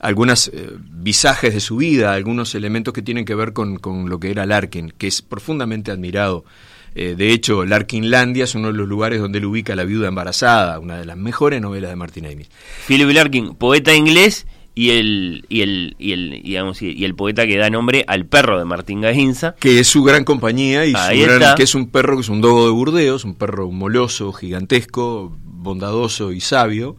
[0.00, 4.20] algunas eh, visajes de su vida, algunos elementos que tienen que ver con, con lo
[4.20, 6.44] que era Larkin, que es profundamente admirado.
[6.94, 10.08] Eh, de hecho, Larkinlandia es uno de los lugares donde él ubica a la viuda
[10.08, 12.48] embarazada, una de las mejores novelas de Martin Amis.
[12.86, 17.56] Philip Larkin, poeta inglés y el y el y el digamos, y, el poeta que
[17.58, 19.56] da nombre al perro de Martín Gainza.
[19.58, 22.40] Que es su gran compañía y su gran- que es un perro que es un
[22.40, 26.96] dogo de Burdeos, un perro moloso, gigantesco, bondadoso y sabio.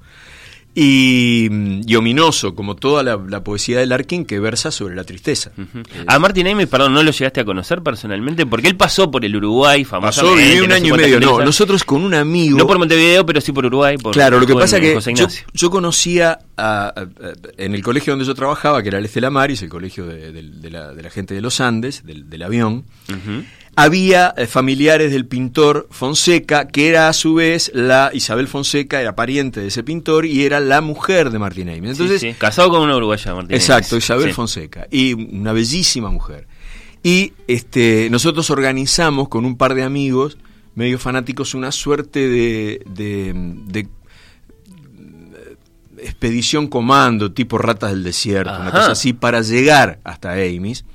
[0.82, 5.52] Y, y ominoso, como toda la, la poesía de Larkin que versa sobre la tristeza.
[5.58, 5.64] Eh,
[6.08, 9.36] A Martín Amis, perdón, no lo llegaste a conocer personalmente porque él pasó por el
[9.36, 10.44] Uruguay, Pasó, famosamente.
[10.50, 11.20] vivió un no año y medio.
[11.20, 12.58] No, nosotros con un amigo.
[12.58, 13.98] No por Montevideo, pero sí por Uruguay.
[13.98, 14.98] Por, Claro, lo que pasa que
[15.54, 17.08] yo, conocía a- a- a-
[17.58, 20.44] en el colegio donde yo trabajaba, que era el Estela Maris, el colegio de, de-
[20.44, 23.44] de la, de la gente de los Andes, del, del avión, Ujú.
[23.84, 29.16] Había eh, familiares del pintor Fonseca, que era a su vez la Isabel Fonseca, era
[29.16, 31.92] pariente de ese pintor y era la mujer de Martín Aimee.
[31.92, 34.04] Entonces, Sí, sí, casado con una uruguaya, Martín Exacto, Amis.
[34.06, 34.34] Isabel Sí.
[34.34, 34.88] Fonseca.
[34.92, 36.48] Y una bellísima mujer.
[37.04, 40.38] Y este, nosotros organizamos con un par de amigos,
[40.76, 43.34] medio fanáticos, una suerte de, de-
[43.68, 43.88] de, eh,
[46.04, 50.86] expedición comando, tipo ratas del desierto, una cosa así, para llegar hasta Amis,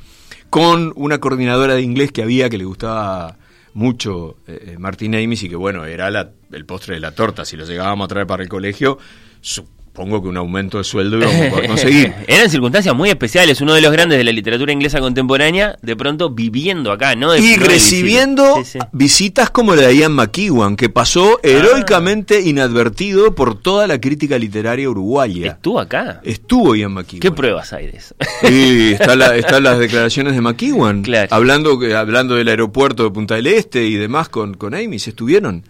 [0.55, 3.37] con una coordinadora de inglés que había que le gustaba
[3.73, 7.45] mucho eh, eh, Martín Amis y que bueno, era la- el postre de la torta,
[7.45, 8.97] si lo llegábamos a traer para el colegio,
[9.41, 12.13] su- supongo que un aumento de sueldo íbamos a poder conseguir.
[12.27, 13.61] Eran circunstancias muy especiales.
[13.61, 17.31] Uno de los grandes de la literatura inglesa contemporánea, de pronto viviendo acá, ¿no?
[17.31, 18.65] De- y recibiendo visita.
[18.65, 18.89] Sí, sí.
[18.91, 24.91] visitas como la de Ian McEwan, que pasó heroicamente inadvertido por toda la crítica literaria
[24.91, 25.53] uruguaya.
[25.53, 26.21] Estuvo acá.
[26.25, 27.21] Estuvo Ian McEwan.
[27.21, 28.17] ¿Qué pruebas hay de eso?
[28.41, 31.29] Sí, está la- están las declaraciones de McEwan, Claro.
[31.31, 35.63] hablando, hablando del aeropuerto de Punta del Este y demás con, con Amy, se estuvieron.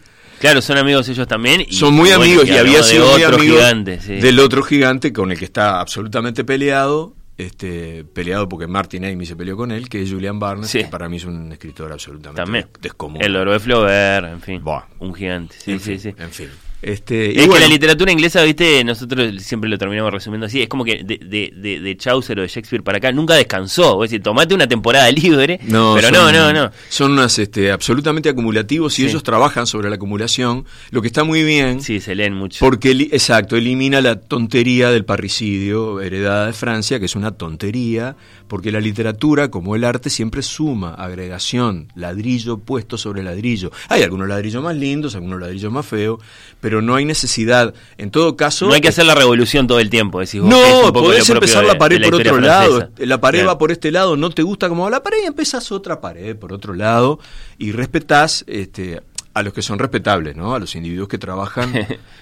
[0.45, 1.63] Claro, son amigos ellos también.
[1.63, 4.17] y- Son muy bueno, amigos y, había sido muy amigo gigante, sí.
[4.17, 9.37] del otro gigante con el que está absolutamente peleado, este peleado porque Martin Amy se
[9.37, 10.81] peleó con él, que es Julian Barnes, Sí.
[10.81, 12.67] que para mí es un escritor absolutamente También.
[12.81, 13.27] descomunal.
[13.27, 14.63] El oro de Flaubert, en fin.
[14.63, 14.83] Buah.
[15.01, 15.57] Un gigante.
[15.59, 16.15] Sí, en sí, fin, sí.
[16.23, 16.49] En fin.
[16.85, 20.69] Este, y Es que la literatura inglesa, viste, nosotros siempre lo terminamos resumiendo así, es
[20.69, 24.05] como que de, de, de, de Chaucer o de Shakespeare para acá nunca descansó.
[24.05, 26.71] Es decir, tomate una temporada libre, No, pero son- no, no, no.
[26.91, 29.09] Son unas este, absolutamente acumulativos y Sí.
[29.09, 31.81] ellos trabajan sobre la acumulación, lo que está muy bien.
[31.81, 32.59] Sí, se leen mucho.
[32.65, 38.15] Porque, exacto, elimina la tontería del parricidio heredada de Francia, que es una tontería,
[38.47, 43.71] porque la literatura, como el arte, siempre suma, agregación, ladrillo puesto sobre ladrillo.
[43.89, 46.21] Hay algunos ladrillos más lindos, algunos ladrillos más feos,
[46.61, 47.75] pero no hay necesidad.
[47.99, 48.67] En todo caso...
[48.67, 51.79] no hay que hacer la revolución todo el tiempo, decís vos, No, podés empezar la
[51.79, 52.77] pared de la por otro lado.
[52.79, 53.07] francesa.
[53.07, 53.49] La pared Claro.
[53.53, 56.37] va por este lado, no te gusta cómo va la pared y empezás otra pared
[56.37, 57.19] por otro lado
[57.59, 59.01] y respetás este,
[59.35, 60.55] a los que son respetables, ¿no?
[60.55, 61.73] A los individuos que trabajan,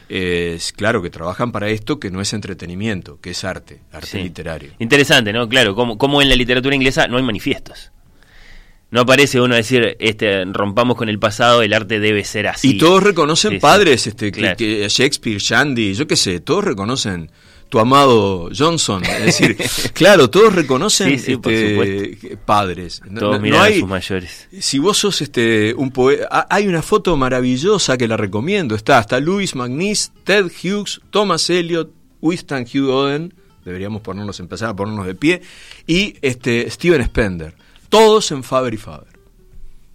[0.09, 4.07] eh, es claro que trabajan para esto que no es entretenimiento, que es arte, arte
[4.07, 4.19] Sí.
[4.23, 4.73] literario.
[4.79, 5.49] Interesante, ¿no?
[5.49, 7.91] Claro, como, como en la literatura inglesa no hay manifiestos.
[8.93, 12.77] No aparece uno a decir, este, rompamos con el pasado, el arte debe ser así.
[12.77, 14.57] Y todos reconocen Sí, padres, este, que- Claro.
[14.57, 17.31] que, Shakespeare, Shandy, yo qué sé, todos reconocen
[17.71, 19.57] tu amado Johnson, es decir,
[19.95, 23.01] claro, todos reconocen Sí, sí, por este, padres.
[23.19, 24.49] Todos no- a sus mayores.
[24.61, 28.75] Si vos sos este un poeta, hay una foto maravillosa que la recomiendo.
[28.75, 31.91] Está hasta Louis McNeese, Ted Hughes, Thomas Eliot,
[32.21, 33.33] Winston Hugh Oden,
[33.65, 35.41] deberíamos ponernos empezar a ponernos de pie,
[35.87, 37.55] y este Steven Spender,
[37.93, 39.19] todos en Faber y Faber.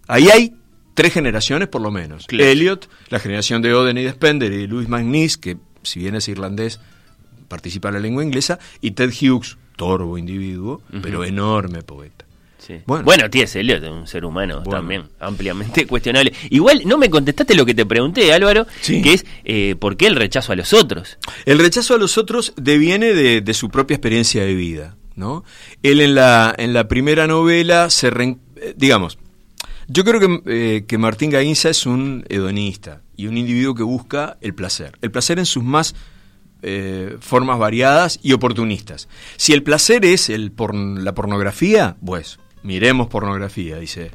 [0.06, 0.54] Ahí hay
[0.94, 2.26] tres generaciones por lo menos.
[2.28, 2.44] Claro.
[2.48, 6.28] Eliot, la generación de Oden y de Spender y Louis McNeese, que si bien es
[6.28, 6.78] irlandés,
[7.48, 12.24] participa en la lengua inglesa, y Ted Hughes, torvo individuo, pero enorme poeta.
[12.58, 12.76] Sí.
[12.86, 13.04] Bueno.
[13.04, 13.58] Bueno, T.S.
[13.58, 14.70] Eliot es un ser humano Bueno.
[14.70, 16.32] también ampliamente cuestionable.
[16.50, 19.02] Igual no me contestaste lo que te pregunté, Álvaro, Sí.
[19.02, 21.18] que es eh, ¿por qué el rechazo a los otros?
[21.46, 25.44] El rechazo a los otros deviene de, de su propia experiencia de vida, ¿no?
[25.82, 28.10] Él en la, en la primera novela se...
[28.10, 29.18] reen- eh, digamos,
[29.88, 34.38] yo creo que, eh, que Martín Gainza es un hedonista y un individuo que busca
[34.40, 34.96] el placer.
[35.02, 35.94] El placer en sus más
[36.62, 39.08] eh, formas variadas y oportunistas.
[39.36, 40.52] Si el placer es el
[41.02, 44.10] la pornografía, pues miremos pornografía, dice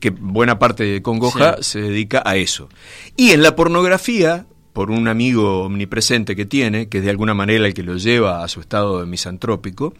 [0.00, 1.64] que buena parte de Congoja Sí.
[1.72, 2.68] se dedica a eso.
[3.16, 7.66] Y en la pornografía, por un amigo omnipresente que tiene, que es de alguna manera
[7.66, 9.92] el que lo lleva a su estado misantrópico,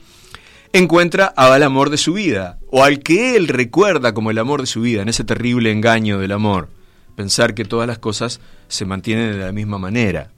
[0.73, 4.67] encuentra al amor de su vida, o al que él recuerda como el amor de
[4.67, 6.69] su vida, en ese terrible engaño del amor.
[7.17, 10.31] Pensar que todas las cosas se mantienen de la misma manera.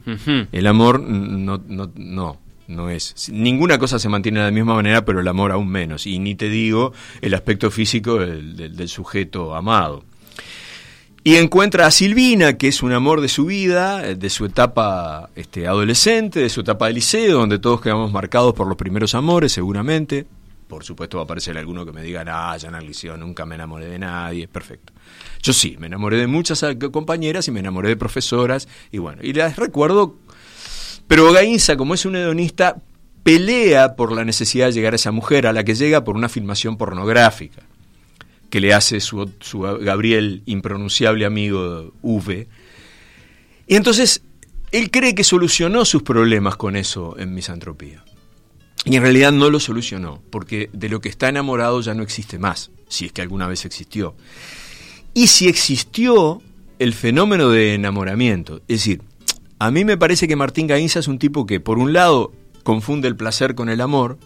[0.53, 2.39] El amor no, no, no,
[2.69, 3.29] no es.
[3.31, 6.07] Ninguna cosa se mantiene de la misma manera, pero el amor aún menos.
[6.07, 10.05] Y ni te digo el aspecto físico del, del- del sujeto amado.
[11.23, 15.29] Y encuentra a Silvina, que es un amor de su vida, eh, de su etapa
[15.37, 19.53] este, adolescente, de su etapa de liceo, donde todos quedamos marcados por los primeros amores,
[19.53, 20.27] seguramente.
[20.67, 23.45] Por supuesto va a aparecer alguno que me diga, ah, ya en el liceo nunca
[23.45, 24.95] me enamoré de nadie, perfecto.
[25.43, 29.21] Yo sí, me enamoré de muchas eh, compañeras y me enamoré de profesoras, y bueno,
[29.23, 30.17] y las recuerdo
[31.11, 32.77] pero Gainza, como es un hedonista,
[33.25, 36.29] pelea por la necesidad de llegar a esa mujer, a la que llega por una
[36.29, 37.63] filmación pornográfica
[38.51, 42.49] que le hace su, su Gabriel impronunciable amigo V.
[43.67, 44.23] Y entonces,
[44.73, 48.05] él cree que solucionó sus problemas con eso en misantropía.
[48.85, 52.39] Y en realidad no lo solucionó, porque de lo que está enamorado ya no existe
[52.39, 54.17] más, si es que alguna vez existió.
[55.13, 56.41] Y si existió
[56.79, 59.03] el fenómeno de enamoramiento, es decir,
[59.59, 62.33] a mí me parece que Martín Gainza es un tipo que, por un lado,
[62.63, 64.19] confunde el placer con el amor.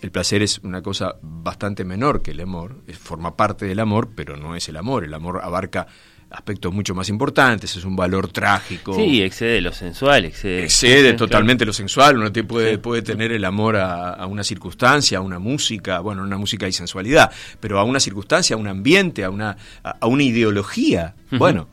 [0.00, 4.36] El placer es una cosa bastante menor que el amor, forma parte del amor, pero
[4.36, 5.04] no es el amor.
[5.04, 5.86] El amor abarca
[6.28, 8.94] aspectos mucho más importantes, es un valor trágico.
[8.96, 10.64] Sí, excede lo sensual, excede.
[10.64, 12.76] Excede Sí, totalmente lo sensual, uno te puede, Sí.
[12.78, 16.72] puede tener el amor a, a una circunstancia, a una música, bueno, una música y
[16.72, 21.14] sensualidad, pero a una circunstancia, a un ambiente, a una, a, a una ideología.
[21.30, 21.68] Bueno,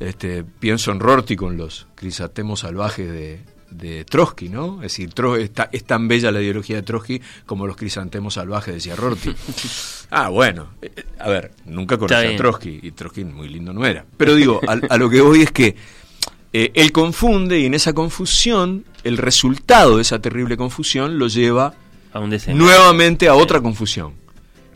[0.00, 3.40] este, pienso en Rorty con los crisantemos salvajes de,
[3.72, 4.76] de Trotsky, ¿no?
[4.76, 8.74] Es decir, es, ta- es tan bella la ideología de Trotsky como los crisantemos salvajes,
[8.74, 9.34] decía Rorty.
[10.10, 12.36] ah, bueno, eh, a ver, nunca conocí a.
[12.36, 14.04] Trotsky y Trotsky muy lindo no era.
[14.16, 15.76] Pero digo, a, a lo que voy es que
[16.52, 21.74] eh, él confunde y en esa confusión el resultado de esa terrible confusión lo lleva
[22.12, 22.58] A un desenlace.
[22.64, 24.12] nuevamente a otra confusión,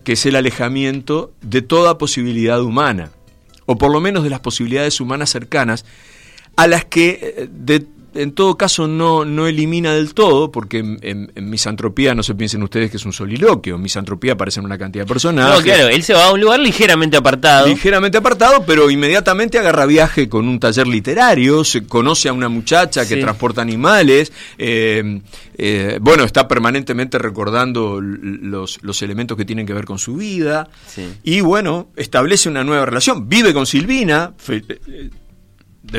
[0.02, 3.10] que es el alejamiento de toda posibilidad humana,
[3.66, 5.84] o por lo menos de las posibilidades humanas cercanas,
[6.56, 7.84] a las que eh, de-
[8.16, 12.34] en todo caso no, no elimina del todo, porque en, en- en misantropía no se
[12.34, 15.58] piensen ustedes que es un soliloquio, en misantropía aparecen una cantidad de personajes.
[15.58, 17.66] No, claro, él se va a un lugar ligeramente apartado.
[17.66, 23.06] Ligeramente apartado, pero inmediatamente agarra viaje con un taller literario, se conoce a una muchacha
[23.06, 23.20] que Sí.
[23.20, 25.20] transporta animales, eh,
[25.58, 30.68] eh, bueno, está permanentemente recordando los, los elementos que tienen que ver con su vida,
[30.86, 31.06] Sí.
[31.22, 34.32] y bueno, establece una nueva relación, vive con Silvina,
[35.90, 35.98] fe-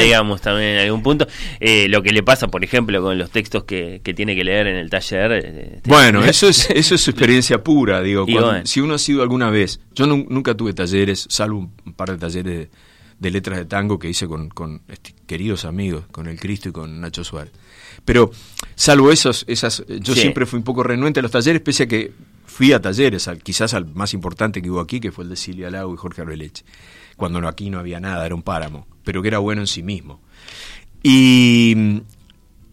[0.00, 1.26] eh, digamos, también en algún punto.
[1.60, 4.66] Eh, lo que le pasa, por ejemplo, con los textos que, que tiene que leer
[4.68, 5.32] en el taller.
[5.44, 8.24] eh, Bueno, eso es, eso es su experiencia pura, digo.
[8.24, 8.66] Cuando- bueno.
[8.66, 12.10] Si uno ha sido alguna vez, yo nun- nunca tuve talleres, salvo un, un par
[12.10, 12.70] de talleres de,
[13.18, 16.72] de letras de tango que hice con, con este, queridos amigos, con el Cristo y
[16.72, 17.52] con Nacho Suárez.
[18.04, 18.30] Pero,
[18.74, 20.20] salvo esos, esas, yo Sí.
[20.20, 22.12] siempre fui un poco renuente a los talleres, pese a que
[22.46, 25.36] fui a talleres, al, quizás al más importante que hubo aquí, que fue el de
[25.36, 26.64] Silvia Lago y Jorge Arbeleche,
[27.16, 29.82] cuando no, aquí no había nada, era un páramo, pero que era bueno en sí
[29.82, 30.20] mismo.
[31.02, 32.02] Y,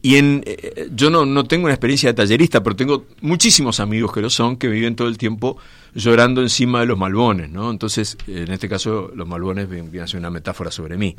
[0.02, 4.12] y en, eh, yo no, no tengo una experiencia de tallerista, pero tengo muchísimos amigos
[4.12, 5.57] que lo son, que viven todo el tiempo
[5.94, 7.72] llorando encima de los malbones, ¿no?
[7.72, 11.16] Entonces, en este caso, los malbones vienen a ser una metáfora sobre mí.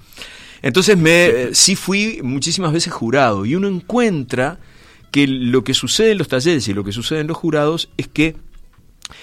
[0.60, 4.58] Entonces, me, eh, sí fui muchísimas veces jurado, y uno encuentra
[5.12, 8.06] que lo que sucede en los talleres y lo que sucede en los jurados es
[8.06, 8.36] que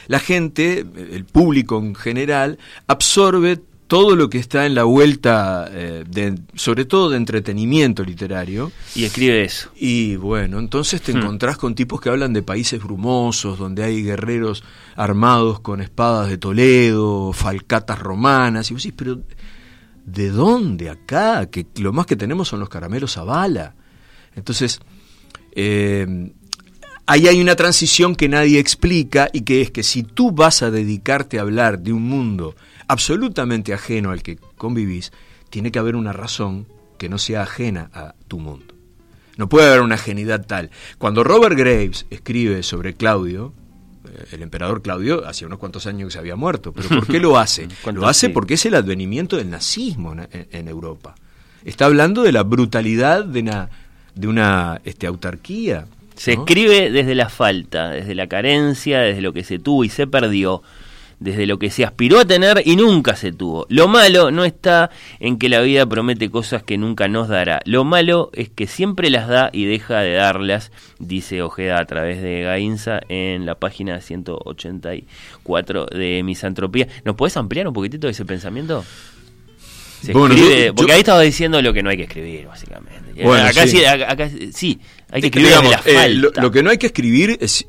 [0.08, 2.58] la gente, el público en general,
[2.88, 8.72] absorbe todo lo que está en la vuelta, eh, de, sobre todo de entretenimiento literario.
[8.96, 9.70] Y escribe eso.
[9.76, 11.18] Y bueno, entonces te Hmm.
[11.18, 14.64] encontrás con tipos que hablan de países brumosos, donde hay guerreros
[14.96, 19.20] armados con espadas de Toledo, falcatas romanas, y vos decís, pero
[20.06, 21.46] ¿de dónde acá?
[21.48, 23.76] Que lo más que tenemos son los caramelos a bala.
[24.36, 24.80] Entonces,
[25.56, 26.32] eh,
[27.06, 30.72] ahí hay una transición que nadie explica y que es que si tú vas a
[30.72, 32.56] dedicarte a hablar de un mundo
[32.88, 35.12] absolutamente ajeno al que convivís,
[35.50, 38.74] tiene que haber una razón que no sea ajena a tu mundo.
[39.38, 40.70] No puede haber una ajenidad tal.
[40.98, 43.52] Cuando Robert Graves escribe sobre Claudio,
[44.08, 47.20] eh, el emperador Claudio, hacía unos cuantos años que se había muerto, pero ¿por qué
[47.20, 47.68] lo hace?
[47.82, 51.16] ¿Cuánto Lo hace porque es el advenimiento del nazismo en, en- en Europa.
[51.66, 53.70] Está hablando de la brutalidad de una,
[54.16, 55.86] de una este, autarquía.
[56.16, 56.42] Se ¿no?
[56.44, 60.62] escribe desde la falta, desde la carencia, desde lo que se tuvo y se perdió,
[61.24, 63.66] desde lo que se aspiró a tener y nunca se tuvo.
[63.70, 64.90] Lo malo no está
[65.20, 67.62] en que la vida promete cosas que nunca nos dará.
[67.66, 72.22] Lo malo es que siempre las da y deja de darlas, dice Ojeda a través
[72.22, 76.88] de Gainza en la página 184 de Misantropía.
[77.06, 78.84] ¿Nos podés ampliar un poquitito ese pensamiento?
[80.02, 82.46] Se Bueno, escribe- yo- porque yo- ahí estaba diciendo lo que no hay que escribir,
[82.48, 83.24] básicamente.
[83.24, 83.86] Bueno, acá sí.
[83.86, 84.78] acá, acá sí,
[85.10, 86.42] hay que escribir Digamos, la eh, lo, falta.
[86.42, 87.66] lo que no hay que escribir es,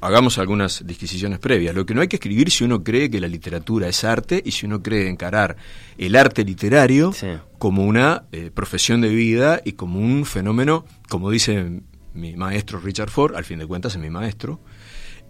[0.00, 3.28] hagamos algunas disquisiciones previas, lo que no hay que escribir si uno cree que la
[3.28, 5.56] literatura es arte y si uno cree encarar
[5.98, 7.28] el arte literario Sí.
[7.58, 11.82] como una eh, profesión de vida y como un fenómeno, como dice
[12.14, 14.60] mi maestro Richard Ford, al fin de cuentas es mi maestro,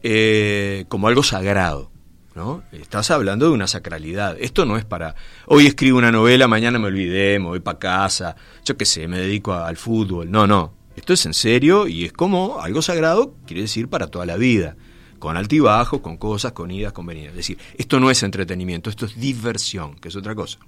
[0.02, 1.90] eh, como algo sagrado.
[2.36, 2.62] ¿no?
[2.70, 4.36] Estás hablando de una sacralidad.
[4.40, 5.16] Esto no es para.
[5.46, 9.18] Hoy escribo una novela, mañana me olvidé, me voy para casa, yo qué sé, me
[9.18, 10.30] dedico a- al fútbol.
[10.30, 10.72] No, no.
[11.00, 14.76] Esto es en serio y es como algo sagrado, quiere decir para toda la vida.
[15.18, 17.30] Con altibajos, con cosas, con idas, con venidas.
[17.30, 20.58] Es decir, esto no es entretenimiento, esto es diversión, que es otra cosa.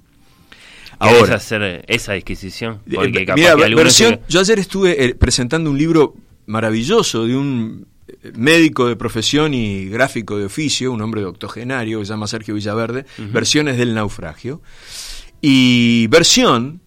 [1.00, 2.80] ¿Querés Ahora, hacer esa disquisición?
[2.86, 6.14] eh, Porque capaz mira, que versión, se- yo ayer estuve eh, presentando un libro
[6.46, 12.06] maravilloso de un eh, médico de profesión y gráfico de oficio, un hombre octogenario que
[12.06, 14.60] se llama Sergio Villaverde, Versiones del naufragio.
[15.40, 16.80] Y versión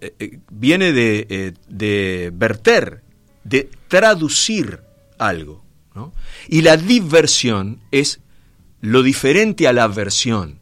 [0.00, 3.02] eh, eh, viene de, eh, de verter,
[3.44, 4.80] de traducir
[5.18, 5.62] algo.
[5.94, 6.12] ¿no?
[6.48, 8.20] Y la diversión es
[8.80, 10.58] lo diferente a la versión.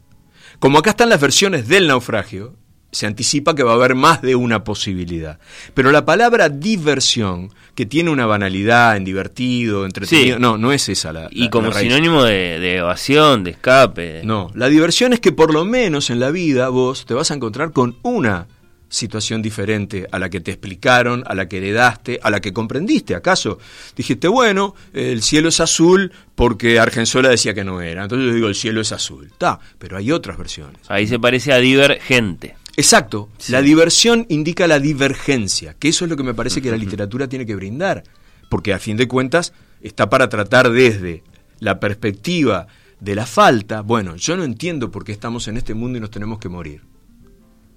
[0.59, 2.55] Como acá están las versiones del naufragio,
[2.91, 5.39] se anticipa que va a haber más de una posibilidad.
[5.75, 10.41] Pero la palabra diversión, que tiene una banalidad en divertido, entretenido, Sí.
[10.41, 11.27] no, no es esa la.
[11.31, 11.87] Y la- como la raíz.
[11.87, 14.21] sinónimo de, de evasión, de escape.
[14.25, 17.35] No, la diversión es que por lo menos en la vida vos te vas a
[17.35, 18.47] encontrar con una
[18.89, 23.15] situación diferente a la que te explicaron, a la que heredaste, a la que comprendiste.
[23.15, 23.59] ¿Acaso
[23.95, 28.03] dijiste, bueno, el cielo es azul porque Argensola decía que no era?
[28.03, 29.27] Entonces yo digo, el cielo es azul.
[29.27, 30.81] Está, pero hay otras versiones.
[30.87, 32.55] Ahí se parece a divergente.
[32.75, 36.77] Exacto, la diversión indica la divergencia, que eso es lo que me parece que la
[36.77, 38.03] literatura tiene que brindar,
[38.49, 39.51] porque a fin de cuentas
[39.81, 41.23] está para tratar desde
[41.59, 42.67] la perspectiva
[43.01, 46.11] de la falta, bueno, yo no entiendo por qué estamos en este mundo y nos
[46.11, 46.81] tenemos que morir.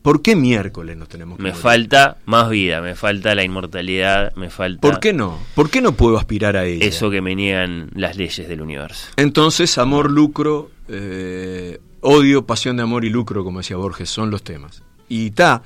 [0.03, 1.62] ¿Por qué miércoles nos tenemos que Me morir?
[1.62, 5.39] falta más vida, me falta la inmortalidad, me falta ¿Por qué no?
[5.55, 6.85] ¿Por qué no puedo aspirar a ella?
[6.85, 9.09] eso que me niegan las leyes del universo.
[9.16, 14.43] Entonces, amor, lucro, eh, odio, pasión de amor y lucro, como decía Borges, son los
[14.43, 14.83] temas.
[15.09, 15.62] Y ta.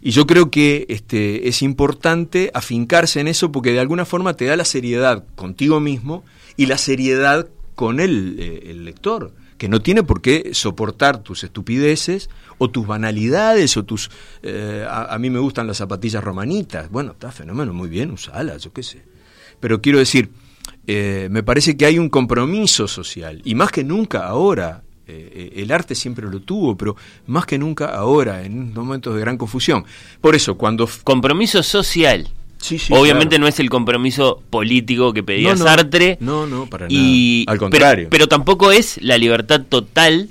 [0.00, 4.44] Y yo creo que este, es importante afincarse en eso porque de alguna forma te
[4.44, 6.24] da la seriedad contigo mismo
[6.56, 11.44] y la seriedad con el, eh, el lector, que no tiene por qué soportar tus
[11.44, 14.10] estupideces o tus banalidades o tus...
[14.42, 16.88] eh, a, a mí me gustan las zapatillas romanitas.
[16.90, 19.02] Bueno, está fenómeno, muy bien, usalas, yo qué sé.
[19.60, 20.30] Pero quiero decir,
[20.86, 25.72] eh, me parece que hay un compromiso social, y más que nunca ahora, eh, el
[25.72, 26.94] arte siempre lo tuvo, pero
[27.26, 29.84] más que nunca ahora, en momentos de gran confusión.
[30.20, 30.88] Por eso, cuando...
[31.02, 32.28] Compromiso social.
[32.60, 33.42] Sí, sí, Obviamente claro.
[33.42, 35.64] no es el compromiso político que pedía No, no.
[35.64, 36.18] Sartre.
[36.20, 37.52] No, no, para y, nada.
[37.52, 38.08] Al pero- contrario.
[38.10, 40.28] Pero, tampoco es la libertad total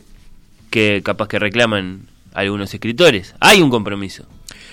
[0.70, 2.02] que capaz que reclaman
[2.34, 3.34] algunos escritores.
[3.40, 4.26] Hay un compromiso.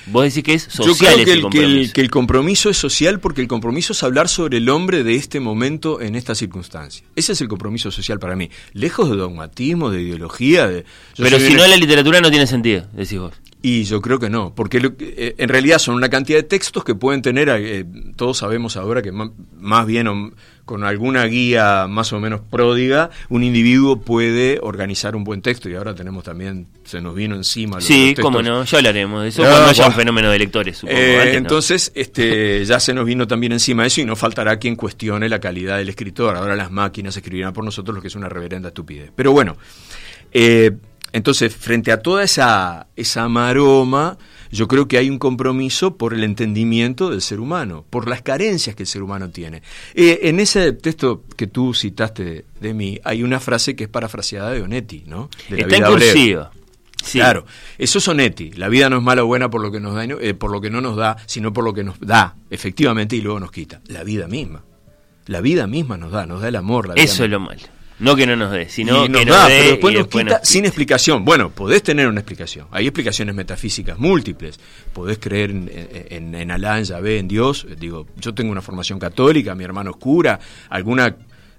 [0.07, 1.81] Vos decís que es social Yo creo ese que el, que, compromiso.
[1.81, 5.15] el, que el compromiso es social porque el compromiso es hablar sobre el hombre de
[5.15, 7.07] este momento en esta circunstancia.
[7.17, 8.51] Ese es el compromiso social para mí.
[8.75, 10.69] Lejos de dogmatismo, de ideología.
[10.69, 10.85] De,
[11.17, 13.33] Pero si no, la literatura no tiene sentido, decís vos.
[13.67, 16.85] Y yo creo que no, porque lo eh, en realidad son una cantidad de textos
[16.85, 20.33] que pueden tener, eh, todos sabemos ahora que más bien o-
[20.67, 25.77] con alguna guía más o menos pródiga, un individuo puede organizar un buen texto y
[25.77, 27.77] ahora tenemos también, se nos vino encima.
[27.77, 30.39] los- Sí, los cómo no, ya hablaremos de eso No, cuando haya un fenómeno de
[30.41, 30.99] lectores, supongo.
[31.01, 31.39] Eh, antes no.
[31.39, 35.41] entonces, este, ya se nos vino también encima eso y no faltará quien cuestione la
[35.41, 36.37] calidad del escritor.
[36.37, 39.11] Ahora las máquinas escribirán por nosotros lo que es una reverenda estupidez.
[39.17, 39.57] Pero bueno,
[40.33, 40.71] eh,
[41.15, 44.19] entonces, frente a toda esa, esa maroma,
[44.51, 48.75] yo creo que hay un compromiso por el entendimiento del ser humano, por las carencias
[48.75, 49.63] que el ser humano tiene.
[49.95, 53.89] Eh, en ese texto que tú citaste de, de mí, hay una frase que es
[53.89, 55.31] parafraseada de Onetti, ¿no?
[55.49, 56.51] De Está en cursiva.
[57.05, 57.21] Sí.
[57.21, 57.47] Claro,
[57.79, 58.51] eso es Onetti.
[58.51, 60.61] La vida no es mala o buena por lo que nos da, eh, por lo
[60.61, 63.81] que no nos da, sino por lo que nos da, efectivamente, y luego nos quita.
[63.87, 64.65] La vida misma.
[65.27, 66.89] La vida misma nos da, nos da el amor.
[66.89, 67.63] La vida Eso es lo malo.
[68.05, 69.97] No que no nos dé, sino y nos que nos da, dé pero después y
[69.97, 71.25] nos después quita nos sin explicación.
[71.25, 72.67] Bueno, podés tener una explicación.
[72.71, 74.61] Hay explicaciones metafísicas múltiples.
[74.93, 75.71] Podés creer en,
[76.11, 77.67] en, en Alá, en Yahvé, en Dios.
[77.79, 81.17] Digo, yo tengo una formación católica, mi hermano es cura, alguna,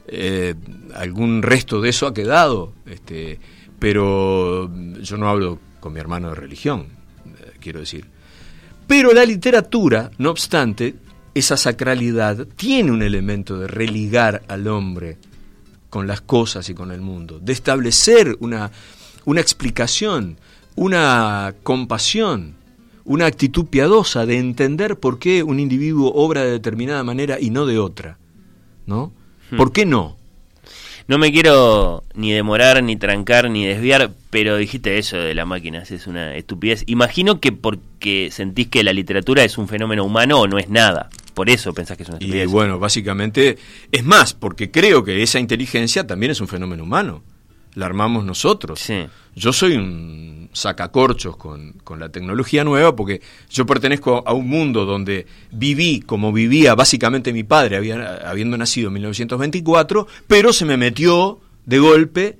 [0.07, 0.53] eh,
[0.93, 2.73] algún resto de eso ha quedado.
[2.85, 3.39] Este,
[3.80, 6.88] pero yo no hablo con mi hermano de religión,
[7.26, 8.05] eh, quiero decir.
[8.88, 10.95] Pero la literatura, no obstante,
[11.34, 15.17] esa sacralidad tiene un elemento de religar al hombre
[15.95, 18.69] con las cosas y con el mundo, de establecer una,
[19.23, 20.38] una explicación,
[20.76, 22.55] una compasión,
[23.05, 27.65] una actitud piadosa, de entender por qué un individuo obra de determinada manera y no
[27.65, 28.17] de otra.
[28.85, 29.13] ¿No?
[29.51, 29.55] Hmm.
[29.55, 30.17] ¿Por qué no?
[31.07, 35.81] No me quiero ni demorar, ni trancar, ni desviar, pero dijiste eso de la máquina,
[35.81, 36.84] es una estupidez.
[36.88, 41.09] Imagino que porque sentís que la literatura es un fenómeno humano o no es nada.
[41.35, 42.49] Por eso pensás que es una Y estupidez.
[42.49, 43.57] bueno, básicamente
[43.91, 47.23] es más, porque creo que esa inteligencia también es un fenómeno humano.
[47.75, 48.79] La armamos nosotros.
[48.79, 49.05] Sí.
[49.35, 54.85] Yo soy un sacacorchos con, con la tecnología nueva porque yo pertenezco a un mundo
[54.85, 60.77] donde viví como vivía básicamente mi padre, había- habiendo nacido en 1924, pero se me
[60.77, 62.37] metió de golpe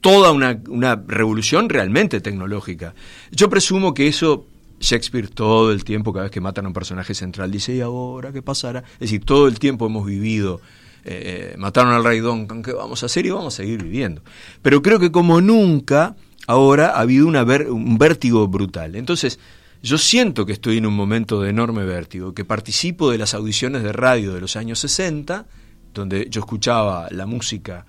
[0.00, 2.92] toda una, una revolución realmente tecnológica.
[3.30, 4.48] Yo presumo que eso
[4.82, 8.32] Shakespeare todo el tiempo, cada vez que matan a un personaje central, dice, ¿y ahora
[8.32, 8.80] qué pasará?
[8.94, 10.60] Es decir, todo el tiempo hemos vivido,
[11.04, 13.24] eh, mataron al rey Duncan, ¿qué vamos a hacer?
[13.24, 14.22] Y vamos a seguir viviendo.
[14.60, 18.96] Pero creo que como nunca, ahora ha habido un vértigo brutal.
[18.96, 19.38] Entonces,
[19.82, 23.82] yo siento que estoy en un momento de enorme vértigo, que participo de las audiciones
[23.82, 25.46] de radio de los años 60,
[25.94, 27.86] donde yo escuchaba la música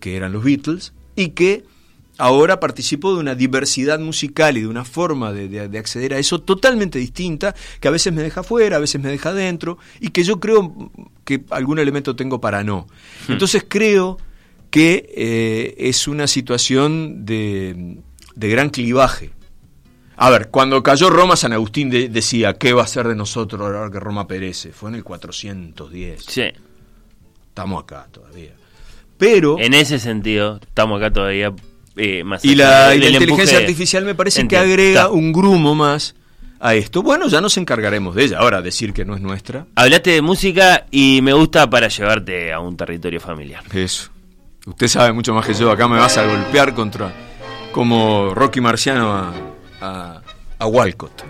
[0.00, 1.64] que eran los Beatles, y que
[2.20, 6.18] ahora participo de una diversidad musical y de una forma de, de- de acceder a
[6.18, 10.10] eso totalmente distinta, que a veces me deja fuera, a veces me deja dentro, y
[10.10, 10.90] que yo creo
[11.24, 12.86] que algún elemento tengo para no.
[13.28, 14.18] Entonces creo
[14.70, 17.96] que eh, es una situación de,
[18.36, 19.30] de gran clivaje.
[20.16, 23.60] A ver, cuando cayó Roma, San Agustín de- decía, ¿qué va a ser de nosotros
[23.62, 24.70] ahora que Roma perece?
[24.72, 26.24] Fue en el 410.
[26.28, 26.42] Sí.
[27.48, 28.52] Estamos acá todavía.
[29.18, 29.58] Pero...
[29.58, 31.52] En ese sentido, estamos acá todavía
[31.96, 34.66] eh, más Y la, del y la inteligencia artificial me parece Entiendo.
[34.66, 36.14] que agrega un grumo más
[36.60, 37.02] a esto.
[37.02, 38.38] Bueno, ya nos encargaremos de ella.
[38.38, 42.60] Ahora, decir que no es nuestra, Hablaste de música y me gusta para llevarte a
[42.60, 43.62] un territorio familiar.
[43.72, 44.10] eso.
[44.66, 45.70] Usted sabe mucho más que yo.
[45.70, 47.12] Acá me vas a golpear contra.
[47.72, 49.32] como Rocky Marciano a,
[49.80, 50.22] a,
[50.58, 51.22] a Walcott.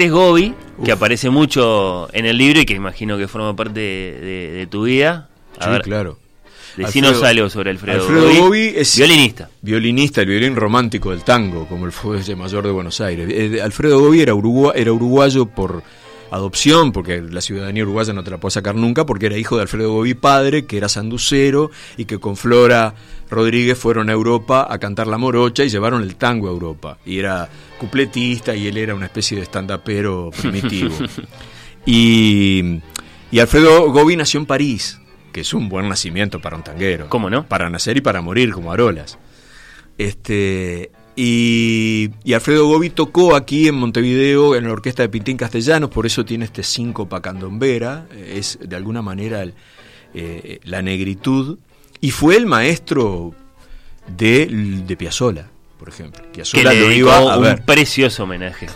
[0.00, 0.54] Eh, este es Gobi,
[0.84, 4.66] que aparece mucho en el libro y que imagino que forma parte de, de- de
[4.66, 5.28] tu vida.
[5.58, 6.18] A Sí, ver, claro.
[6.76, 9.50] Decinos algo sobre Alfredo, Alfredo Gobi, Gobi es violinista.
[9.60, 13.28] Violinista, el violín romántico del tango, como el fuelle mayor de Buenos Aires.
[13.30, 14.32] Eh, Alfredo Gobi era,
[14.74, 15.82] era uruguayo por
[16.30, 19.62] adopción, porque la ciudadanía uruguaya no te la puede sacar nunca, porque era hijo de
[19.62, 22.94] Alfredo Gobi padre, que era sanducero, y que con Flora
[23.28, 26.98] Rodríguez fueron a Europa a cantar la morocha y llevaron el tango a Europa.
[27.04, 27.48] Y era
[27.78, 30.94] cupletista y él era una especie de stand-upero primitivo.
[31.86, 32.80] y,
[33.30, 35.00] y Alfredo Gobi nació en París,
[35.32, 37.08] que es un buen nacimiento para un tanguero.
[37.08, 37.46] ¿Cómo no?
[37.46, 39.18] Para nacer y para morir, como Arolas.
[39.98, 45.90] Este, y, y Alfredo Gobi tocó aquí en Montevideo en la orquesta de Pintín Castellanos,
[45.90, 49.54] por eso tiene este síncopa candombera, eh, es de alguna manera el,
[50.14, 51.58] eh, la negritud,
[52.00, 53.34] y fue el maestro
[54.06, 56.22] de, de Piazzolla, por ejemplo.
[56.24, 57.62] Que Piazzolla le lo dedicó iba a un ver.
[57.64, 58.66] precioso homenaje.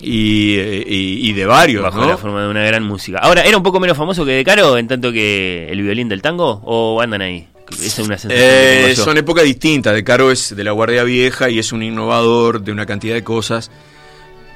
[0.00, 2.08] Y, eh, y- y de varios, Bajo ¿no?
[2.08, 3.18] la forma de una gran música.
[3.18, 6.22] Ahora, ¿era un poco menos famoso que De Caro en tanto que el violín del
[6.22, 6.60] tango?
[6.64, 7.46] ¿O andan ahí?
[7.80, 9.94] Esa es una Eh, son épocas distintas.
[9.94, 13.24] De Caro es de la Guardia Vieja y es un innovador de una cantidad de
[13.24, 13.70] cosas.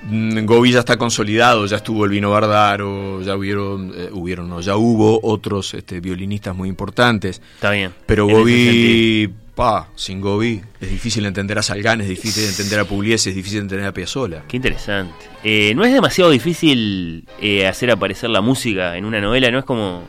[0.09, 4.61] Mm, Gobi ya está consolidado, ya estuvo el Vino Bardaro, ya hubieron, eh, hubieron no,
[4.61, 7.41] ya hubo otros este, violinistas muy importantes.
[7.55, 7.93] Está bien.
[8.07, 13.31] Pero Gobi, pa, sin Gobi es difícil entender a Salgán, es difícil entender a Pugliese,
[13.31, 14.45] es difícil entender a Piazzolla.
[14.47, 15.27] Qué interesante.
[15.43, 19.51] Eh, ¿No es demasiado difícil eh, hacer aparecer la música en una novela?
[19.51, 20.05] ¿No es como...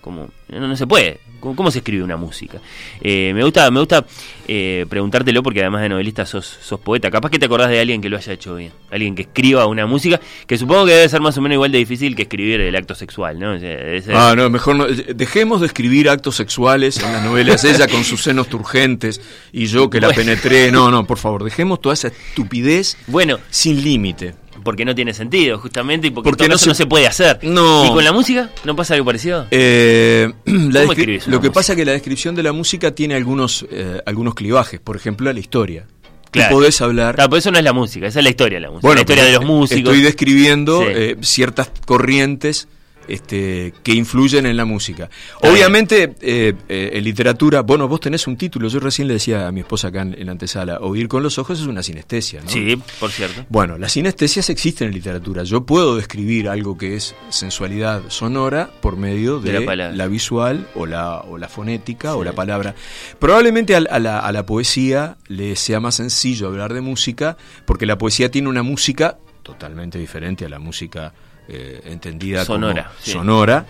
[0.00, 1.20] como no, no se puede.
[1.40, 2.58] ¿Cómo, cómo se escribe una música?
[3.00, 4.04] Eh, me gusta, me gusta
[4.46, 7.10] eh, preguntártelo porque además de novelista sos, sos poeta.
[7.10, 8.72] Capaz que te acordás de alguien que lo haya hecho bien.
[8.90, 11.78] Alguien que escriba una música que supongo que debe ser más o menos igual de
[11.78, 13.58] difícil que escribir el acto sexual, ¿no?
[13.58, 14.86] Ser- Ah, no, mejor no.
[14.86, 17.64] Dejemos de escribir actos sexuales en las novelas.
[17.64, 19.22] Ella con sus senos turgentes
[19.52, 20.20] y yo que la Bueno.
[20.22, 20.70] penetré.
[20.70, 24.34] No, no, por favor, dejemos toda esa estupidez Bueno, sin límite.
[24.62, 27.38] Porque no tiene sentido, justamente, y porque, no se- no se puede hacer.
[27.42, 27.86] No.
[27.86, 29.46] ¿Y con la música no pasa algo parecido?
[29.50, 31.54] Eh, la ¿Cómo descri- escribís una lo que música?
[31.60, 34.80] pasa es que la descripción de la música tiene algunos, eh, algunos clivajes.
[34.80, 35.86] Por ejemplo, la historia.
[36.30, 36.50] Claro.
[36.50, 37.16] Tú podés hablar.
[37.16, 38.86] Claro, pero eso no es la música, esa es la historia de la música.
[38.86, 39.78] Bueno, la historia de los músicos.
[39.92, 40.86] Estoy describiendo Sí.
[40.90, 42.68] eh, ciertas corrientes
[43.08, 45.10] este, que influyen en la música.
[45.42, 48.68] Obviamente, eh, eh, en literatura, bueno, vos tenés un título.
[48.68, 51.38] Yo recién le decía a mi esposa acá en, en la antesala: oír con los
[51.38, 52.48] ojos es una sinestesia, ¿no?
[52.48, 53.44] Sí, por cierto.
[53.48, 55.42] Bueno, las sinestesias existen en literatura.
[55.44, 60.86] Yo puedo describir algo que es sensualidad sonora por medio de, De la visual o
[60.86, 62.74] la, o la fonética o la palabra.
[63.18, 67.98] Probablemente a, la, a la poesía le sea más sencillo hablar de música porque la
[67.98, 71.12] poesía tiene una música totalmente diferente a la música
[71.50, 73.10] eh, entendida Sonora, como sí.
[73.12, 73.66] sonora.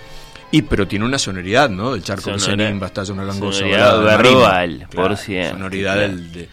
[0.53, 1.93] Y pero tiene una sonoridad, ¿no?
[1.93, 6.09] Del charco de Sonora- Senín, Bastalla, una gangosa, sonoridad de verbal, por siempre, Sonoridad claro.
[6.13, 6.49] del- de-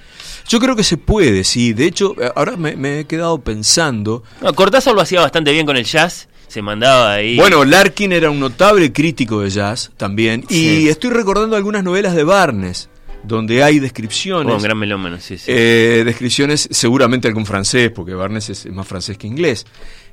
[0.48, 1.74] Yo creo que se puede, sí.
[1.74, 4.24] De hecho, eh, ahora me, me he quedado pensando.
[4.42, 7.36] No, Cortázar lo hacía bastante bien con el jazz, se mandaba ahí.
[7.38, 10.46] Bueno, Larkin era un notable crítico de jazz también.
[10.48, 10.84] Sí.
[10.84, 12.88] Y estoy recordando algunas novelas de Barnes,
[13.24, 14.54] donde hay descripciones.
[14.54, 15.46] Oh, un gran melómano, sí, sí.
[15.48, 19.66] eh, descripciones, seguramente algún francés, porque Barnes es más francés que inglés.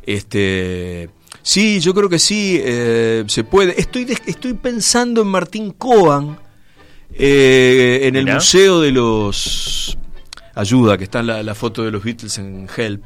[0.07, 1.11] Este.
[1.43, 3.79] Sí, yo creo que sí, eh, se puede.
[3.79, 6.39] Estoy, estoy pensando en Martín Coan,
[7.13, 8.27] eh, en el.
[8.27, 9.99] Museo de los...
[10.57, 13.03] Ayuda, que está la, la foto de los Beatles en Help.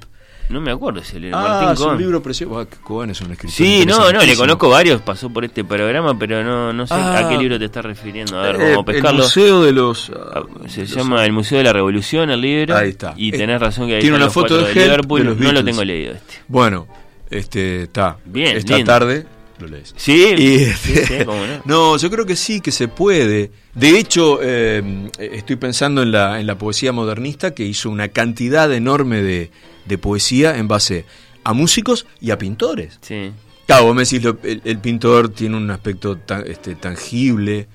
[0.50, 1.98] No me acuerdo si el Ah, Martín es un Cohen.
[1.98, 2.58] libro precioso.
[2.58, 3.54] Ah, Coan es un escritor.
[3.54, 7.18] Sí, no, no, le conozco varios, pasó por este programa, pero no, no sé Ah.
[7.18, 8.38] a qué libro te estás refiriendo.
[8.38, 9.22] A ver, Eh, vamos a el pescarlo.
[9.24, 10.10] Museo de los...
[10.10, 12.76] Ah, ah, Se los- llama El Museo de la Revolución, el libro.
[12.76, 13.14] Ahí está.
[13.16, 15.36] Y Eh, tenés razón que ahí tiene una foto de de Liverpool.
[15.38, 16.34] de no lo tengo leído este.
[16.48, 16.86] Bueno,
[17.30, 18.16] este está.
[18.24, 18.90] Bien, Esta lindo.
[18.92, 19.26] tarde
[19.58, 19.92] lo lees.
[19.96, 21.60] Sí, Y, sí, sí, cómo no.
[21.64, 23.50] no, yo creo que sí, que se puede.
[23.74, 28.72] De hecho, eh, estoy pensando en la, en la poesía modernista que hizo una cantidad
[28.72, 29.50] enorme de,
[29.88, 31.04] de poesía en base
[31.44, 32.98] a músicos y a pintores.
[33.00, 33.30] Sí.
[33.66, 37.66] Claro, vos me decís, lo- el, el pintor tiene un aspecto tan- este, tangible,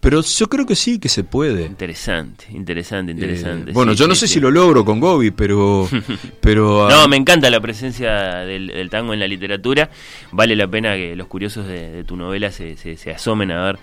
[0.00, 1.64] pero yo creo que sí, que se puede.
[1.66, 3.70] Interesante, interesante, interesante.
[3.70, 4.34] Eh, bueno, Sí, yo no sí, sé sí.
[4.34, 5.88] si lo logro con Gobi, pero...
[6.40, 9.90] pero ah, No, me encanta la presencia del, del tango en la literatura.
[10.32, 13.64] Vale la pena que los curiosos de, de tu novela se, se, se asomen a
[13.64, 13.78] ver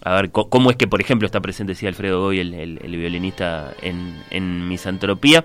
[0.00, 2.96] a ver cómo es que, por ejemplo, está presente sí, Alfredo Goy, el, el- el
[2.96, 5.44] violinista en, en Misantropía.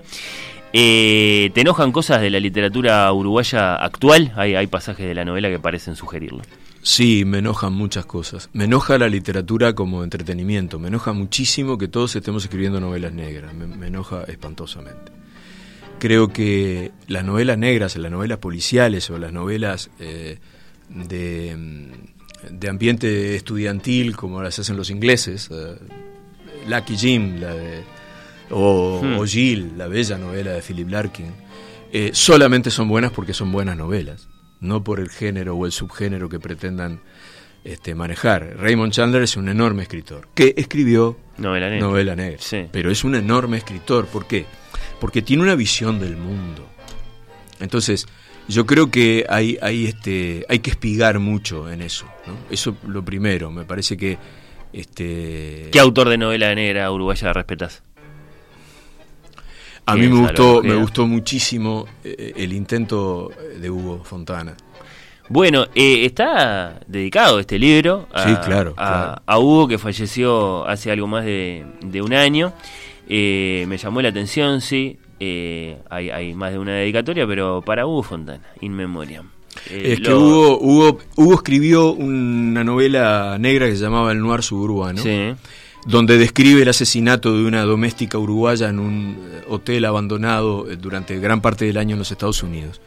[0.76, 4.32] Eh, ¿Te enojan cosas de la literatura uruguaya actual?
[4.34, 6.42] Hay, pasajes de la novela que parecen sugerirlo.
[6.82, 8.50] Sí, me enojan muchas cosas.
[8.52, 10.80] Me enoja la literatura como entretenimiento.
[10.80, 13.54] Me enoja muchísimo que todos estemos escribiendo novelas negras.
[13.54, 15.12] Me, enoja espantosamente.
[16.00, 20.40] Creo que las novelas negras, las novelas policiales o las novelas eh,
[20.88, 25.76] de, mm, de ambiente estudiantil, como las hacen los ingleses, eh,
[26.68, 27.84] Lucky Jim, la de,
[28.54, 29.18] o, Hmm.
[29.18, 31.32] o Jill, la bella novela de Philip Larkin,
[31.92, 34.28] eh, solamente son buenas porque son buenas novelas,
[34.60, 37.00] no por el género o el subgénero que pretendan
[37.64, 38.56] este, manejar.
[38.58, 41.86] Raymond Chandler es un enorme escritor que escribió Novela negra.
[41.86, 42.66] novela negra, Sí.
[42.70, 44.06] pero es un enorme escritor.
[44.06, 44.44] ¿Por qué?
[45.00, 46.68] Porque tiene una visión del mundo.
[47.60, 48.06] Entonces,
[48.48, 52.04] yo creo que hay, hay, este, hay que espigar mucho en eso.
[52.26, 52.36] ¿no?
[52.50, 53.50] Eso lo primero.
[53.50, 54.18] Me parece que
[54.72, 57.82] este, ¿Qué autor de novela negra uruguaya respetas?
[59.86, 63.30] A mí me gustó, me gustó muchísimo eh, el intento
[63.60, 64.56] de Hugo Fontana.
[65.28, 69.22] Bueno, eh, está dedicado este libro a, Sí, claro, a, claro.
[69.26, 72.52] a Hugo, que falleció hace algo más de, de un año.
[73.08, 74.98] Eh, me llamó la atención, sí.
[75.20, 79.30] eh, hay, hay más de una dedicatoria, pero para Hugo Fontana, In Memoriam.
[79.70, 84.42] Eh, Es que Hugo, Hugo, Hugo escribió una novela negra que se llamaba El Noir
[84.42, 85.34] Suburbano, Sí.
[85.86, 91.18] Donde describe el asesinato de una doméstica uruguaya en un eh, hotel abandonado eh, durante
[91.18, 92.80] gran parte del año en los Estados Unidos.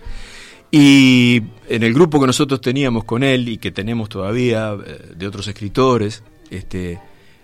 [0.71, 5.27] Y en el grupo que nosotros teníamos con él y que tenemos todavía eh, de
[5.27, 6.99] otros escritores, este,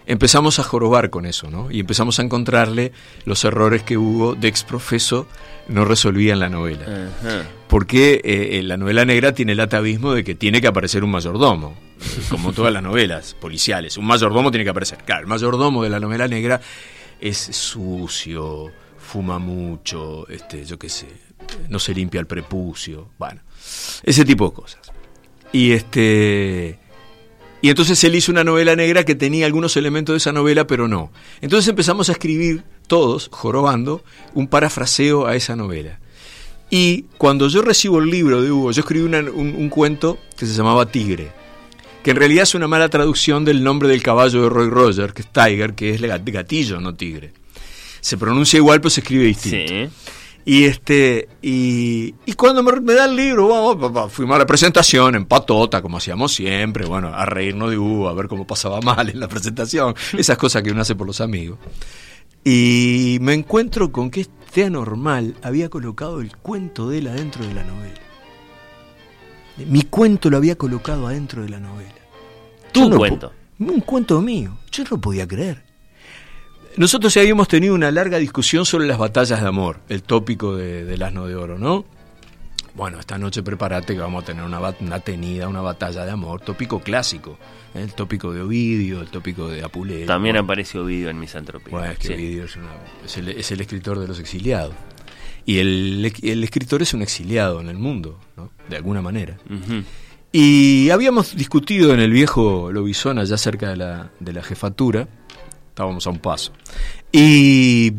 [0.05, 1.71] empezamos a jorobar con eso, ¿no?
[1.71, 2.91] Y empezamos a encontrarle
[3.25, 5.27] los errores que Hugo, de exprofeso,
[5.69, 7.43] no resolvía en la novela Ajá.
[7.69, 11.75] porque eh, la novela negra tiene el atavismo de que tiene que aparecer un mayordomo,
[12.29, 13.97] como todas las novelas policiales.
[13.97, 14.99] Un mayordomo tiene que aparecer.
[15.05, 16.61] Claro, el mayordomo de la novela negra
[17.19, 21.07] es sucio, fuma mucho, este, yo qué sé,
[21.69, 23.41] no se limpia el prepucio, bueno,
[24.03, 24.91] ese tipo de cosas.
[25.51, 26.79] Y este
[27.61, 30.89] y entonces él hizo una novela negra que tenía algunos elementos de esa novela, pero
[30.89, 31.13] no.
[31.39, 34.03] Entonces empezamos a escribir todos, jorobando,
[34.33, 35.99] un parafraseo a esa novela.
[36.69, 40.87] Y cuando yo recibo el libro de Hugo, yo escribí un cuento que se llamaba
[40.87, 41.31] Tigre,
[42.03, 45.21] que en realidad es una mala traducción del nombre del caballo de Roy Roger, que
[45.21, 47.31] es Tiger, que es gat- gatillo, no tigre.
[48.01, 49.73] Se pronuncia igual, pero se escribe distinto.
[49.73, 49.89] Sí.
[50.45, 55.15] Y este y, y cuando me, me da el libro, vamos, fuimos a la presentación
[55.15, 59.09] en patota, como hacíamos siempre, bueno, a reírnos de Hugo, a ver cómo pasaba mal
[59.09, 61.57] en la presentación, esas cosas que uno hace por los amigos.
[62.43, 67.53] Y me encuentro con que este anormal había colocado el cuento de él adentro de
[67.53, 68.01] la novela.
[69.57, 71.93] Mi cuento lo había colocado adentro de la novela.
[72.71, 73.31] Tu no cuento.
[73.59, 74.57] Un cuento mío.
[74.71, 75.61] Yo no lo podía creer.
[76.75, 80.83] Nosotros ya habíamos tenido una larga discusión sobre las batallas de amor, el tópico de,
[80.85, 81.85] del asno de oro, ¿no?
[82.73, 86.41] Bueno, esta noche prepárate que vamos a tener una, una tenida, una batalla de amor,
[86.41, 87.37] tópico clásico,
[87.75, 87.83] ¿eh?
[87.83, 90.07] el tópico de Ovidio, el tópico de Apuleyo.
[90.07, 91.69] También apareció Ovidio en Misantropía.
[91.69, 92.13] bueno, es que Sí.
[92.15, 92.65] Ovidio es, una-
[93.05, 94.73] es el, es el escritor de los exiliados.
[95.45, 98.51] Y el, el escritor es un exiliado en el mundo, ¿no?
[98.69, 99.37] De alguna manera.
[100.31, 105.07] Y habíamos discutido en el viejo Lobizón, allá cerca de la, de la jefatura,
[105.69, 106.53] estábamos a un paso,
[107.11, 107.93] y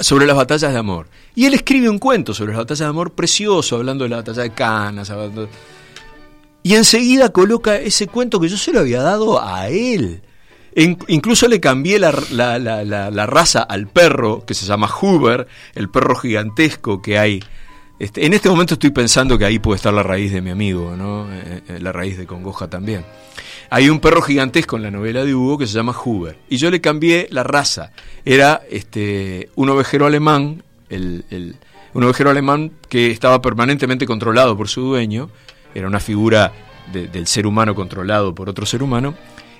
[0.00, 1.08] sobre las batallas de amor.
[1.34, 4.42] Y él escribe un cuento sobre las batallas de amor precioso, hablando de la batalla
[4.42, 5.48] de Canas, hablando...
[6.62, 10.22] y enseguida coloca ese cuento que yo se lo había dado a él.
[10.76, 15.88] Incluso le cambié la, la- la- la- raza al perro, que se llama Hoover, el
[15.88, 17.42] perro gigantesco que hay.
[18.00, 20.96] Este, en este momento estoy pensando que ahí puede estar la raíz de mi amigo,
[20.96, 21.32] ¿no?
[21.32, 23.04] Eh, eh, la raíz de Congoja también.
[23.70, 26.36] Hay un perro gigantesco en la novela de Hugo que se llama Hoover.
[26.48, 27.92] Y yo le cambié la raza.
[28.24, 31.54] Era este, un ovejero alemán, el, el-
[31.92, 35.30] un ovejero alemán que estaba permanentemente controlado por su dueño.
[35.72, 36.52] Era una figura
[36.92, 39.14] de- del ser humano controlado por otro ser humano.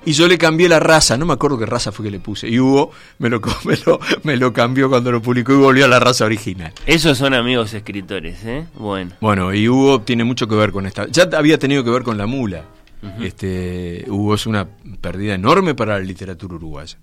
[0.06, 2.48] Y yo le cambié la raza, no me acuerdo qué raza fue que le puse.
[2.48, 5.89] Y Hugo me lo, me lo, me lo cambió cuando lo publicó y volvió a
[5.89, 6.72] la raza original.
[6.86, 8.66] Esos son amigos escritores, ¿eh?
[8.74, 9.12] Bueno.
[9.20, 11.06] Bueno, y Hugo tiene mucho que ver con esta.
[11.09, 12.64] Ya había tenido que ver con la mula.
[13.20, 14.66] Este, Hugo es una
[15.01, 16.97] pérdida enorme para la literatura uruguaya.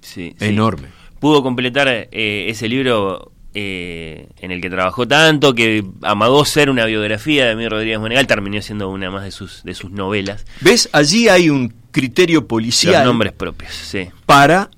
[0.00, 0.44] Sí, sí.
[0.44, 0.88] Enorme.
[1.18, 6.84] Pudo completar eh, ese libro eh, en el que trabajó tanto, que amagó ser una
[6.86, 10.44] biografía de Emilio Rodríguez Monegal, terminó siendo una más de sus, de sus novelas.
[10.60, 10.88] ¿Ves?
[10.92, 14.08] Allí hay un criterio Los policial nombres propios, sí.
[14.26, 14.70] para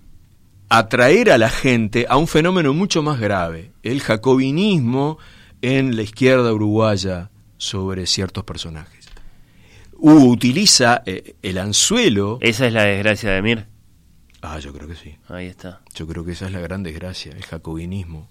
[0.69, 5.19] atraer a la gente a un fenómeno mucho más grave, el jacobinismo
[5.63, 9.07] en la izquierda uruguaya sobre ciertos personajes.
[9.99, 12.39] Hugo utiliza eh, el anzuelo.
[12.43, 13.67] Esa es la desgracia de Emir.
[14.43, 15.17] Ah, yo creo que sí.
[15.29, 15.81] Ahí está.
[15.95, 18.29] Yo creo que esa es la gran desgracia, el jacobinismo.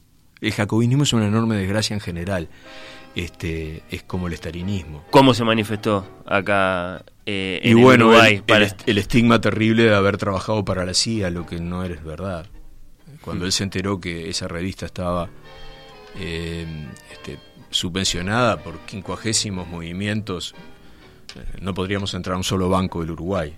[0.48, 2.50] El jacobinismo es una enorme desgracia en general.
[3.16, 5.04] Este es como el estalinismo.
[5.10, 8.36] ¿Cómo se manifestó acá eh, en y el bueno, Uruguay?
[8.36, 11.60] el, para- el est- el estigma terrible de haber trabajado para la CIA, lo que
[11.60, 12.46] no eres verdad.
[13.22, 15.30] Cuando él se enteró que esa revista estaba
[16.20, 16.66] eh,
[17.12, 17.40] este,
[17.72, 20.54] subvencionada por quincuagésimos movimientos
[21.62, 23.56] no podríamos entrar a un solo banco del Uruguay.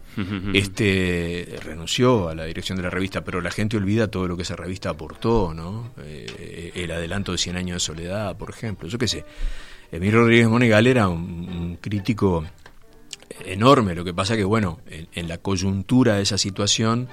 [0.54, 4.44] Este renunció a la dirección de la revista, pero la gente olvida todo lo que
[4.44, 5.92] esa revista aportó, ¿no?
[6.00, 8.88] Eh, el adelanto de 100 años de soledad, por ejemplo.
[8.88, 9.26] Yo qué sé.
[9.92, 12.44] Emilio Rodríguez Monegal era un, un crítico
[13.46, 13.96] enorme.
[13.96, 17.08] Lo que pasa que, bueno, en, en la coyuntura de esa situación,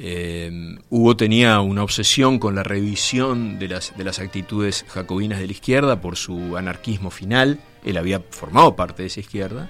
[0.00, 5.46] eh, Hugo tenía una obsesión con la revisión de las, de las actitudes jacobinas de
[5.46, 7.58] la izquierda por su anarquismo final.
[7.84, 9.68] Él había formado parte de esa izquierda.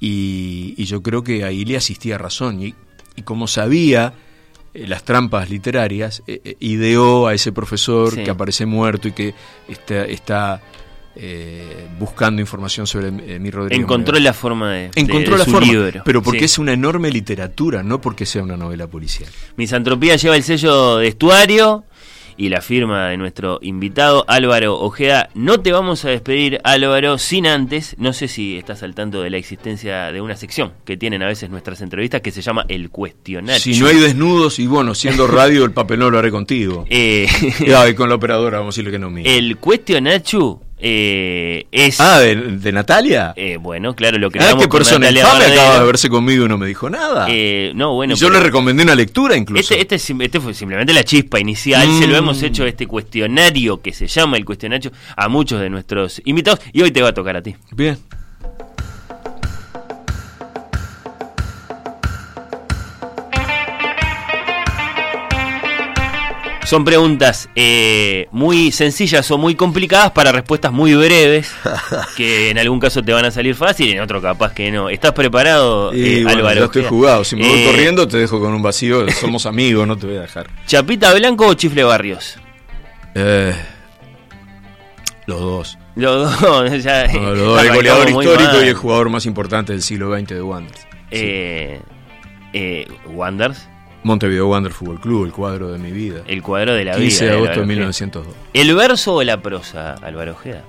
[0.00, 2.62] Y, y yo creo que ahí le asistía razón.
[2.62, 2.74] Y,
[3.16, 4.14] y como sabía
[4.74, 8.24] eh, las trampas literarias, eh, ideó a ese profesor Sí.
[8.24, 9.34] que aparece muerto y que
[9.68, 10.62] está, está
[11.16, 13.80] eh, buscando información sobre eh, mi Rodríguez.
[13.82, 16.02] Encontró la forma de, Encontró de la forma, libro.
[16.04, 16.44] pero porque Sí.
[16.46, 19.28] es una enorme literatura, no porque sea una novela policial.
[19.56, 21.84] Misantropía lleva el sello de estuario
[22.36, 25.28] y la firma de nuestro invitado Álvaro Ojeda.
[25.34, 29.30] No te vamos a despedir, Álvaro, sin antes, no sé si estás al tanto de
[29.30, 32.90] la existencia de una sección que tienen a veces nuestras entrevistas que se llama El
[32.90, 33.60] Cuestionario.
[33.60, 36.84] Si no hay desnudos, y bueno, siendo radio, el papelón lo haré contigo.
[36.90, 37.28] Eh,
[37.60, 39.22] Y, ay, con la operadora, vamos a decirle que no mío.
[39.28, 42.00] el Cuestionario eh, es...
[42.00, 43.32] Ah, ¿de, de Natalia?
[43.36, 46.58] eh, bueno, claro, lo ah, creamos qué persona infame acaba de verse conmigo y no
[46.58, 47.26] me dijo nada.
[47.28, 49.74] Eh, no, bueno, y yo le recomendé una lectura incluso.
[49.74, 51.88] Este, este, este fue simplemente la chispa inicial.
[51.88, 51.98] Mm.
[51.98, 56.20] Se lo hemos hecho este cuestionario que se llama el cuestionario a muchos de nuestros
[56.24, 57.54] invitados y hoy te va a tocar a ti.
[57.70, 57.98] Bien.
[66.64, 71.52] Son preguntas eh, muy sencillas o muy complicadas para respuestas muy breves
[72.16, 74.88] que en algún caso te van a salir fácil y en otro capaz que no.
[74.88, 76.60] ¿Estás preparado, eh, bueno, Álvaro?
[76.60, 77.22] ya estoy jugado.
[77.22, 79.06] Si me voy Eh, corriendo, te dejo con un vacío.
[79.12, 80.48] Somos amigos, no te voy a dejar.
[80.66, 82.38] ¿Chapita Blanco o Chifle Barrios?
[83.14, 83.54] Eh,
[85.26, 85.78] los dos.
[85.96, 87.62] Los dos, ya, No, los dos.
[87.62, 88.64] El goleador histórico mal.
[88.64, 90.86] y el jugador más importante del siglo XX de Wanderers.
[91.10, 91.80] Eh,
[92.54, 93.68] eh, Wanders,
[94.04, 96.20] Montevideo Wander Fútbol Club, el cuadro de mi vida.
[96.26, 97.18] el cuadro de la 15 vida.
[97.20, 97.66] de de agosto de Álvaro Ojeda.
[97.74, 98.26] 1902.
[98.52, 100.62] ¿El verso o la prosa, Álvaro Ojeda?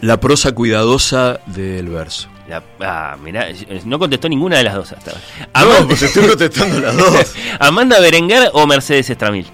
[0.00, 2.28] La prosa cuidadosa del verso.
[2.48, 3.48] La- ah, mirá,
[3.84, 5.80] no contestó ninguna de las dos hasta ahora.
[5.80, 7.34] No, pues estoy contestando las dos.
[7.60, 9.46] Amanda Berenguer o Mercedes Estramil.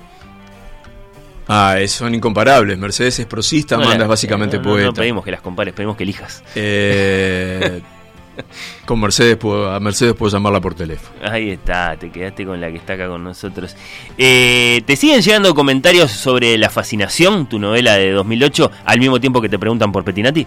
[1.49, 2.77] Ah, eh, son incomparables.
[2.79, 4.87] Mercedes es prosista, No, Amanda la- es básicamente no, poeta.
[4.87, 6.43] No pedimos que las compares, pedimos que elijas.
[6.55, 7.81] Eh,
[8.87, 11.17] con Mercedes a Mercedes puedo llamarla por teléfono.
[11.23, 13.77] Ahí está, te quedaste con la que está acá con nosotros.
[14.19, 19.41] Eh, ¿Te siguen llegando comentarios sobre La Fascinación, tu novela de 2008, al mismo tiempo
[19.41, 20.47] que te preguntan por Petinati?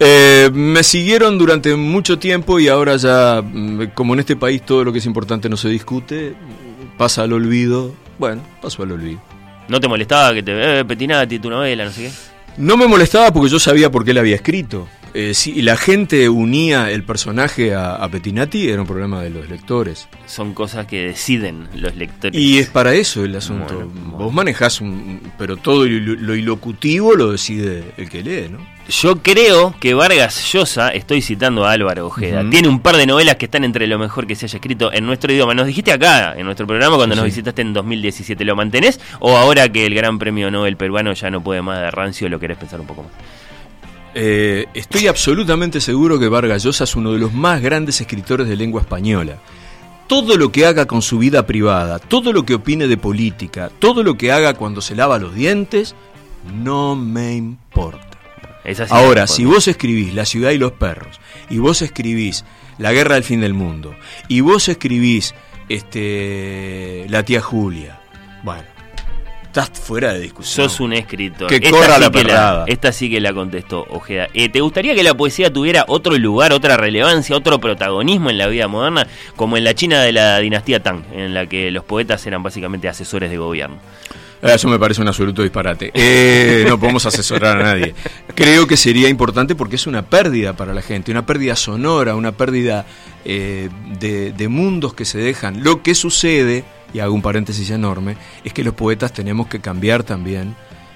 [0.00, 4.84] Eh, me siguieron durante mucho tiempo y ahora ya, mm, como en este país todo
[4.84, 6.34] lo que es importante no se discute,
[6.96, 7.92] pasa al olvido.
[8.18, 9.20] Bueno, pasó al olvido.
[9.68, 10.80] ¿No te molestaba que te...
[10.80, 12.10] Eh, Petinati, tu novela, no sé qué?
[12.58, 14.88] No me molestaba porque yo sabía por qué él había escrito.
[15.14, 19.48] Eh, si la gente unía el personaje a, a Pettinati, era un problema de los
[19.48, 20.08] lectores.
[20.26, 22.40] Son cosas que deciden los lectores.
[22.40, 23.74] Y es para eso el asunto.
[23.74, 24.18] Bueno, bueno.
[24.18, 25.20] Vos manejás un.
[25.38, 28.58] Pero todo lo, lo ilocutivo lo decide el que lee, ¿no?
[28.88, 33.36] Yo creo que Vargas Llosa, estoy citando a Álvaro Ojeda, tiene un par de novelas
[33.36, 35.52] que están entre lo mejor que se haya escrito en nuestro idioma.
[35.52, 38.98] Nos dijiste acá, en nuestro programa, cuando Sí, nos visitaste en 2017, ¿lo mantenés?
[39.20, 42.40] ¿O ahora que el Gran Premio Nobel peruano ya no puede más de rancio, lo
[42.40, 43.12] querés pensar un poco más?
[44.14, 48.56] Eh, estoy absolutamente seguro que Vargas Llosa es uno de los más grandes escritores de
[48.56, 49.38] lengua española.
[50.06, 54.02] Todo lo que haga con su vida privada, todo lo que opine de política, todo
[54.02, 55.94] lo que haga cuando se lava los dientes,
[56.62, 58.08] no me importa.
[58.90, 61.20] Ahora, si vos escribís La ciudad y los perros,
[61.50, 62.44] y vos escribís
[62.78, 63.94] La guerra del fin del mundo,
[64.28, 65.34] y vos escribís
[65.68, 68.00] este, La tía Julia,
[68.42, 68.64] bueno,
[69.62, 70.68] estás fuera de discusión.
[70.68, 71.48] Sos un escritor.
[71.48, 72.64] Que Esta corra sí la que perrada.
[72.66, 74.28] esta sí que la contestó Ojeda.
[74.34, 78.46] Eh, ¿Te gustaría que la poesía tuviera otro lugar, otra relevancia, otro protagonismo en la
[78.46, 79.06] vida moderna,
[79.36, 82.88] como en la China de la dinastía Tang, en la que los poetas eran básicamente
[82.88, 83.76] asesores de gobierno?
[84.40, 85.90] Eh, Eso me parece un absoluto disparate.
[85.94, 87.94] Eh, no podemos asesorar a nadie.
[88.36, 92.30] Creo que sería importante porque es una pérdida para la gente, una pérdida sonora, una
[92.32, 92.86] pérdida
[93.24, 93.68] eh,
[93.98, 95.64] de, de mundos que se dejan.
[95.64, 96.62] Lo que sucede,
[96.94, 100.54] y hago un paréntesis enorme, es que los poetas tenemos que cambiar también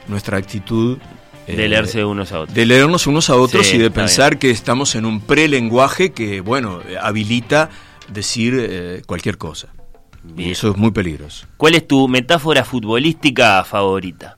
[0.09, 0.99] nuestra actitud.
[1.47, 2.55] eh, De leerse unos a otros.
[2.55, 6.41] De leernos unos a otros Sí, y de pensar que estamos en un prelenguaje que,
[6.41, 7.69] bueno, eh, habilita
[8.09, 9.69] decir eh, cualquier cosa.
[10.23, 10.51] Bien.
[10.51, 11.47] Y eso es muy peligroso.
[11.57, 14.37] ¿Cuál es tu metáfora futbolística favorita?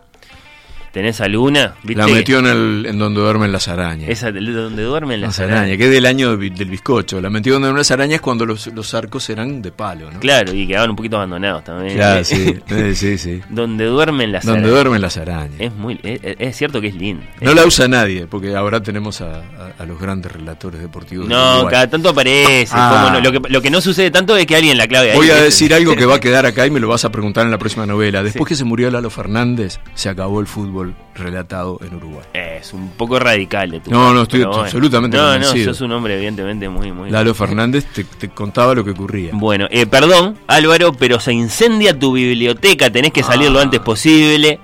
[0.95, 2.01] Tenés alguna, ¿viste?
[2.01, 4.09] La metió en, el, en donde duermen las arañas.
[4.09, 5.59] Esa de donde duermen las Las arañas.
[5.59, 7.21] arañas, que es del año del bizcocho.
[7.21, 10.21] La metió donde duermen las arañas cuando los, los arcos eran de palo, ¿no?
[10.21, 11.97] Claro, y quedaban un poquito abandonados también.
[11.97, 13.41] Claro, sí, eh, sí, sí.
[13.51, 14.75] donde duermen las Donde arañas.
[14.75, 15.57] duermen las arañas.
[15.59, 17.25] Es muy es, es cierto que es lindo.
[17.41, 21.29] No Es- la usa nadie, porque ahora tenemos a, a- a los grandes relatores deportivos.
[21.29, 22.69] de No, cada tanto aparece.
[22.73, 23.11] Ah.
[23.12, 23.21] no.
[23.21, 25.16] Lo, que, lo que no sucede tanto es que alguien la clave ahí.
[25.16, 27.45] Voy a decir algo que va a quedar acá y me lo vas a preguntar
[27.45, 28.23] en la próxima novela.
[28.23, 30.84] Después que se murió Lalo Fernández, se acabó el fútbol
[31.15, 32.24] relatado en Uruguay.
[32.32, 34.61] Es un poco radical de tu No, parte, no, estoy bueno.
[34.62, 35.66] absolutamente No, convencido.
[35.66, 37.11] no, sos un hombre evidentemente muy, muy...
[37.11, 39.31] Lalo Fernández te, te contaba lo que ocurría.
[39.32, 43.52] Bueno, eh, perdón, Álvaro, pero se incendia tu biblioteca, tenés que salir Ah.
[43.52, 44.59] lo antes posible.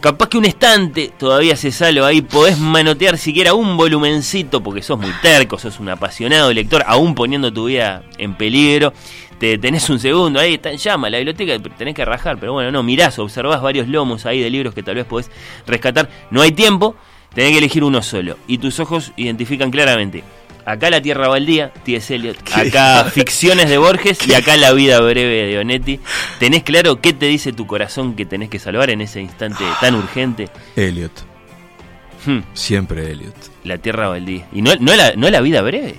[0.00, 4.98] Capaz que un estante todavía se salva ahí, podés manotear siquiera un volumencito porque sos
[4.98, 8.92] muy terco, sos un apasionado lector, aún poniendo tu vida en peligro.
[9.42, 12.70] Te tenés un segundo, ahí está en llama la biblioteca, tenés que rajar, pero bueno,
[12.70, 15.32] no, mirás, observás varios lomos ahí de libros que tal vez podés
[15.66, 16.08] rescatar.
[16.30, 16.94] No hay tiempo,
[17.34, 18.38] tenés que elegir uno solo.
[18.46, 20.22] Y tus ojos identifican claramente.
[20.64, 22.14] Acá la Tierra Baldía, T.S.
[22.14, 22.36] Eliot.
[22.54, 25.98] Acá Ficciones de Borges y acá La vida breve de Onetti.
[26.38, 29.96] ¿Tenés claro qué te dice tu corazón que tenés que salvar en ese instante tan
[29.96, 30.50] urgente?
[30.76, 31.10] Elliot,
[32.26, 33.34] Hmm, siempre Elliot.
[33.64, 34.46] la Tierra Baldía.
[34.52, 35.96] Y no, no, la, no la vida breve.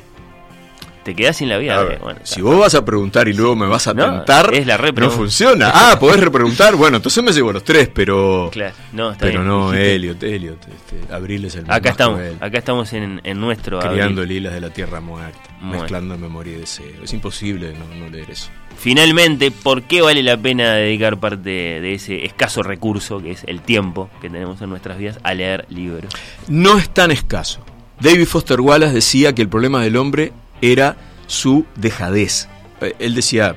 [1.04, 3.68] Te quedás sin la vida ver, Bueno, si vos vas a preguntar y luego me
[3.68, 5.70] vas a No, tentar, es la re no funciona.
[5.74, 6.76] Ah, podés repreguntar.
[6.76, 8.50] Bueno, entonces me llevo los tres, pero.
[8.54, 9.74] Claro, no, está pero bien, no.
[9.74, 10.60] Elliot, Elliot.
[10.68, 12.38] Este, Abril es el Acá estamos, cruel.
[12.40, 14.38] acá estamos en, en nuestro Criando abril.
[14.38, 17.04] lilas de la tierra muerta, mezclando memoria y deseo.
[17.04, 18.50] Es imposible no, no leer eso.
[18.78, 23.62] Finalmente, ¿por qué vale la pena dedicar parte de ese escaso recurso que es el
[23.62, 26.14] tiempo que tenemos en nuestras vidas a leer libros?
[26.48, 27.60] No es tan escaso.
[28.00, 30.34] David Foster Wallace decía que el problema del hombre
[30.72, 30.96] era
[31.28, 32.48] su dejadez.
[32.82, 33.56] Eh, Él decía,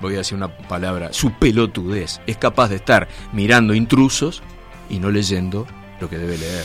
[0.00, 2.20] voy a decir una palabra, su pelotudez.
[2.26, 4.42] Es capaz de estar mirando intrusos
[4.90, 5.66] y no leyendo
[6.00, 6.64] lo que debe leer.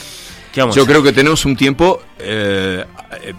[0.53, 2.85] ¿Qué vamos Yo a creo que tenemos un tiempo, eh,
[3.23, 3.33] eh,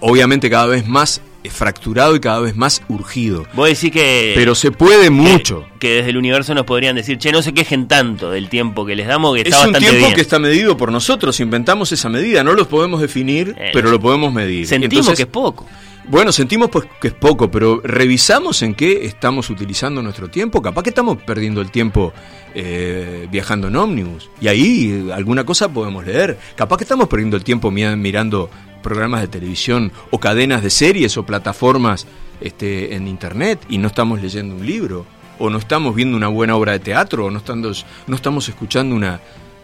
[0.00, 1.20] obviamente cada vez más
[1.50, 3.44] fracturado y cada vez más urgido.
[3.54, 4.30] Vos decís que...
[4.36, 5.66] Pero se puede mucho.
[5.80, 8.94] Que, desde el universo nos podrían decir, che, no se quejen tanto del tiempo que
[8.94, 10.14] les damos, que Es está un bastante tiempo bien.
[10.14, 13.98] que está medido por nosotros, inventamos esa medida, no lo podemos definir, Eh, pero lo
[13.98, 14.68] podemos medir.
[14.68, 15.66] Sentimos Entonces, que es poco.
[16.08, 20.60] Bueno, sentimos pues que es poco, pero revisamos en qué estamos utilizando nuestro tiempo.
[20.60, 22.12] Capaz que estamos perdiendo el tiempo
[22.54, 24.28] eh, viajando en ómnibus.
[24.40, 26.38] Y ahí eh, alguna cosa podemos leer.
[26.56, 28.50] Capaz que estamos perdiendo el tiempo mi- mirando
[28.82, 32.06] programas de televisión o cadenas de series o plataformas
[32.40, 35.06] este, en internet y no estamos leyendo un libro.
[35.38, 38.94] O no estamos viendo una buena obra de teatro, o no estamos, no estamos escuchando
[38.94, 39.20] una,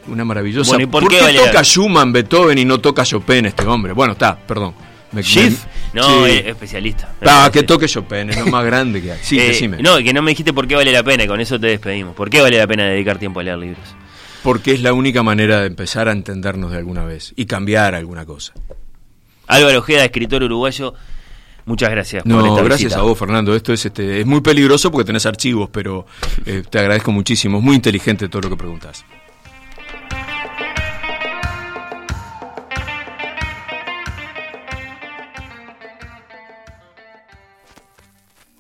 [0.09, 0.71] una maravillosa.
[0.71, 3.93] Bueno, ¿y por qué toca Schumann, Beethoven y no toca Chopin este hombre?
[3.93, 4.75] Bueno, está, perdón.
[5.13, 5.65] Me- Schiff,
[5.95, 6.33] me- no, sí.
[6.33, 7.15] es especialista.
[7.27, 9.19] Ah, que toque Chopin, es lo más grande que hay.
[9.23, 9.79] Sí, Eh, decime.
[9.83, 12.15] no, que no me dijiste por qué vale la pena, y con eso te despedimos.
[12.15, 13.85] ¿Por qué vale la pena dedicar tiempo a leer libros?
[14.43, 18.25] Porque es la única manera de empezar a entendernos de alguna vez y cambiar alguna
[18.27, 18.53] cosa.
[19.47, 20.95] Álvaro Ojeda, escritor uruguayo,
[21.65, 23.01] muchas gracias por No, esta gracias visita.
[23.01, 23.55] a vos, Fernando.
[23.57, 26.07] Esto es, este, es muy peligroso porque tenés archivos, pero
[26.47, 27.59] eh, te agradezco muchísimo.
[27.59, 29.05] Es muy inteligente todo lo que preguntas.